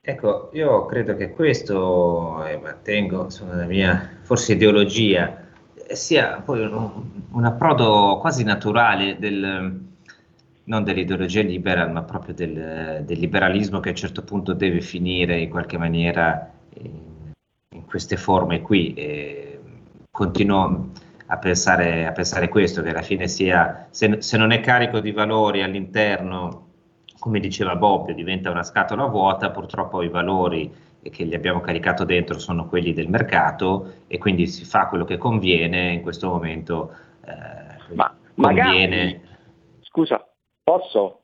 Ecco, 0.02 0.52
io 0.54 0.86
credo 0.86 1.18
che 1.18 1.32
questo, 1.32 2.46
e 2.46 2.58
mantengo 2.58 3.24
insomma, 3.24 3.56
la 3.56 3.66
mia 3.66 4.20
forse 4.22 4.54
ideologia, 4.54 5.46
sia 5.90 6.42
poi 6.46 6.62
un, 6.62 7.26
un 7.32 7.44
approdo 7.44 8.18
quasi 8.22 8.46
naturale 8.46 9.18
del, 9.20 9.86
non 10.64 10.84
dell'ideologia 10.86 11.42
libera, 11.42 11.88
ma 11.88 12.04
proprio 12.04 12.34
del, 12.34 13.04
del, 13.04 13.20
liberalismo 13.20 13.82
che 13.82 13.90
a 13.90 13.92
un 13.92 13.98
certo 13.98 14.24
punto 14.24 14.54
deve 14.54 14.80
finire 14.80 15.40
in 15.40 15.50
qualche 15.50 15.78
maniera 15.78 16.54
in 16.76 17.07
queste 17.88 18.18
forme 18.18 18.62
qui. 18.62 18.94
E 18.94 19.60
continuo 20.12 20.92
a 21.28 21.38
pensare, 21.38 22.06
a 22.06 22.12
pensare 22.12 22.50
questo, 22.50 22.82
che 22.82 22.90
alla 22.90 23.02
fine 23.02 23.28
sia, 23.28 23.88
se, 23.90 24.22
se, 24.22 24.38
non 24.38 24.52
è 24.52 24.60
carico 24.60 25.00
di 25.00 25.12
valori 25.12 25.64
all'interno, 25.64 26.66
come 27.20 27.40
diceva 27.40 27.76
Bobbio, 27.76 28.14
diventa 28.14 28.52
una 28.52 28.64
scatola 28.64 29.06
vuota, 29.06 29.50
purtroppo 29.50 30.02
i 30.02 30.10
valori 30.10 30.86
che 31.02 31.24
gli 31.24 31.34
abbiamo 31.34 31.62
caricato 31.62 32.04
dentro 32.04 32.38
sono 32.38 32.68
quelli 32.68 32.94
del 32.94 33.08
mercato 33.08 33.94
e 34.08 34.18
quindi 34.18 34.46
si 34.46 34.66
fa 34.66 34.88
quello 34.88 35.06
che 35.06 35.18
conviene 35.18 35.94
in 35.94 36.02
questo 36.02 36.28
momento. 36.28 36.94
Eh, 37.26 37.96
Ma 37.96 38.14
conviene. 38.36 38.96
Magari, 38.96 39.22
scusa, 39.82 40.28
Posso? 40.68 41.22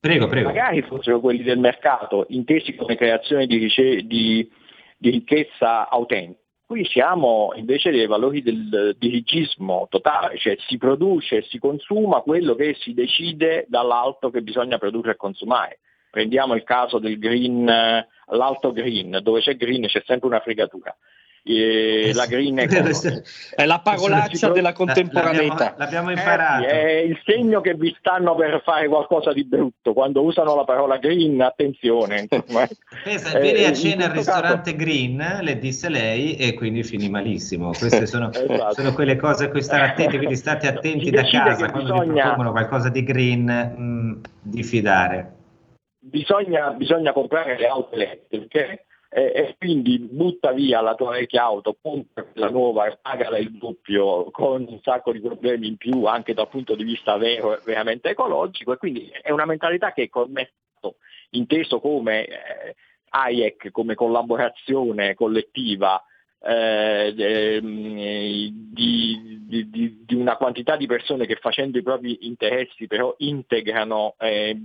Prego, 0.00 0.28
prego. 0.28 0.48
Magari 0.48 0.80
fossero 0.80 1.20
quelli 1.20 1.42
del 1.42 1.58
mercato, 1.58 2.24
intesi 2.30 2.74
come 2.74 2.96
creazione 2.96 3.46
di, 3.46 3.58
rice- 3.58 4.06
di, 4.06 4.50
di 5.02 5.10
ricchezza 5.10 5.88
autentica. 5.88 6.38
Qui 6.64 6.86
siamo 6.86 7.52
invece 7.56 7.90
dei 7.90 8.06
valori 8.06 8.40
del 8.40 8.96
dirigismo 8.98 9.88
totale, 9.90 10.38
cioè 10.38 10.56
si 10.68 10.78
produce 10.78 11.38
e 11.38 11.46
si 11.50 11.58
consuma 11.58 12.20
quello 12.20 12.54
che 12.54 12.76
si 12.78 12.94
decide 12.94 13.66
dall'alto 13.68 14.30
che 14.30 14.42
bisogna 14.42 14.78
produrre 14.78 15.10
e 15.10 15.16
consumare. 15.16 15.80
Prendiamo 16.10 16.54
il 16.54 16.62
caso 16.62 16.98
del 16.98 17.18
green, 17.18 17.64
l'alto 17.64 18.72
green, 18.72 19.18
dove 19.22 19.40
c'è 19.40 19.56
green 19.56 19.86
c'è 19.86 20.02
sempre 20.06 20.28
una 20.28 20.40
fregatura 20.40 20.96
eh, 21.44 22.12
la 22.14 22.26
green 22.26 22.58
economy. 22.58 22.92
È 23.54 23.64
la 23.66 23.80
parolaccia 23.80 24.50
della 24.50 24.72
contemporaneità. 24.72 25.74
L'abbiamo, 25.76 26.10
l'abbiamo 26.10 26.10
imparato. 26.10 26.66
è 26.66 26.98
il 26.98 27.20
segno 27.24 27.60
che 27.60 27.74
vi 27.74 27.94
stanno 27.98 28.34
per 28.36 28.62
fare 28.64 28.88
qualcosa 28.88 29.32
di 29.32 29.44
brutto. 29.44 29.92
Quando 29.92 30.22
usano 30.22 30.54
la 30.54 30.64
parola 30.64 30.98
green, 30.98 31.40
attenzione. 31.40 32.28
Pensa, 33.04 33.38
vieni 33.38 33.64
a 33.64 33.72
cena 33.72 34.04
al 34.06 34.12
ristorante 34.12 34.72
caso... 34.72 34.84
green, 34.84 35.38
le 35.40 35.58
disse 35.58 35.88
lei, 35.88 36.36
e 36.36 36.54
quindi 36.54 36.82
finì 36.84 37.08
malissimo. 37.08 37.70
Queste 37.70 38.06
sono, 38.06 38.30
esatto. 38.32 38.74
sono 38.74 38.92
quelle 38.92 39.16
cose 39.16 39.46
a 39.46 39.50
cui 39.50 39.62
stare 39.62 39.88
attenti, 39.88 40.16
quindi 40.16 40.36
state 40.36 40.68
attenti 40.68 41.10
da 41.10 41.24
casa 41.24 41.70
quando 41.70 41.92
bisogna... 41.92 42.12
vi 42.12 42.20
propongono 42.20 42.52
qualcosa 42.52 42.88
di 42.88 43.02
green, 43.02 43.44
mh, 43.44 43.82
mm, 43.82 44.12
di 44.42 44.62
fidare. 44.62 45.36
Bisogna, 45.98 46.70
bisogna 46.70 47.12
comprare 47.12 47.56
le 47.58 47.66
auto 47.66 47.94
elettriche 47.94 48.86
e, 49.14 49.32
e, 49.34 49.56
quindi 49.58 49.98
butta 49.98 50.52
via 50.52 50.80
la 50.80 50.94
tua 50.94 51.10
vecchia 51.10 51.42
auto, 51.42 51.76
compra 51.80 52.26
la 52.32 52.48
nuova 52.48 52.86
e 52.86 52.98
pagala 53.00 53.36
il 53.36 53.52
doppio 53.52 54.30
con 54.30 54.64
un 54.66 54.80
sacco 54.82 55.12
di 55.12 55.20
problemi 55.20 55.66
in 55.66 55.76
più 55.76 56.04
anche 56.04 56.32
dal 56.32 56.48
punto 56.48 56.74
di 56.74 56.82
vista 56.82 57.18
vero, 57.18 57.60
veramente 57.62 58.08
ecologico. 58.08 58.72
E 58.72 58.78
quindi 58.78 59.10
è 59.20 59.30
una 59.30 59.44
mentalità 59.44 59.92
che 59.92 60.08
col 60.08 60.30
mercato 60.30 60.96
inteso 61.32 61.78
come 61.78 62.24
eh, 62.24 62.74
AIEC, 63.10 63.70
come 63.70 63.94
collaborazione 63.94 65.14
collettiva 65.14 66.02
eh, 66.40 67.12
di, 67.14 68.50
di, 68.72 69.46
di, 69.46 70.04
di, 70.06 70.14
una 70.14 70.36
quantità 70.36 70.76
di 70.76 70.86
persone 70.86 71.26
che 71.26 71.36
facendo 71.36 71.76
i 71.76 71.82
propri 71.82 72.26
interessi 72.26 72.86
però 72.86 73.14
integrano 73.18 74.14
eh, 74.18 74.58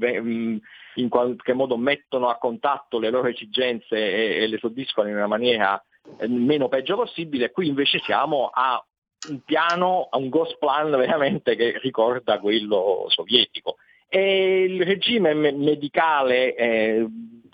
in 0.98 1.10
qualche 1.10 1.54
modo 1.54 1.78
mettono 1.78 2.30
a 2.30 2.38
contatto 2.38 3.00
le 3.00 3.10
loro 3.10 3.28
esigenze 3.28 3.96
e, 3.96 4.44
e 4.44 4.48
le 4.48 4.58
soddisfano 4.58 5.10
in 5.10 5.16
una 5.16 5.28
maniera 5.28 5.82
eh, 6.20 6.28
meno 6.28 6.68
peggio 6.68 6.96
possibile, 6.96 7.52
qui 7.52 7.68
invece 7.68 8.00
siamo 8.00 8.50
a 8.54 8.84
un 9.30 9.42
piano, 9.44 10.08
a 10.10 10.18
un 10.18 10.30
ghost 10.30 10.58
plan 10.58 10.90
veramente 10.92 11.56
che 11.56 11.80
ricorda 11.82 12.40
quello 12.40 13.06
sovietico. 13.10 13.78
E 14.10 14.64
il 14.64 14.84
regime 14.86 15.34
medicale 15.34 16.56
eh, 16.56 17.06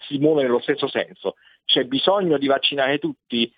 si 0.08 0.20
muove 0.20 0.44
nello 0.44 0.60
stesso 0.60 0.88
senso, 0.88 1.36
c'è 1.66 1.86
bisogno 1.86 2.38
di 2.38 2.48
vaccinare 2.48 3.00
tutti, 3.00 3.52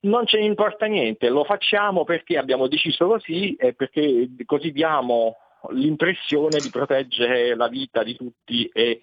non 0.00 0.26
ce 0.26 0.38
ne 0.38 0.44
importa 0.44 0.86
niente, 0.86 1.28
lo 1.30 1.44
facciamo 1.44 2.04
perché 2.04 2.36
abbiamo 2.36 2.66
deciso 2.66 3.06
così 3.06 3.54
e 3.54 3.72
perché 3.72 4.28
così 4.44 4.72
diamo 4.72 5.36
l'impressione 5.70 6.58
di 6.58 6.70
proteggere 6.70 7.54
la 7.54 7.68
vita 7.68 8.02
di 8.02 8.16
tutti 8.16 8.66
e 8.66 9.00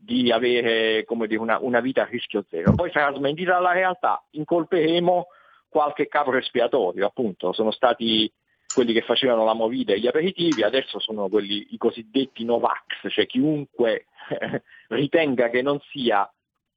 di 0.00 0.30
avere 0.30 1.04
dire, 1.06 1.36
una, 1.36 1.58
una, 1.60 1.80
vita 1.80 2.02
a 2.02 2.06
rischio 2.06 2.44
zero. 2.48 2.72
Poi 2.74 2.90
sarà 2.90 3.14
smentita 3.14 3.58
la 3.58 3.72
realtà, 3.72 4.24
incolperemo 4.30 5.26
qualche 5.68 6.08
capo 6.08 6.34
espiatorio, 6.34 7.06
appunto, 7.06 7.52
sono 7.52 7.70
stati 7.70 8.32
quelli 8.72 8.92
che 8.92 9.02
facevano 9.02 9.44
la 9.44 9.54
movida 9.54 9.92
e 9.92 10.00
gli 10.00 10.06
aperitivi, 10.06 10.62
adesso 10.62 10.98
sono 10.98 11.28
quelli, 11.28 11.68
i 11.70 11.76
cosiddetti 11.78 12.44
Novax, 12.44 13.08
cioè 13.08 13.26
chiunque 13.26 14.06
ritenga 14.88 15.48
che 15.48 15.62
non 15.62 15.78
sia 15.90 16.30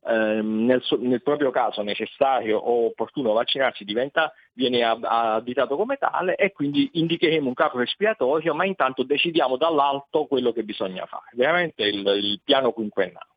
ehm, 0.06 0.66
nel, 0.66 0.84
nel, 1.00 1.22
proprio 1.22 1.52
caso 1.52 1.82
necessario 1.82 2.58
o 2.58 2.86
opportuno 2.86 3.34
vaccinarsi 3.34 3.84
diventa, 3.84 4.34
viene 4.54 4.84
additato 4.84 5.76
come 5.76 5.98
tale 5.98 6.36
e 6.36 6.52
quindi 6.52 6.90
indicheremo 6.94 7.48
un 7.48 7.54
capo 7.54 7.80
espiatorio, 7.82 8.54
ma 8.54 8.66
intanto 8.66 9.04
decidiamo 9.04 9.58
dall'alto 9.58 10.26
quello 10.26 10.52
che 10.52 10.64
bisogna 10.64 11.06
fare, 11.06 11.32
veramente 11.34 11.84
il, 11.84 12.06
il 12.06 12.42
piano 12.44 12.72
quinquennale. 12.72 13.31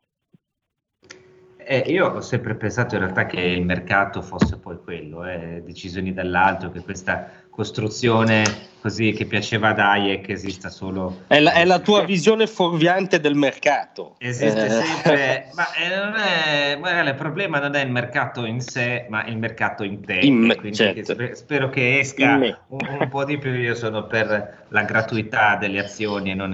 Eh, 1.67 1.83
io 1.87 2.07
ho 2.07 2.21
sempre 2.21 2.53
pensato 2.53 2.93
in 2.93 3.01
realtà 3.01 3.25
che 3.25 3.41
il 3.41 3.65
mercato 3.65 4.21
fosse 4.21 4.57
poi 4.57 4.77
quello, 4.83 5.25
eh, 5.25 5.63
decisioni 5.65 6.13
dall'alto, 6.13 6.69
che 6.69 6.81
questa 6.81 7.27
costruzione 7.49 8.43
così 8.81 9.13
che 9.13 9.25
piaceva 9.25 9.69
ad 9.69 9.79
Hayek 9.79 10.29
esista 10.29 10.69
solo... 10.69 11.23
È 11.25 11.39
la, 11.39 11.53
è 11.53 11.65
la 11.65 11.79
tua 11.79 12.03
visione 12.03 12.45
fuorviante 12.45 13.19
del 13.19 13.33
mercato. 13.33 14.15
Esiste 14.19 14.65
eh. 14.65 14.69
sempre, 14.69 15.49
ma 15.55 15.73
eh, 15.73 15.95
non 15.95 16.13
è, 16.15 16.77
guarda, 16.77 17.09
il 17.09 17.15
problema 17.15 17.59
non 17.59 17.73
è 17.73 17.83
il 17.83 17.89
mercato 17.89 18.45
in 18.45 18.61
sé, 18.61 19.07
ma 19.09 19.25
il 19.25 19.37
mercato 19.37 19.83
in 19.83 20.05
te. 20.05 20.19
In 20.19 20.35
me, 20.35 20.71
certo. 20.71 21.15
spero 21.33 21.69
che 21.69 21.97
esca 21.97 22.35
un, 22.35 22.55
un, 22.67 23.09
po' 23.09 23.25
di 23.25 23.39
più, 23.39 23.51
io 23.51 23.73
sono 23.73 24.05
per 24.05 24.65
la 24.67 24.83
gratuità 24.83 25.55
delle 25.55 25.79
azioni 25.79 26.29
e, 26.29 26.35
non, 26.35 26.53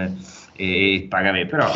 e 0.55 0.93
il 0.93 1.07
pagamento, 1.09 1.49
però 1.49 1.69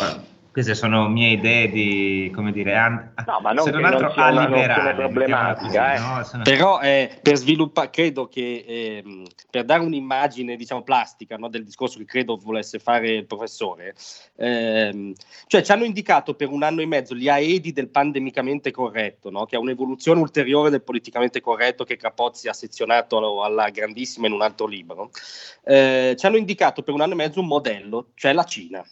queste 0.56 0.74
sono 0.74 1.06
mie 1.06 1.32
idee 1.32 1.68
di, 1.68 2.32
come 2.34 2.50
dire, 2.50 2.74
an- 2.74 3.12
no, 3.26 3.40
ma 3.40 3.52
non 3.52 3.62
se 3.62 3.72
non 3.72 3.84
altro 3.84 4.10
non 4.16 4.38
alliberare. 4.38 4.94
problematica. 4.94 5.94
Eh. 5.94 5.98
No? 5.98 6.24
Sono... 6.24 6.44
Però 6.44 6.80
eh, 6.80 7.18
per 7.20 7.36
sviluppare, 7.36 7.90
credo 7.90 8.26
che 8.26 8.64
eh, 8.66 9.24
per 9.50 9.66
dare 9.66 9.82
un'immagine, 9.82 10.56
diciamo, 10.56 10.82
plastica 10.82 11.36
no, 11.36 11.50
del 11.50 11.62
discorso 11.62 11.98
che 11.98 12.06
credo 12.06 12.38
volesse 12.38 12.78
fare 12.78 13.10
il 13.10 13.26
professore, 13.26 13.94
ehm, 14.36 15.12
cioè 15.46 15.60
ci 15.60 15.72
hanno 15.72 15.84
indicato 15.84 16.32
per 16.32 16.48
un 16.48 16.62
anno 16.62 16.80
e 16.80 16.86
mezzo 16.86 17.14
gli 17.14 17.28
aedi 17.28 17.74
del 17.74 17.90
pandemicamente 17.90 18.70
corretto, 18.70 19.28
no, 19.28 19.44
che 19.44 19.56
è 19.56 19.58
un'evoluzione 19.58 20.20
ulteriore 20.20 20.70
del 20.70 20.82
politicamente 20.82 21.42
corretto 21.42 21.84
che 21.84 21.98
Capozzi 21.98 22.48
ha 22.48 22.54
sezionato 22.54 23.42
alla 23.42 23.68
grandissima 23.68 24.26
in 24.26 24.32
un 24.32 24.40
altro 24.40 24.64
libro, 24.66 25.10
eh, 25.64 26.16
ci 26.18 26.24
hanno 26.24 26.38
indicato 26.38 26.80
per 26.82 26.94
un 26.94 27.02
anno 27.02 27.12
e 27.12 27.16
mezzo 27.16 27.40
un 27.40 27.46
modello, 27.46 28.12
cioè 28.14 28.32
la 28.32 28.44
Cina. 28.44 28.82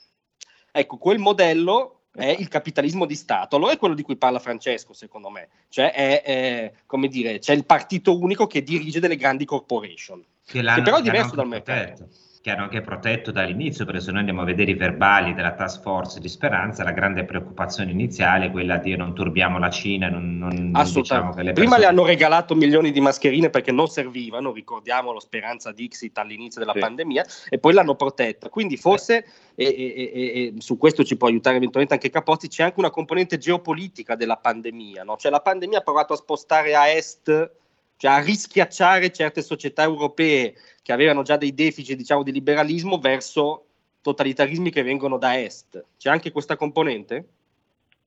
Ecco, 0.77 0.97
quel 0.97 1.19
modello 1.19 2.01
è 2.13 2.35
il 2.37 2.49
capitalismo 2.49 3.07
di 3.07 3.15
Stato, 3.15 3.55
allora 3.55 3.73
è 3.73 3.77
quello 3.77 3.95
di 3.95 4.03
cui 4.03 4.17
parla 4.17 4.41
Francesco, 4.41 4.93
secondo 4.93 5.31
me, 5.31 5.49
cioè 5.69 5.93
è, 5.93 6.23
è 6.23 6.73
come 6.85 7.07
dire, 7.07 7.39
c'è 7.39 7.53
il 7.53 7.65
partito 7.65 8.19
unico 8.19 8.49
che 8.49 8.65
dirige 8.65 8.99
delle 8.99 9.15
grandi 9.15 9.45
corporation, 9.45 10.25
che, 10.45 10.61
che 10.61 10.83
però 10.83 10.97
è 10.97 11.03
diverso 11.03 11.37
dal 11.37 11.47
mercato 11.47 12.09
che 12.45 12.51
hanno 12.51 12.65
anche 12.65 12.83
protetto 12.83 13.31
dall'inizio, 13.31 13.87
perché 13.87 14.03
se 14.03 14.11
noi 14.11 14.19
andiamo 14.19 14.43
a 14.43 14.45
vedere 14.45 14.73
i 14.73 14.75
verbali 14.75 15.33
della 15.33 15.55
task 15.55 15.81
force 15.81 16.21
di 16.21 16.29
Speranza, 16.29 16.85
la 16.85 16.91
grande 16.91 17.25
preoccupazione 17.25 17.91
iniziale 17.91 18.45
è 18.45 18.51
quella 18.51 18.77
di 18.77 18.95
non 18.97 19.15
turbiamo 19.15 19.59
la 19.59 19.71
Cina, 19.71 20.11
non, 20.11 20.37
non, 20.37 20.73
Assolutamente. 20.75 21.01
diciamo 21.01 21.33
che 21.33 21.43
le 21.43 21.53
persone... 21.53 21.55
Prima 21.55 21.79
le 21.79 21.87
hanno 21.87 22.05
regalato 22.05 22.55
milioni 22.55 22.93
di 22.93 23.01
mascherine 23.01 23.49
perché 23.49 23.73
non 23.73 23.89
servivano, 23.89 24.53
ricordiamo 24.53 25.11
lo 25.11 25.21
Speranza 25.21 25.73
Dixit 25.73 26.19
all'inizio 26.19 26.61
della 26.61 26.75
sì. 26.75 26.81
pandemia, 26.81 27.25
e 27.49 27.59
poi 27.59 27.73
l'hanno 27.73 27.95
protetta. 27.95 28.51
Quindi 28.51 28.77
forse, 28.77 29.25
e, 29.55 29.65
e, 29.65 30.13
e, 30.13 30.55
su 30.59 30.77
questo 30.77 31.03
ci 31.03 31.17
può 31.17 31.29
aiutare 31.29 31.57
eventualmente 31.57 31.95
anche 31.95 32.11
Capozzi, 32.11 32.49
c'è 32.49 32.65
anche 32.65 32.79
una 32.79 32.91
componente 32.91 33.39
geopolitica 33.39 34.17
della 34.17 34.37
pandemia, 34.37 35.03
no? 35.03 35.17
cioè 35.17 35.31
la 35.31 35.41
pandemia 35.41 35.79
ha 35.79 35.83
provato 35.83 36.13
a 36.13 36.17
spostare 36.17 36.75
a 36.75 36.91
est 36.91 37.63
cioè 37.97 38.13
a 38.13 38.21
rischiacciare 38.21 39.13
certe 39.13 39.43
società 39.43 39.83
europee 39.83 40.55
che 40.83 40.93
avevano 40.93 41.23
già 41.23 41.37
dei 41.37 41.55
deficit 41.55 41.97
diciamo, 41.97 42.23
di 42.23 42.33
liberalismo 42.33 42.99
verso 42.99 43.65
totalitarismi 44.03 44.71
che 44.71 44.83
vengono 44.83 45.17
da 45.17 45.41
est. 45.41 45.83
C'è 45.97 46.11
anche 46.11 46.31
questa 46.31 46.57
componente? 46.57 47.29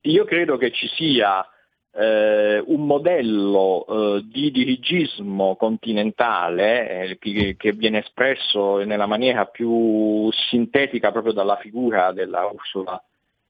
Io 0.02 0.24
credo 0.24 0.56
che 0.56 0.70
ci 0.70 0.86
sia 0.94 1.44
eh, 1.90 2.62
un 2.64 2.86
modello 2.86 3.84
eh, 3.86 4.24
di 4.24 4.52
dirigismo 4.52 5.56
continentale 5.56 7.08
eh, 7.10 7.18
che, 7.18 7.56
che, 7.58 7.72
viene 7.72 7.98
espresso 7.98 8.84
nella 8.84 9.06
maniera 9.06 9.46
più 9.46 10.30
sintetica 10.30 11.10
proprio 11.10 11.32
dalla 11.32 11.56
figura 11.56 12.12
della 12.12 12.44
Ursula 12.46 13.02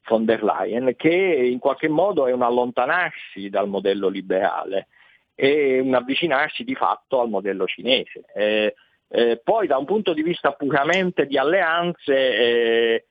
von 0.08 0.24
der 0.24 0.42
Leyen, 0.42 0.94
che 0.96 1.10
in 1.10 1.58
qualche 1.58 1.88
modo 1.88 2.26
è 2.26 2.32
un 2.32 2.40
allontanarsi 2.40 3.50
dal 3.50 3.68
modello 3.68 4.08
liberale 4.08 4.86
e 5.40 5.78
un 5.78 5.94
avvicinarsi 5.94 6.64
di 6.64 6.74
fatto 6.74 7.20
al 7.20 7.28
modello 7.28 7.64
cinese. 7.64 8.24
Eh, 8.34 8.74
eh, 9.08 9.40
poi 9.42 9.68
da 9.68 9.78
un 9.78 9.84
punto 9.84 10.12
di 10.12 10.24
vista 10.24 10.50
puramente 10.50 11.26
di 11.26 11.38
alleanze, 11.38 13.04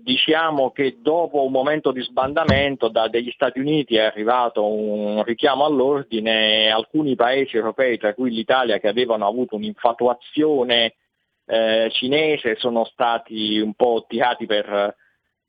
diciamo 0.00 0.70
che 0.70 0.96
dopo 1.00 1.44
un 1.44 1.52
momento 1.52 1.92
di 1.92 2.00
sbandamento 2.00 2.88
da, 2.88 3.08
degli 3.08 3.30
Stati 3.32 3.58
Uniti 3.58 3.96
è 3.96 4.04
arrivato 4.04 4.66
un 4.66 5.22
richiamo 5.22 5.66
all'ordine, 5.66 6.70
alcuni 6.70 7.14
paesi 7.14 7.56
europei, 7.56 7.98
tra 7.98 8.14
cui 8.14 8.30
l'Italia, 8.30 8.78
che 8.78 8.88
avevano 8.88 9.26
avuto 9.26 9.54
un'infatuazione 9.56 10.94
eh, 11.44 11.90
cinese, 11.92 12.56
sono 12.56 12.86
stati 12.86 13.58
un 13.58 13.74
po' 13.74 14.06
tirati 14.08 14.46
per, 14.46 14.96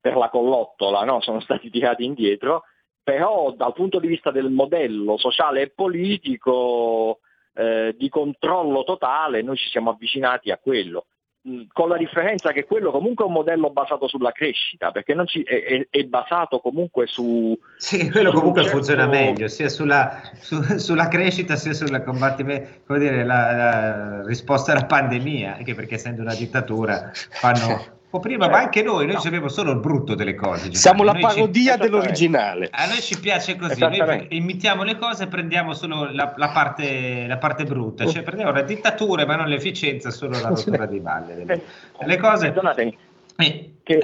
per 0.02 0.18
la 0.18 0.28
collottola, 0.28 1.06
no? 1.06 1.22
sono 1.22 1.40
stati 1.40 1.70
tirati 1.70 2.04
indietro 2.04 2.64
però 3.08 3.54
dal 3.56 3.72
punto 3.72 4.00
di 4.00 4.08
vista 4.08 4.32
del 4.32 4.50
modello 4.50 5.16
sociale 5.16 5.62
e 5.62 5.70
politico 5.70 7.20
eh, 7.54 7.96
di 7.98 8.10
controllo 8.10 8.84
totale 8.84 9.42
noi 9.42 9.56
ci 9.56 9.70
siamo 9.70 9.92
avvicinati 9.92 10.52
a 10.52 10.60
quello. 10.62 11.06
Mm, 11.48 11.62
con 11.72 11.88
la 11.88 11.96
differenza 11.96 12.52
che 12.52 12.66
quello 12.66 12.92
comunque 12.92 13.24
è 13.24 13.28
un 13.30 13.36
modello 13.36 13.70
basato 13.70 14.10
sulla 14.10 14.34
crescita, 14.34 14.92
perché 14.92 15.16
ci, 15.26 15.42
è, 15.42 15.88
è, 15.90 16.04
basato 16.04 16.60
comunque 16.60 17.08
su... 17.08 17.58
Sì, 17.78 18.12
quello 18.12 18.34
comunque 18.34 18.64
certo... 18.64 18.76
funziona 18.76 19.08
meglio, 19.08 19.48
sia 19.48 19.70
sulla, 19.70 20.20
su, 20.42 20.62
sulla, 20.78 21.08
crescita 21.08 21.56
sia 21.56 21.72
sulla 21.72 22.04
combattimento, 22.04 22.82
come 22.88 23.00
dire, 23.00 23.24
la, 23.24 23.52
la 23.54 24.24
risposta 24.26 24.74
alla 24.74 24.86
pandemia, 24.86 25.56
anche 25.56 25.74
perché 25.76 25.96
essendo 25.96 26.22
una 26.24 26.36
dittatura 26.36 27.10
fanno 27.14 27.96
po' 28.10 28.20
prima, 28.20 28.46
cioè, 28.46 28.54
ma 28.54 28.60
anche 28.60 28.84
noi, 28.84 29.06
noi 29.06 29.16
no. 29.16 29.20
sappiamo 29.20 29.48
solo 29.50 29.72
il 29.72 29.80
brutto 29.80 30.16
delle 30.16 30.36
cose. 30.36 30.74
Siamo 30.74 31.04
la 31.04 31.14
parodia 31.14 31.74
ci... 31.74 31.80
dell'originale. 31.80 32.70
A 32.72 32.88
noi 32.88 33.02
ci 33.02 33.20
piace 33.20 33.56
così, 33.56 33.80
noi 33.80 34.28
imitiamo 34.30 34.84
le 34.84 34.98
cose 34.98 35.24
e 35.24 35.28
prendiamo 35.28 35.74
solo 35.74 36.10
la, 36.12 36.34
la, 36.36 36.50
parte, 36.50 37.26
la 37.28 37.38
parte, 37.38 37.66
brutta, 37.66 38.06
cioè 38.06 38.24
prendiamo 38.24 38.52
la 38.52 38.62
dittatura 38.62 39.26
ma 39.26 39.36
non 39.36 39.48
l'efficienza, 39.48 40.10
solo 40.10 40.40
la 40.40 40.50
rottura 40.50 40.86
di 40.86 41.00
balle. 41.00 41.36
Delle, 41.36 41.62
delle 42.00 42.18
cose... 42.18 42.46
Perdonatemi, 42.52 42.98
eh. 43.38 43.74
che 43.84 44.02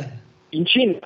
in 0.50 0.66
Cina 0.66 1.00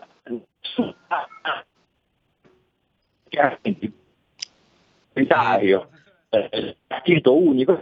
prioritario, 5.14 5.90
eh, 6.30 6.78
partito 6.86 7.36
unico, 7.36 7.82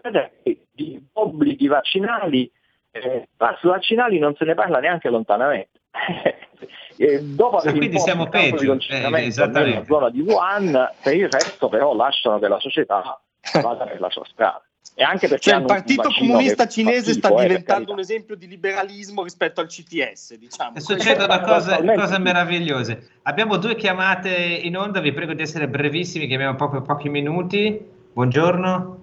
di 0.72 1.02
obblighi 1.14 1.68
vaccinali 1.68 2.52
eh, 2.96 3.28
vaccinali 3.38 4.20
non 4.20 4.36
se 4.36 4.46
ne 4.46 4.54
parla 4.54 4.80
neanche 4.80 5.10
lontanamente. 5.10 5.80
eh, 6.98 7.22
dopo 7.22 7.58
aver 7.58 7.76
quindi 7.76 8.00
siamo 8.00 8.28
peggio 8.28 8.78
eh, 8.90 9.10
nella 9.10 9.84
zona 9.84 10.10
di 10.10 10.22
Wuhan, 10.22 10.92
per 11.02 11.16
il 11.16 11.30
resto 11.30 11.68
però 11.68 11.94
lasciano 11.94 12.40
che 12.40 12.48
la 12.48 12.60
società 12.60 13.20
vada 13.62 13.86
per 13.86 14.00
la 14.00 14.10
sua 14.10 14.24
strada. 14.26 14.64
E 14.98 15.04
anche 15.04 15.28
perché 15.28 15.50
cioè, 15.50 15.60
il 15.60 15.66
Partito 15.66 16.10
Comunista 16.18 16.68
Cinese 16.68 17.12
sta 17.14 17.28
eh, 17.30 17.48
diventando 17.48 17.92
un 17.92 18.00
esempio 18.00 18.36
di 18.36 18.48
liberalismo 18.48 19.24
rispetto 19.24 19.60
al 19.60 19.68
CTS. 19.68 20.38
Diciamo. 20.38 20.80
Succedono 20.80 21.38
cose, 21.42 21.84
cose, 21.84 22.20
meravigliose. 22.20 23.10
Abbiamo 23.24 23.58
due 23.58 23.76
chiamate 23.76 24.34
in 24.34 24.78
onda, 24.78 25.02
vi 25.02 25.12
prego 25.12 25.34
di 25.34 25.42
essere 25.42 25.68
brevissimi, 25.68 26.28
che 26.28 26.36
abbiamo 26.36 26.56
proprio 26.56 26.82
pochi 26.82 27.10
minuti. 27.10 27.78
Buongiorno. 28.14 29.00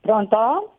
Pronto? 0.00 0.75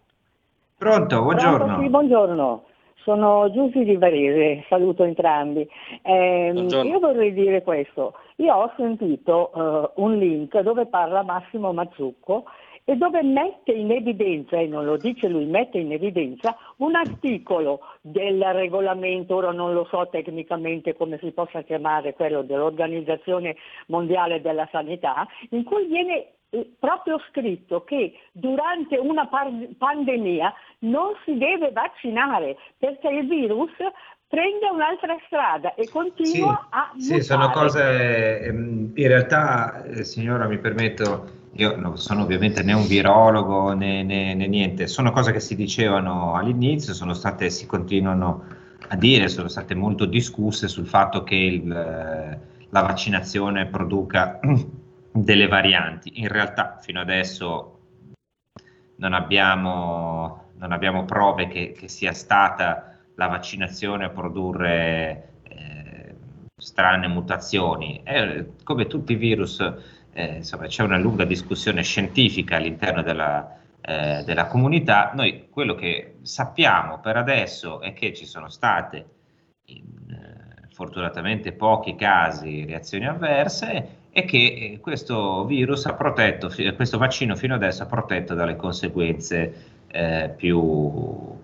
Pronto, 0.77 1.21
buongiorno. 1.23 1.57
Pronto, 1.57 1.81
sì, 1.81 1.89
buongiorno. 1.89 2.63
Sono 2.97 3.49
Giussi 3.51 3.83
di 3.83 3.97
Varese, 3.97 4.65
saluto 4.69 5.03
entrambi. 5.03 5.67
Eh, 6.03 6.51
io 6.53 6.99
vorrei 6.99 7.33
dire 7.33 7.63
questo, 7.63 8.13
io 8.35 8.53
ho 8.53 8.71
sentito 8.77 9.49
uh, 9.53 10.03
un 10.03 10.17
link 10.17 10.59
dove 10.59 10.85
parla 10.85 11.23
Massimo 11.23 11.73
Mazzucco 11.73 12.43
e 12.83 12.95
dove 12.95 13.23
mette 13.23 13.71
in 13.71 13.91
evidenza, 13.91 14.57
e 14.57 14.67
non 14.67 14.85
lo 14.85 14.97
dice 14.97 15.27
lui, 15.27 15.45
mette 15.45 15.79
in 15.79 15.91
evidenza 15.91 16.55
un 16.77 16.95
articolo 16.95 17.79
del 18.01 18.41
regolamento, 18.53 19.35
ora 19.35 19.51
non 19.51 19.73
lo 19.73 19.85
so 19.89 20.07
tecnicamente 20.09 20.95
come 20.95 21.17
si 21.21 21.31
possa 21.31 21.63
chiamare, 21.63 22.13
quello 22.13 22.43
dell'Organizzazione 22.43 23.55
Mondiale 23.87 24.41
della 24.41 24.67
Sanità, 24.71 25.27
in 25.49 25.63
cui 25.63 25.85
viene 25.87 26.27
proprio 26.79 27.19
scritto 27.29 27.83
che 27.83 28.13
durante 28.31 28.97
una 28.97 29.27
pandemia 29.77 30.53
non 30.79 31.13
si 31.25 31.37
deve 31.37 31.71
vaccinare 31.71 32.55
perché 32.77 33.09
il 33.09 33.27
virus 33.27 33.71
prende 34.27 34.67
un'altra 34.69 35.17
strada 35.25 35.73
e 35.75 35.89
continua 35.89 36.67
sì, 36.69 36.69
a 36.69 36.91
Sì, 36.97 37.21
sono 37.21 37.49
cose, 37.49 38.41
ehm, 38.41 38.91
in 38.93 39.07
realtà, 39.07 39.83
eh, 39.83 40.03
signora, 40.03 40.47
mi 40.47 40.57
permetto, 40.57 41.29
io 41.53 41.77
non 41.77 41.97
sono 41.97 42.23
ovviamente 42.23 42.61
né 42.61 42.73
un 42.73 42.87
virologo 42.87 43.73
né, 43.73 44.03
né, 44.03 44.33
né, 44.33 44.47
niente, 44.47 44.87
sono 44.87 45.11
cose 45.11 45.31
che 45.31 45.39
si 45.39 45.55
dicevano 45.55 46.33
all'inizio, 46.33 46.93
sono 46.93 47.13
state, 47.13 47.49
si 47.49 47.65
continuano 47.65 48.45
a 48.89 48.95
dire, 48.95 49.27
sono 49.27 49.47
state 49.47 49.75
molto 49.75 50.05
discusse 50.05 50.67
sul 50.67 50.87
fatto 50.87 51.23
che 51.23 51.35
il, 51.35 51.67
la 51.67 52.81
vaccinazione 52.81 53.65
produca 53.67 54.39
delle 55.23 55.47
varianti. 55.47 56.19
In 56.21 56.27
realtà 56.27 56.77
fino 56.81 56.99
adesso 56.99 57.79
non 58.97 59.13
abbiamo, 59.13 60.51
non 60.57 60.71
abbiamo 60.71 61.05
prove 61.05 61.47
che, 61.47 61.71
che 61.71 61.87
sia 61.87 62.13
stata 62.13 62.97
la 63.15 63.27
vaccinazione 63.27 64.05
a 64.05 64.09
produrre 64.09 65.29
eh, 65.43 66.15
strane 66.55 67.07
mutazioni. 67.07 68.01
Eh, 68.03 68.51
come 68.63 68.87
tutti 68.87 69.13
i 69.13 69.15
virus, 69.15 69.59
eh, 70.13 70.35
insomma, 70.37 70.67
c'è 70.67 70.83
una 70.83 70.97
lunga 70.97 71.25
discussione 71.25 71.81
scientifica 71.83 72.57
all'interno 72.57 73.01
della, 73.01 73.57
eh, 73.81 74.23
della, 74.23 74.45
comunità. 74.45 75.11
Noi 75.15 75.47
quello 75.49 75.73
che 75.75 76.17
sappiamo 76.21 76.99
per 76.99 77.17
adesso 77.17 77.81
è 77.81 77.93
che 77.93 78.13
ci 78.13 78.25
sono 78.25 78.49
state 78.49 79.05
in, 79.65 79.83
eh, 80.09 80.67
fortunatamente 80.71 81.53
pochi 81.53 81.95
casi 81.95 82.65
reazioni 82.65 83.07
avverse 83.07 83.96
e 84.17 84.25
che 84.25 84.37
eh, 84.37 84.79
questo 84.79 85.45
virus 85.45 85.85
ha 85.85 85.93
protetto, 85.93 86.51
questo 86.75 86.97
vaccino 86.97 87.35
fino 87.35 87.53
adesso 87.53 87.83
ha 87.83 87.85
protetto 87.85 88.33
dalle 88.33 88.55
conseguenze 88.55 89.75
più, 90.35 91.37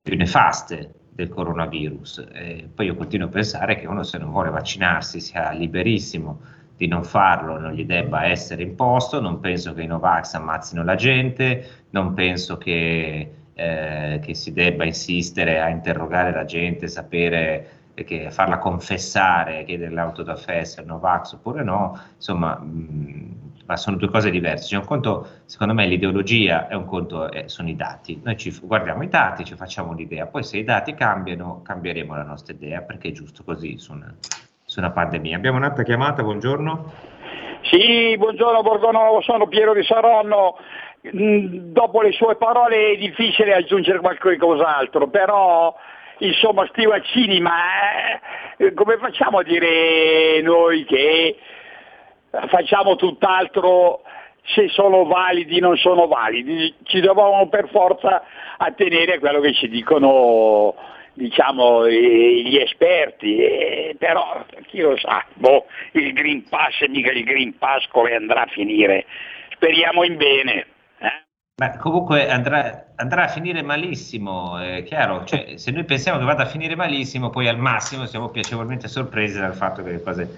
più 0.00 0.16
nefaste 0.16 0.92
del 1.10 1.28
coronavirus. 1.28 2.28
E 2.32 2.68
poi 2.72 2.86
io 2.86 2.94
continuo 2.94 3.26
a 3.26 3.30
pensare 3.30 3.74
che 3.74 3.88
uno 3.88 4.04
se 4.04 4.18
non 4.18 4.30
vuole 4.30 4.50
vaccinarsi 4.50 5.18
sia 5.18 5.50
liberissimo 5.50 6.40
di 6.76 6.86
non 6.86 7.02
farlo, 7.02 7.58
non 7.58 7.72
gli 7.72 7.84
debba 7.84 8.26
essere 8.26 8.62
imposto, 8.62 9.20
non 9.20 9.40
penso 9.40 9.74
che 9.74 9.82
i 9.82 9.86
Novax 9.86 10.34
ammazzino 10.34 10.84
la 10.84 10.94
gente, 10.94 11.66
non 11.90 12.14
penso 12.14 12.56
che, 12.58 13.32
eh, 13.52 14.20
che 14.22 14.34
si 14.34 14.52
debba 14.52 14.84
insistere 14.84 15.60
a 15.60 15.68
interrogare 15.68 16.30
la 16.32 16.44
gente, 16.44 16.86
sapere 16.86 17.83
che 17.94 18.30
farla 18.30 18.58
confessare, 18.58 19.64
chiedere 19.64 19.92
l'auto 19.92 20.22
da 20.22 20.34
fè 20.34 20.64
se 20.64 20.82
è 20.82 20.84
Novax 20.84 21.34
oppure 21.34 21.62
no, 21.62 21.98
insomma, 22.16 22.56
mh, 22.56 23.44
ma 23.66 23.76
sono 23.76 23.96
due 23.96 24.08
cose 24.10 24.30
diverse. 24.30 24.68
C'è 24.68 24.76
un 24.76 24.84
conto, 24.84 25.26
secondo 25.44 25.74
me, 25.74 25.86
l'ideologia 25.86 26.68
e 26.68 26.74
un 26.74 26.84
conto 26.84 27.30
eh, 27.30 27.48
sono 27.48 27.68
i 27.68 27.76
dati. 27.76 28.20
Noi 28.22 28.36
ci 28.36 28.52
guardiamo 28.62 29.02
i 29.02 29.08
dati, 29.08 29.44
ci 29.44 29.54
facciamo 29.54 29.90
un'idea, 29.92 30.26
poi 30.26 30.42
se 30.42 30.58
i 30.58 30.64
dati 30.64 30.94
cambiano, 30.94 31.62
cambieremo 31.62 32.14
la 32.14 32.24
nostra 32.24 32.52
idea, 32.52 32.82
perché 32.82 33.08
è 33.08 33.12
giusto 33.12 33.42
così 33.44 33.78
su 33.78 33.92
una, 33.92 34.12
su 34.64 34.78
una 34.80 34.90
pandemia. 34.90 35.36
Abbiamo 35.36 35.58
un'altra 35.58 35.82
chiamata, 35.82 36.22
buongiorno. 36.22 36.92
Sì, 37.62 38.14
buongiorno 38.18 38.60
Borgonovo, 38.60 39.22
sono 39.22 39.46
Piero 39.46 39.72
di 39.72 39.82
Saronno. 39.84 40.56
Mm, 41.14 41.72
dopo 41.72 42.02
le 42.02 42.12
sue 42.12 42.36
parole 42.36 42.92
è 42.92 42.96
difficile 42.96 43.54
aggiungere 43.54 44.00
qualcos'altro, 44.00 45.08
però 45.08 45.74
insomma 46.26 46.66
sti 46.66 46.86
vaccini, 46.86 47.40
ma 47.40 48.18
eh, 48.56 48.72
come 48.74 48.96
facciamo 48.98 49.38
a 49.38 49.42
dire 49.42 50.40
noi 50.42 50.84
che 50.84 51.36
facciamo 52.48 52.96
tutt'altro 52.96 54.02
se 54.46 54.68
sono 54.68 55.04
validi 55.04 55.58
o 55.58 55.68
non 55.68 55.76
sono 55.76 56.06
validi, 56.06 56.74
ci 56.84 57.00
dobbiamo 57.00 57.48
per 57.48 57.68
forza 57.70 58.22
attenere 58.58 59.14
a 59.14 59.18
quello 59.18 59.40
che 59.40 59.54
ci 59.54 59.68
dicono 59.68 60.74
diciamo, 61.14 61.88
gli 61.88 62.56
esperti, 62.56 63.38
eh, 63.38 63.96
però 63.98 64.44
chi 64.66 64.80
lo 64.80 64.96
sa, 64.98 65.24
boh, 65.34 65.66
il 65.92 66.12
Green 66.12 66.46
Pass 66.48 66.84
mica 66.88 67.12
il 67.12 67.24
Green 67.24 67.56
Pass 67.56 67.86
come 67.88 68.14
andrà 68.14 68.42
a 68.42 68.46
finire, 68.46 69.06
speriamo 69.50 70.04
in 70.04 70.16
bene. 70.16 70.66
Eh? 71.56 71.68
Beh, 71.70 71.76
comunque 71.78 72.28
andrà, 72.28 72.86
andrà, 72.96 73.24
a 73.24 73.28
finire 73.28 73.62
malissimo, 73.62 74.58
è 74.58 74.82
chiaro, 74.82 75.24
cioè, 75.24 75.56
se 75.56 75.70
noi 75.70 75.84
pensiamo 75.84 76.18
che 76.18 76.24
vada 76.24 76.42
a 76.42 76.46
finire 76.46 76.74
malissimo, 76.74 77.30
poi 77.30 77.46
al 77.46 77.58
massimo 77.58 78.06
siamo 78.06 78.28
piacevolmente 78.30 78.88
sorpresi 78.88 79.38
dal 79.38 79.54
fatto 79.54 79.84
che 79.84 79.92
le 79.92 80.02
cose 80.02 80.28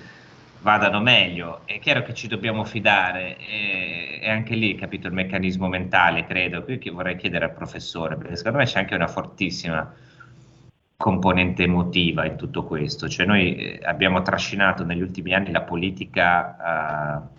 vadano 0.60 1.00
meglio. 1.00 1.60
È 1.64 1.78
chiaro 1.78 2.02
che 2.02 2.12
ci 2.12 2.28
dobbiamo 2.28 2.64
fidare 2.64 3.38
e, 3.38 4.18
e 4.20 4.30
anche 4.30 4.54
lì 4.56 4.74
capito 4.74 5.06
il 5.06 5.14
meccanismo 5.14 5.68
mentale, 5.68 6.26
credo. 6.26 6.62
Qui 6.64 6.78
vorrei 6.90 7.16
chiedere 7.16 7.46
al 7.46 7.54
professore, 7.54 8.16
perché 8.16 8.36
secondo 8.36 8.58
me 8.58 8.64
c'è 8.66 8.80
anche 8.80 8.94
una 8.94 9.08
fortissima 9.08 9.90
componente 10.98 11.62
emotiva 11.62 12.26
in 12.26 12.36
tutto 12.36 12.64
questo. 12.64 13.08
Cioè 13.08 13.24
noi 13.24 13.56
eh, 13.56 13.80
abbiamo 13.84 14.20
trascinato 14.20 14.84
negli 14.84 15.00
ultimi 15.02 15.32
anni 15.32 15.50
la 15.50 15.62
politica 15.62 17.22
uh, 17.22 17.36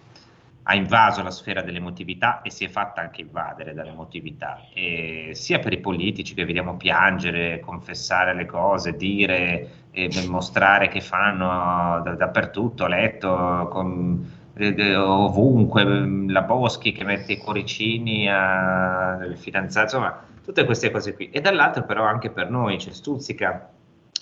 ha 0.69 0.75
invaso 0.75 1.23
la 1.23 1.31
sfera 1.31 1.61
dell'emotività 1.61 2.41
e 2.41 2.51
si 2.51 2.65
è 2.65 2.67
fatta 2.67 2.99
anche 2.99 3.21
invadere 3.21 3.73
dall'emotività, 3.73 4.67
e 4.73 5.29
sia 5.33 5.59
per 5.59 5.71
i 5.71 5.79
politici 5.79 6.33
che 6.33 6.43
vediamo 6.43 6.75
piangere, 6.75 7.61
confessare 7.61 8.33
le 8.33 8.45
cose, 8.45 8.97
dire 8.97 9.85
e 9.91 10.09
mostrare 10.27 10.89
che 10.89 10.99
fanno 10.99 12.01
da, 12.03 12.15
dappertutto, 12.15 12.85
letto, 12.85 13.69
con, 13.71 14.29
eh, 14.55 14.95
ovunque, 14.95 15.85
la 16.27 16.41
Boschi 16.41 16.91
che 16.91 17.05
mette 17.05 17.33
i 17.33 17.37
cuoricini 17.37 18.29
al 18.29 19.37
fidanzato, 19.37 19.95
insomma, 19.95 20.21
tutte 20.43 20.65
queste 20.65 20.91
cose 20.91 21.13
qui. 21.15 21.29
E 21.29 21.39
dall'altro 21.39 21.83
però 21.83 22.03
anche 22.03 22.29
per 22.29 22.49
noi 22.49 22.77
ci 22.77 22.91
stuzzica 22.91 23.69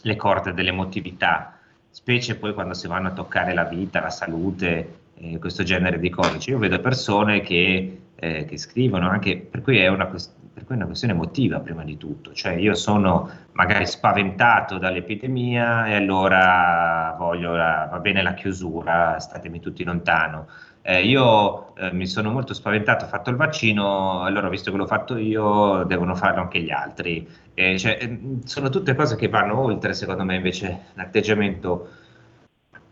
le 0.04 0.16
corde 0.16 0.54
dell'emotività, 0.54 1.58
specie 1.90 2.36
poi 2.36 2.54
quando 2.54 2.76
si 2.76 2.88
vanno 2.88 3.08
a 3.08 3.14
toccare 3.14 3.52
la 3.56 3.64
vita, 3.64 4.00
la 4.00 4.12
salute, 4.12 5.05
eh, 5.18 5.40
questo 5.40 5.64
genere 5.64 6.00
di 6.00 6.10
codici. 6.10 6.52
Io 6.52 6.58
vedo 6.58 6.80
persone 6.80 7.42
che, 7.42 8.00
eh, 8.16 8.46
che 8.46 8.58
scrivono 8.58 9.10
anche, 9.10 9.38
per 9.38 9.62
cui 9.62 9.78
è 9.78 9.88
una, 9.88 10.06
per 10.06 10.64
cui 10.64 10.76
è 10.76 10.78
una 10.78 10.86
questione 10.86 11.14
emotiva 11.14 11.60
prima 11.60 11.84
di 11.84 11.98
tutto, 11.98 12.34
cioè 12.34 12.54
io 12.54 12.74
sono 12.76 13.30
magari 13.54 13.86
spaventato 13.86 14.78
dall'epidemia 14.78 15.88
e 15.88 15.96
allora 15.96 17.16
voglio 17.18 17.56
la, 17.56 17.88
va 17.92 18.00
bene 18.00 18.22
la 18.22 18.34
chiusura, 18.34 19.20
statemi 19.20 19.60
tutti 19.60 19.84
lontano. 19.84 20.48
Eh, 20.88 21.04
io 21.04 21.76
eh, 21.78 21.92
mi 21.94 22.06
sono 22.06 22.32
molto 22.32 22.54
spaventato, 22.54 23.06
ho 23.06 23.08
fatto 23.08 23.32
il 23.32 23.38
vaccino, 23.38 24.22
allora 24.22 24.50
visto 24.50 24.70
che 24.70 24.78
l'ho 24.78 24.86
fatto 24.86 25.18
io, 25.18 25.84
devono 25.86 26.14
farlo 26.14 26.42
anche 26.42 26.62
gli 26.62 26.70
altri. 26.70 27.28
Eh, 27.56 27.80
cioè, 27.80 28.08
mm, 28.08 28.42
sono 28.44 28.70
tutte 28.70 28.94
cose 28.94 29.16
che 29.16 29.28
vanno 29.28 29.60
oltre, 29.60 29.96
secondo 29.96 30.24
me, 30.24 30.36
invece 30.36 30.90
l'atteggiamento 30.94 31.90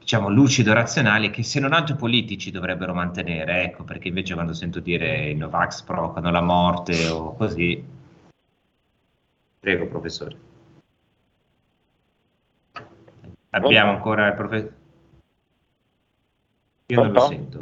diciamo, 0.03 0.29
lucido 0.29 0.71
e 0.71 0.73
razionali 0.73 1.29
che 1.29 1.43
se 1.43 1.61
non 1.61 1.71
altro 1.71 1.95
politici 1.95 2.51
dovrebbero 2.51 2.93
mantenere, 2.93 3.63
ecco, 3.63 3.83
perché 3.83 4.09
invece 4.09 4.33
quando 4.33 4.53
sento 4.53 4.81
dire 4.81 5.29
i 5.29 5.35
Novax 5.35 5.81
provocano 5.83 6.29
la 6.29 6.41
morte 6.41 7.07
o 7.07 7.33
così... 7.35 7.81
Prego, 9.59 9.87
professore. 9.87 10.35
Abbiamo 13.51 13.91
ancora 13.91 14.27
il 14.27 14.33
professore... 14.33 14.75
Io 16.87 17.01
non 17.01 17.11
lo 17.13 17.21
sento. 17.21 17.57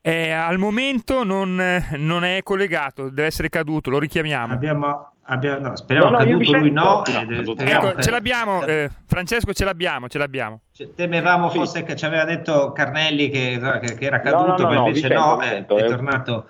Eh, 0.00 0.30
al 0.30 0.58
momento 0.58 1.24
non, 1.24 1.60
non, 1.96 2.22
è 2.22 2.40
collegato, 2.44 3.08
deve 3.08 3.26
essere 3.26 3.48
caduto, 3.48 3.90
lo 3.90 3.98
richiamiamo. 3.98 4.52
Abbiamo, 4.52 5.15
Abbiamo, 5.28 5.68
no, 5.68 5.76
speriamo 5.76 6.10
no, 6.10 6.18
no, 6.18 6.24
caduto 6.24 6.56
lui 6.56 6.70
no. 6.70 7.02
no 7.04 7.54
ecco, 7.56 8.00
ce 8.00 8.10
l'abbiamo, 8.10 8.64
eh, 8.64 8.88
Francesco, 9.06 9.52
ce 9.52 9.64
l'abbiamo, 9.64 10.08
ce 10.08 10.18
l'abbiamo. 10.18 10.60
Cioè, 10.70 10.94
temevamo 10.94 11.50
sì. 11.50 11.58
fosse 11.58 11.82
che 11.82 11.96
ci 11.96 12.04
aveva 12.04 12.24
detto 12.24 12.70
Carnelli 12.70 13.28
che, 13.28 13.58
che, 13.80 13.94
che 13.96 14.04
era 14.04 14.20
caduto, 14.20 14.62
ma 14.68 14.86
invece 14.86 15.08
no, 15.08 15.40
è, 15.40 15.64
è, 15.64 15.64
tornato 15.64 16.46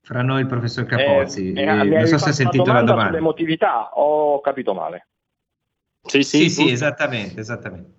fra 0.00 0.22
noi 0.22 0.40
il 0.40 0.46
professor 0.46 0.86
Capozzi. 0.86 1.52
Eh, 1.52 1.62
eh, 1.64 1.84
non 1.84 2.06
so 2.06 2.16
se 2.16 2.30
ha 2.30 2.32
sentito 2.32 2.72
la 2.72 2.80
domanda. 2.80 3.10
Sull'emotività 3.10 3.90
ho 3.92 4.40
capito 4.40 4.72
male. 4.72 5.08
Sì, 6.06 6.22
sì, 6.22 6.48
sì, 6.48 6.48
sì 6.48 6.70
esattamente, 6.70 7.40
esattamente. 7.40 7.96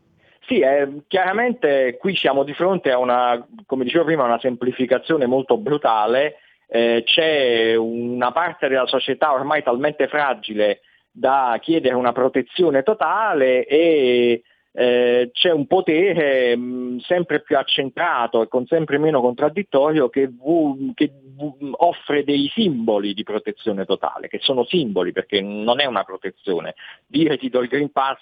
Sì, 0.47 0.61
eh, 0.61 1.03
chiaramente 1.05 1.97
qui 1.99 2.15
siamo 2.15 2.43
di 2.43 2.55
fronte 2.55 2.89
a 2.89 2.97
una, 2.97 3.45
come 3.67 3.84
dicevo 3.84 4.05
prima, 4.05 4.23
una 4.23 4.39
semplificazione 4.39 5.27
molto 5.27 5.57
brutale 5.57 6.38
eh, 6.70 7.01
c'è 7.03 7.76
una 7.76 8.32
parte 8.32 8.67
della 8.67 8.86
società 8.86 9.34
ormai 9.34 9.63
talmente 9.63 10.07
fragile 10.07 10.82
da 11.11 11.57
chiedere 11.59 11.95
una 11.95 12.11
protezione 12.11 12.84
totale 12.84 13.65
e 13.65 14.43
eh, 14.72 15.32
c'è 15.34 15.51
un 15.51 15.65
potere 15.65 16.55
mh, 16.55 16.61
mm, 16.61 16.97
sempre 16.99 17.41
più 17.41 17.57
accentrato 17.57 18.43
e 18.43 18.47
con 18.47 18.67
sempre 18.67 18.99
meno 18.99 19.20
contraddittorio 19.20 20.09
che, 20.09 20.28
vu, 20.28 20.93
che 20.93 21.11
vu, 21.36 21.57
offre 21.78 22.24
dei 22.24 22.49
simboli 22.53 23.13
di 23.13 23.24
protezione 23.24 23.86
totale, 23.86 24.28
che 24.28 24.38
sono 24.39 24.63
simboli 24.65 25.11
perché 25.11 25.41
non 25.41 25.80
è 25.80 25.86
una 25.86 26.03
protezione. 26.03 26.76
Dire 27.07 27.38
ti 27.38 27.49
do 27.49 27.61
il 27.61 27.67
Green 27.67 27.91
Pass 27.91 28.22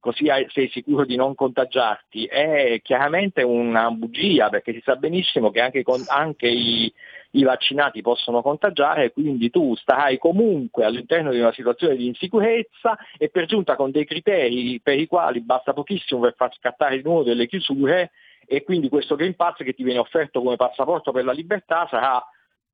così 0.00 0.28
sei 0.48 0.68
sicuro 0.70 1.04
di 1.04 1.14
non 1.14 1.34
contagiarti, 1.34 2.24
è 2.24 2.80
chiaramente 2.82 3.42
una 3.42 3.90
bugia 3.90 4.48
perché 4.48 4.72
si 4.72 4.80
sa 4.82 4.96
benissimo 4.96 5.50
che 5.50 5.60
anche, 5.60 5.82
con, 5.82 6.02
anche 6.08 6.48
i, 6.48 6.90
i 7.32 7.44
vaccinati 7.44 8.00
possono 8.00 8.42
contagiare, 8.42 9.12
quindi 9.12 9.50
tu 9.50 9.74
starai 9.76 10.18
comunque 10.18 10.84
all'interno 10.84 11.30
di 11.30 11.38
una 11.38 11.52
situazione 11.52 11.96
di 11.96 12.06
insicurezza 12.06 12.98
e 13.16 13.28
per 13.28 13.46
giunta 13.46 13.76
con 13.76 13.90
dei 13.90 14.04
criteri 14.04 14.80
per 14.80 14.98
i 14.98 15.06
quali 15.06 15.40
basta 15.40 15.72
pochissimo 15.72 16.20
per 16.20 16.34
far 16.36 16.52
scattare 16.54 16.96
di 16.96 17.02
nuovo 17.02 17.22
delle 17.22 17.46
chiusure 17.46 18.10
e 18.46 18.64
quindi 18.64 18.88
questo 18.88 19.14
Green 19.14 19.36
Pass 19.36 19.58
che 19.58 19.74
ti 19.74 19.84
viene 19.84 20.00
offerto 20.00 20.42
come 20.42 20.56
passaporto 20.56 21.12
per 21.12 21.24
la 21.24 21.32
libertà 21.32 21.86
sarà, 21.88 22.20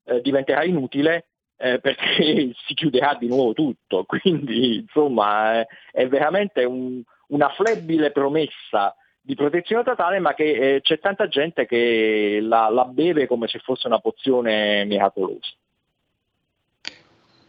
eh, 0.05 0.23
diventerà 0.23 0.65
inutile 0.65 1.27
eh, 1.59 1.79
perché 1.81 2.55
si 2.67 2.75
chiuderà 2.75 3.15
di 3.15 3.29
nuovo 3.29 3.53
tutto. 3.53 4.05
Quindi 4.05 4.77
insomma 4.77 5.61
è, 5.61 5.67
è 5.93 6.09
veramente 6.09 6.65
un, 6.65 7.03
una 7.29 7.51
flebile 7.51 8.11
promessa 8.11 8.95
di 9.27 9.35
protezione 9.35 9.83
totale, 9.83 10.21
ma 10.21 10.35
che 10.35 10.77
eh, 10.77 10.81
c'è 10.83 11.01
tanta 11.01 11.27
gente 11.27 11.67
che 11.67 12.39
la, 12.41 12.69
la, 12.71 12.85
beve 12.85 13.27
come 13.27 13.49
se 13.49 13.59
fosse 13.59 13.89
una 13.89 13.99
pozione 13.99 14.85
miracolosa. 14.85 15.51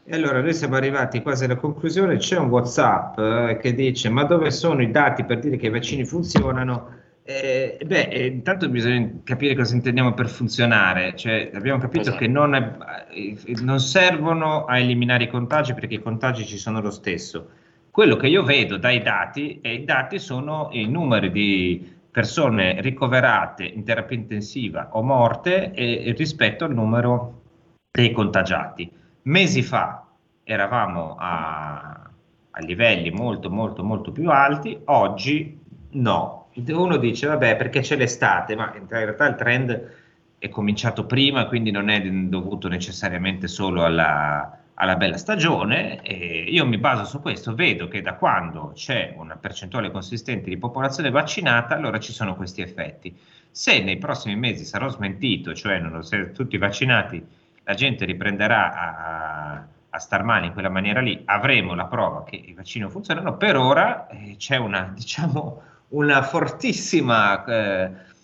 E 0.03 0.15
allora 0.15 0.41
noi 0.41 0.55
siamo 0.55 0.75
arrivati 0.75 1.21
quasi 1.21 1.43
alla 1.43 1.55
conclusione, 1.55 2.17
c'è 2.17 2.39
un 2.39 2.49
Whatsapp 2.49 3.19
eh, 3.19 3.59
che 3.61 3.75
dice 3.75 4.09
ma 4.09 4.23
dove 4.23 4.49
sono 4.49 4.82
i 4.82 4.89
dati 4.89 5.23
per 5.23 5.38
dire 5.38 5.57
che 5.57 5.67
i 5.67 5.69
vaccini 5.69 6.03
funzionano? 6.03 6.95
Eh, 7.23 7.78
beh, 7.86 8.07
eh, 8.09 8.25
intanto 8.25 8.67
bisogna 8.69 9.11
capire 9.23 9.53
cosa 9.53 9.75
intendiamo 9.75 10.15
per 10.15 10.30
funzionare, 10.30 11.15
cioè, 11.15 11.51
abbiamo 11.53 11.80
capito 11.80 12.09
esatto. 12.09 12.17
che 12.17 12.28
non, 12.28 12.55
è, 12.55 12.71
eh, 13.11 13.38
non 13.61 13.80
servono 13.80 14.65
a 14.65 14.80
eliminare 14.80 15.25
i 15.25 15.30
contagi 15.30 15.75
perché 15.75 15.95
i 15.95 16.01
contagi 16.01 16.43
ci 16.43 16.57
sono 16.57 16.82
lo 16.82 16.89
stesso 16.89 17.49
quello 17.98 18.16
che 18.16 18.28
io 18.28 18.43
vedo 18.43 18.78
dai 18.78 19.02
dati, 19.02 19.60
e 19.60 19.74
i 19.74 19.84
dati 19.84 20.20
sono 20.20 20.70
i 20.72 20.88
numeri 20.88 21.32
di 21.32 21.95
persone 22.12 22.80
ricoverate 22.80 23.64
in 23.64 23.84
terapia 23.84 24.16
intensiva 24.16 24.89
o 24.91 25.02
morte 25.02 25.72
e, 25.72 26.14
rispetto 26.16 26.64
al 26.64 26.76
numero 26.76 27.41
dei 27.89 28.12
contagiati. 28.12 28.88
Mesi 29.24 29.64
fa 29.64 30.06
eravamo 30.43 31.16
a, 31.18 32.08
a 32.52 32.60
livelli 32.60 33.10
molto 33.10 33.50
molto 33.50 33.84
molto 33.84 34.12
più 34.12 34.30
alti, 34.30 34.80
oggi 34.86 35.60
no. 35.93 36.50
Uno 36.54 36.98
dice 36.98 37.26
vabbè 37.26 37.56
perché 37.56 37.80
c'è 37.80 37.95
l'estate, 37.95 38.56
ma 38.56 38.76
in 38.76 38.86
realtà 38.88 39.26
il 39.26 39.36
trend 39.36 39.91
è 40.38 40.50
cominciato 40.50 41.08
prima, 41.08 41.48
quindi 41.48 41.72
non 41.72 41.89
è 41.89 42.00
dovuto 42.00 42.68
necessariamente 42.68 43.48
solo 43.48 43.84
alla, 43.84 44.56
alla 44.80 44.95
bella 44.95 45.17
stagione 45.17 46.01
e 46.01 46.45
io 46.47 46.65
mi 46.65 46.78
baso 46.78 47.03
su 47.03 47.19
questo, 47.19 47.55
vedo 47.55 47.88
che 47.88 48.01
da 48.01 48.13
quando 48.13 48.73
c'è 48.75 49.13
una 49.17 49.36
percentuale 49.36 49.89
consistente 49.89 50.49
di 50.49 50.57
popolazione 50.57 51.09
vaccinata, 51.09 51.75
allora 51.75 51.99
ci 51.99 52.11
sono 52.11 52.36
questi 52.36 52.61
effetti. 52.61 53.17
Se 53.49 53.82
nei 53.82 53.97
prossimi 53.97 54.36
mesi 54.36 54.65
sarò 54.65 54.88
smentito, 54.89 55.55
cioè 55.55 55.80
non, 55.80 56.03
se 56.03 56.32
tutti 56.32 56.57
vaccinati, 56.57 57.25
la 57.63 57.73
gente 57.73 58.05
riprenderà 58.05 58.73
a, 58.73 59.67
a 59.89 59.99
star 59.99 60.23
male 60.23 60.45
in 60.45 60.53
quella 60.53 60.69
maniera 60.69 61.01
lì, 61.01 61.23
avremo 61.25 61.73
la 61.73 61.86
prova 61.86 62.23
che 62.23 62.36
i 62.36 62.53
vaccini 62.53 62.88
funzionano, 62.88 63.36
per 63.36 63.57
ora 63.57 64.07
eh, 64.07 64.36
c'è 64.38 64.57
una, 64.57 64.91
diciamo, 64.93 65.61
una 65.89 66.21
fortissima... 66.21 67.43
Eh, 67.45 68.15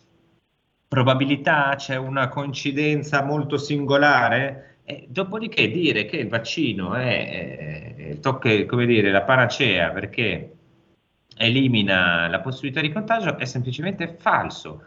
probabilità, 0.94 1.74
c'è 1.76 1.96
una 1.96 2.28
coincidenza 2.28 3.24
molto 3.24 3.58
singolare 3.58 4.73
e 4.86 5.06
dopodiché 5.08 5.70
dire 5.70 6.06
che 6.06 6.18
il 6.18 6.28
vaccino 6.28 6.94
è, 6.94 7.96
è, 8.20 8.20
è 8.20 8.66
come 8.66 8.86
dire, 8.86 9.12
la 9.12 9.22
panacea 9.22 9.90
perché 9.92 10.52
elimina 11.38 12.28
la 12.28 12.42
possibilità 12.42 12.82
di 12.82 12.92
contagio 12.92 13.38
è 13.38 13.46
semplicemente 13.46 14.16
falso. 14.20 14.84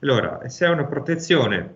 Allora, 0.00 0.48
se 0.48 0.66
è 0.66 0.68
una 0.68 0.84
protezione 0.84 1.74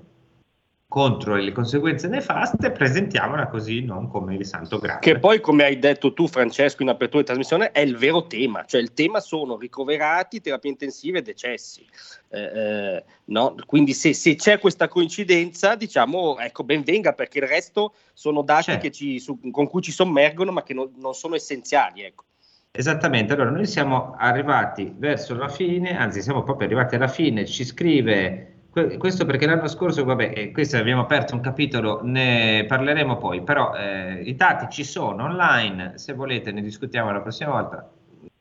contro 0.93 1.37
le 1.37 1.53
conseguenze 1.53 2.07
nefaste, 2.07 2.71
presentiamola 2.71 3.49
così, 3.49 3.81
non 3.81 4.11
come 4.11 4.35
il 4.35 4.45
santo 4.45 4.79
graal. 4.79 4.99
Che 4.99 5.19
poi, 5.19 5.41
come 5.41 5.65
hai 5.65 5.79
detto 5.79 6.13
tu, 6.13 6.29
Francesco, 6.29 6.83
in 6.83 6.91
apertura 6.91 7.21
di 7.21 7.25
trasmissione, 7.29 7.71
è 7.71 7.81
il 7.81 7.97
vero 7.97 8.27
tema, 8.27 8.67
cioè 8.67 8.83
il 8.83 8.93
tema 8.93 9.19
sono 9.21 9.57
ricoverati, 9.57 10.43
terapie 10.43 10.69
intensive 10.69 11.21
e 11.21 11.23
decessi. 11.23 11.87
Eh, 12.29 12.43
eh, 12.43 13.05
no? 13.25 13.55
Quindi 13.65 13.95
se, 13.95 14.13
se, 14.13 14.35
c'è 14.35 14.59
questa 14.59 14.89
coincidenza, 14.89 15.77
diciamo, 15.77 16.39
ecco, 16.39 16.63
ben 16.63 16.83
venga, 16.83 17.15
perché 17.15 17.39
il 17.39 17.47
resto 17.47 17.95
sono 18.13 18.43
dati 18.43 18.65
certo. 18.65 18.91
ci, 18.91 19.19
su, 19.19 19.41
con 19.51 19.69
cui 19.69 19.81
ci 19.81 19.93
sommergono, 19.93 20.53
ma 20.53 20.63
che 20.63 20.75
non, 20.75 20.91
non 20.97 21.15
sono 21.15 21.37
essenziali. 21.37 22.03
Ecco. 22.03 22.25
Esattamente, 22.71 23.33
allora 23.33 23.49
noi 23.49 23.67
siamo 23.67 24.15
arrivati 24.19 24.93
verso 24.95 25.35
la 25.35 25.49
fine, 25.49 25.97
anzi 25.97 26.21
siamo 26.21 26.43
proprio 26.43 26.67
arrivati 26.67 26.97
alla 26.97 27.09
fine, 27.09 27.47
ci 27.47 27.65
scrive 27.65 28.53
questo 28.73 29.27
perché 29.27 29.47
l'anno 29.47 29.69
scorso, 29.69 30.03
vabbè, 30.03 30.33
eh, 30.35 30.51
questo 30.51 30.79
abbiamo 30.79 31.03
aperto 31.03 31.35
un 31.35 31.41
capitolo, 31.41 32.01
ne 32.03 32.65
parleremo 32.67 33.19
poi, 33.19 33.43
però 33.43 33.75
eh, 33.75 34.23
i 34.25 34.35
dati 34.35 34.67
ci 34.71 34.83
sono 34.83 35.25
online, 35.25 35.99
se 35.99 36.15
volete 36.15 36.53
ne 36.53 36.63
discutiamo 36.63 37.13
la 37.13 37.21
prossima 37.21 37.51
volta, 37.51 37.87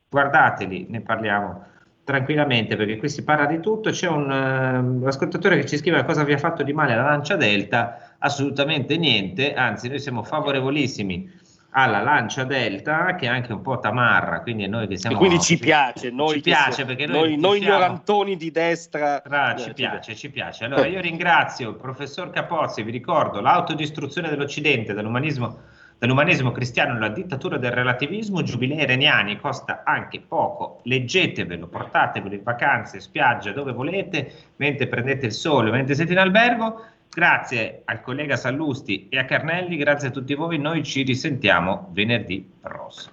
guardateli, 0.08 0.86
ne 0.88 1.02
parliamo 1.02 1.66
tranquillamente 2.04 2.76
perché 2.76 2.96
qui 2.96 3.08
si 3.08 3.22
parla 3.24 3.46
di 3.46 3.60
tutto, 3.60 3.90
c'è 3.90 4.08
un 4.08 5.02
uh, 5.02 5.06
ascoltatore 5.06 5.56
che 5.58 5.66
ci 5.66 5.76
scrive 5.76 6.04
cosa 6.04 6.24
vi 6.24 6.32
ha 6.32 6.38
fatto 6.38 6.62
di 6.62 6.72
male 6.72 6.96
la 6.96 7.02
lancia 7.02 7.36
delta, 7.36 8.14
assolutamente 8.18 8.96
niente, 8.96 9.54
anzi 9.54 9.88
noi 9.88 10.00
siamo 10.00 10.22
favorevolissimi 10.22 11.30
alla 11.72 12.02
lancia 12.02 12.44
delta 12.44 13.14
che 13.14 13.26
è 13.26 13.28
anche 13.28 13.52
un 13.52 13.62
po' 13.62 13.78
tamarra 13.78 14.40
quindi 14.42 14.66
noi 14.66 14.86
che 14.86 14.96
siamo 14.96 15.16
e 15.16 15.18
quindi 15.18 15.40
ci 15.40 15.58
piace 15.58 16.10
noi 16.10 16.34
ci 16.34 16.40
piace 16.40 16.84
perché 16.84 17.06
noi, 17.06 17.30
noi, 17.30 17.40
noi 17.40 17.58
ignorantoni 17.58 18.36
di 18.36 18.50
destra. 18.50 19.22
Ah, 19.22 19.56
ci 19.56 19.72
piace 19.72 20.14
ci 20.14 20.30
piace. 20.30 20.64
Allora 20.64 20.86
io 20.86 21.00
ringrazio 21.00 21.70
il 21.70 21.76
professor 21.76 22.30
Capozzi 22.30 22.82
vi 22.82 22.90
ricordo 22.90 23.40
l'autodistruzione 23.40 24.28
dell'Occidente 24.28 24.92
dall'umanismo, 24.92 25.58
dall'umanesimo 25.98 26.52
cristiano 26.52 26.94
alla 26.94 27.08
dittatura 27.08 27.56
del 27.58 27.72
relativismo 27.72 28.42
giubilei 28.42 28.86
reniani 28.86 29.38
costa 29.38 29.82
anche 29.84 30.20
poco. 30.20 30.80
Leggetevelo 30.84 31.66
portatevelo 31.66 32.34
in 32.34 32.42
vacanze 32.42 33.00
spiaggia 33.00 33.52
dove 33.52 33.72
volete 33.72 34.32
mentre 34.56 34.86
prendete 34.86 35.26
il 35.26 35.32
sole 35.32 35.70
mentre 35.70 35.94
siete 35.94 36.12
in 36.12 36.18
albergo 36.18 36.84
Grazie 37.14 37.82
al 37.84 38.00
collega 38.00 38.36
Sallusti 38.36 39.08
e 39.10 39.18
a 39.18 39.26
Carnelli, 39.26 39.76
grazie 39.76 40.08
a 40.08 40.10
tutti 40.10 40.34
voi, 40.34 40.58
noi 40.58 40.82
ci 40.82 41.02
risentiamo 41.02 41.90
venerdì 41.92 42.50
prossimo. 42.58 43.12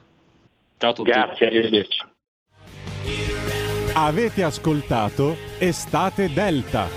Ciao 0.78 0.92
a 0.92 0.94
tutti. 0.94 1.12
Grazie, 1.12 1.48
arrivederci. 1.48 2.08
Avete 3.96 4.44
ascoltato 4.44 5.36
Estate 5.58 6.32
Delta. 6.32 6.88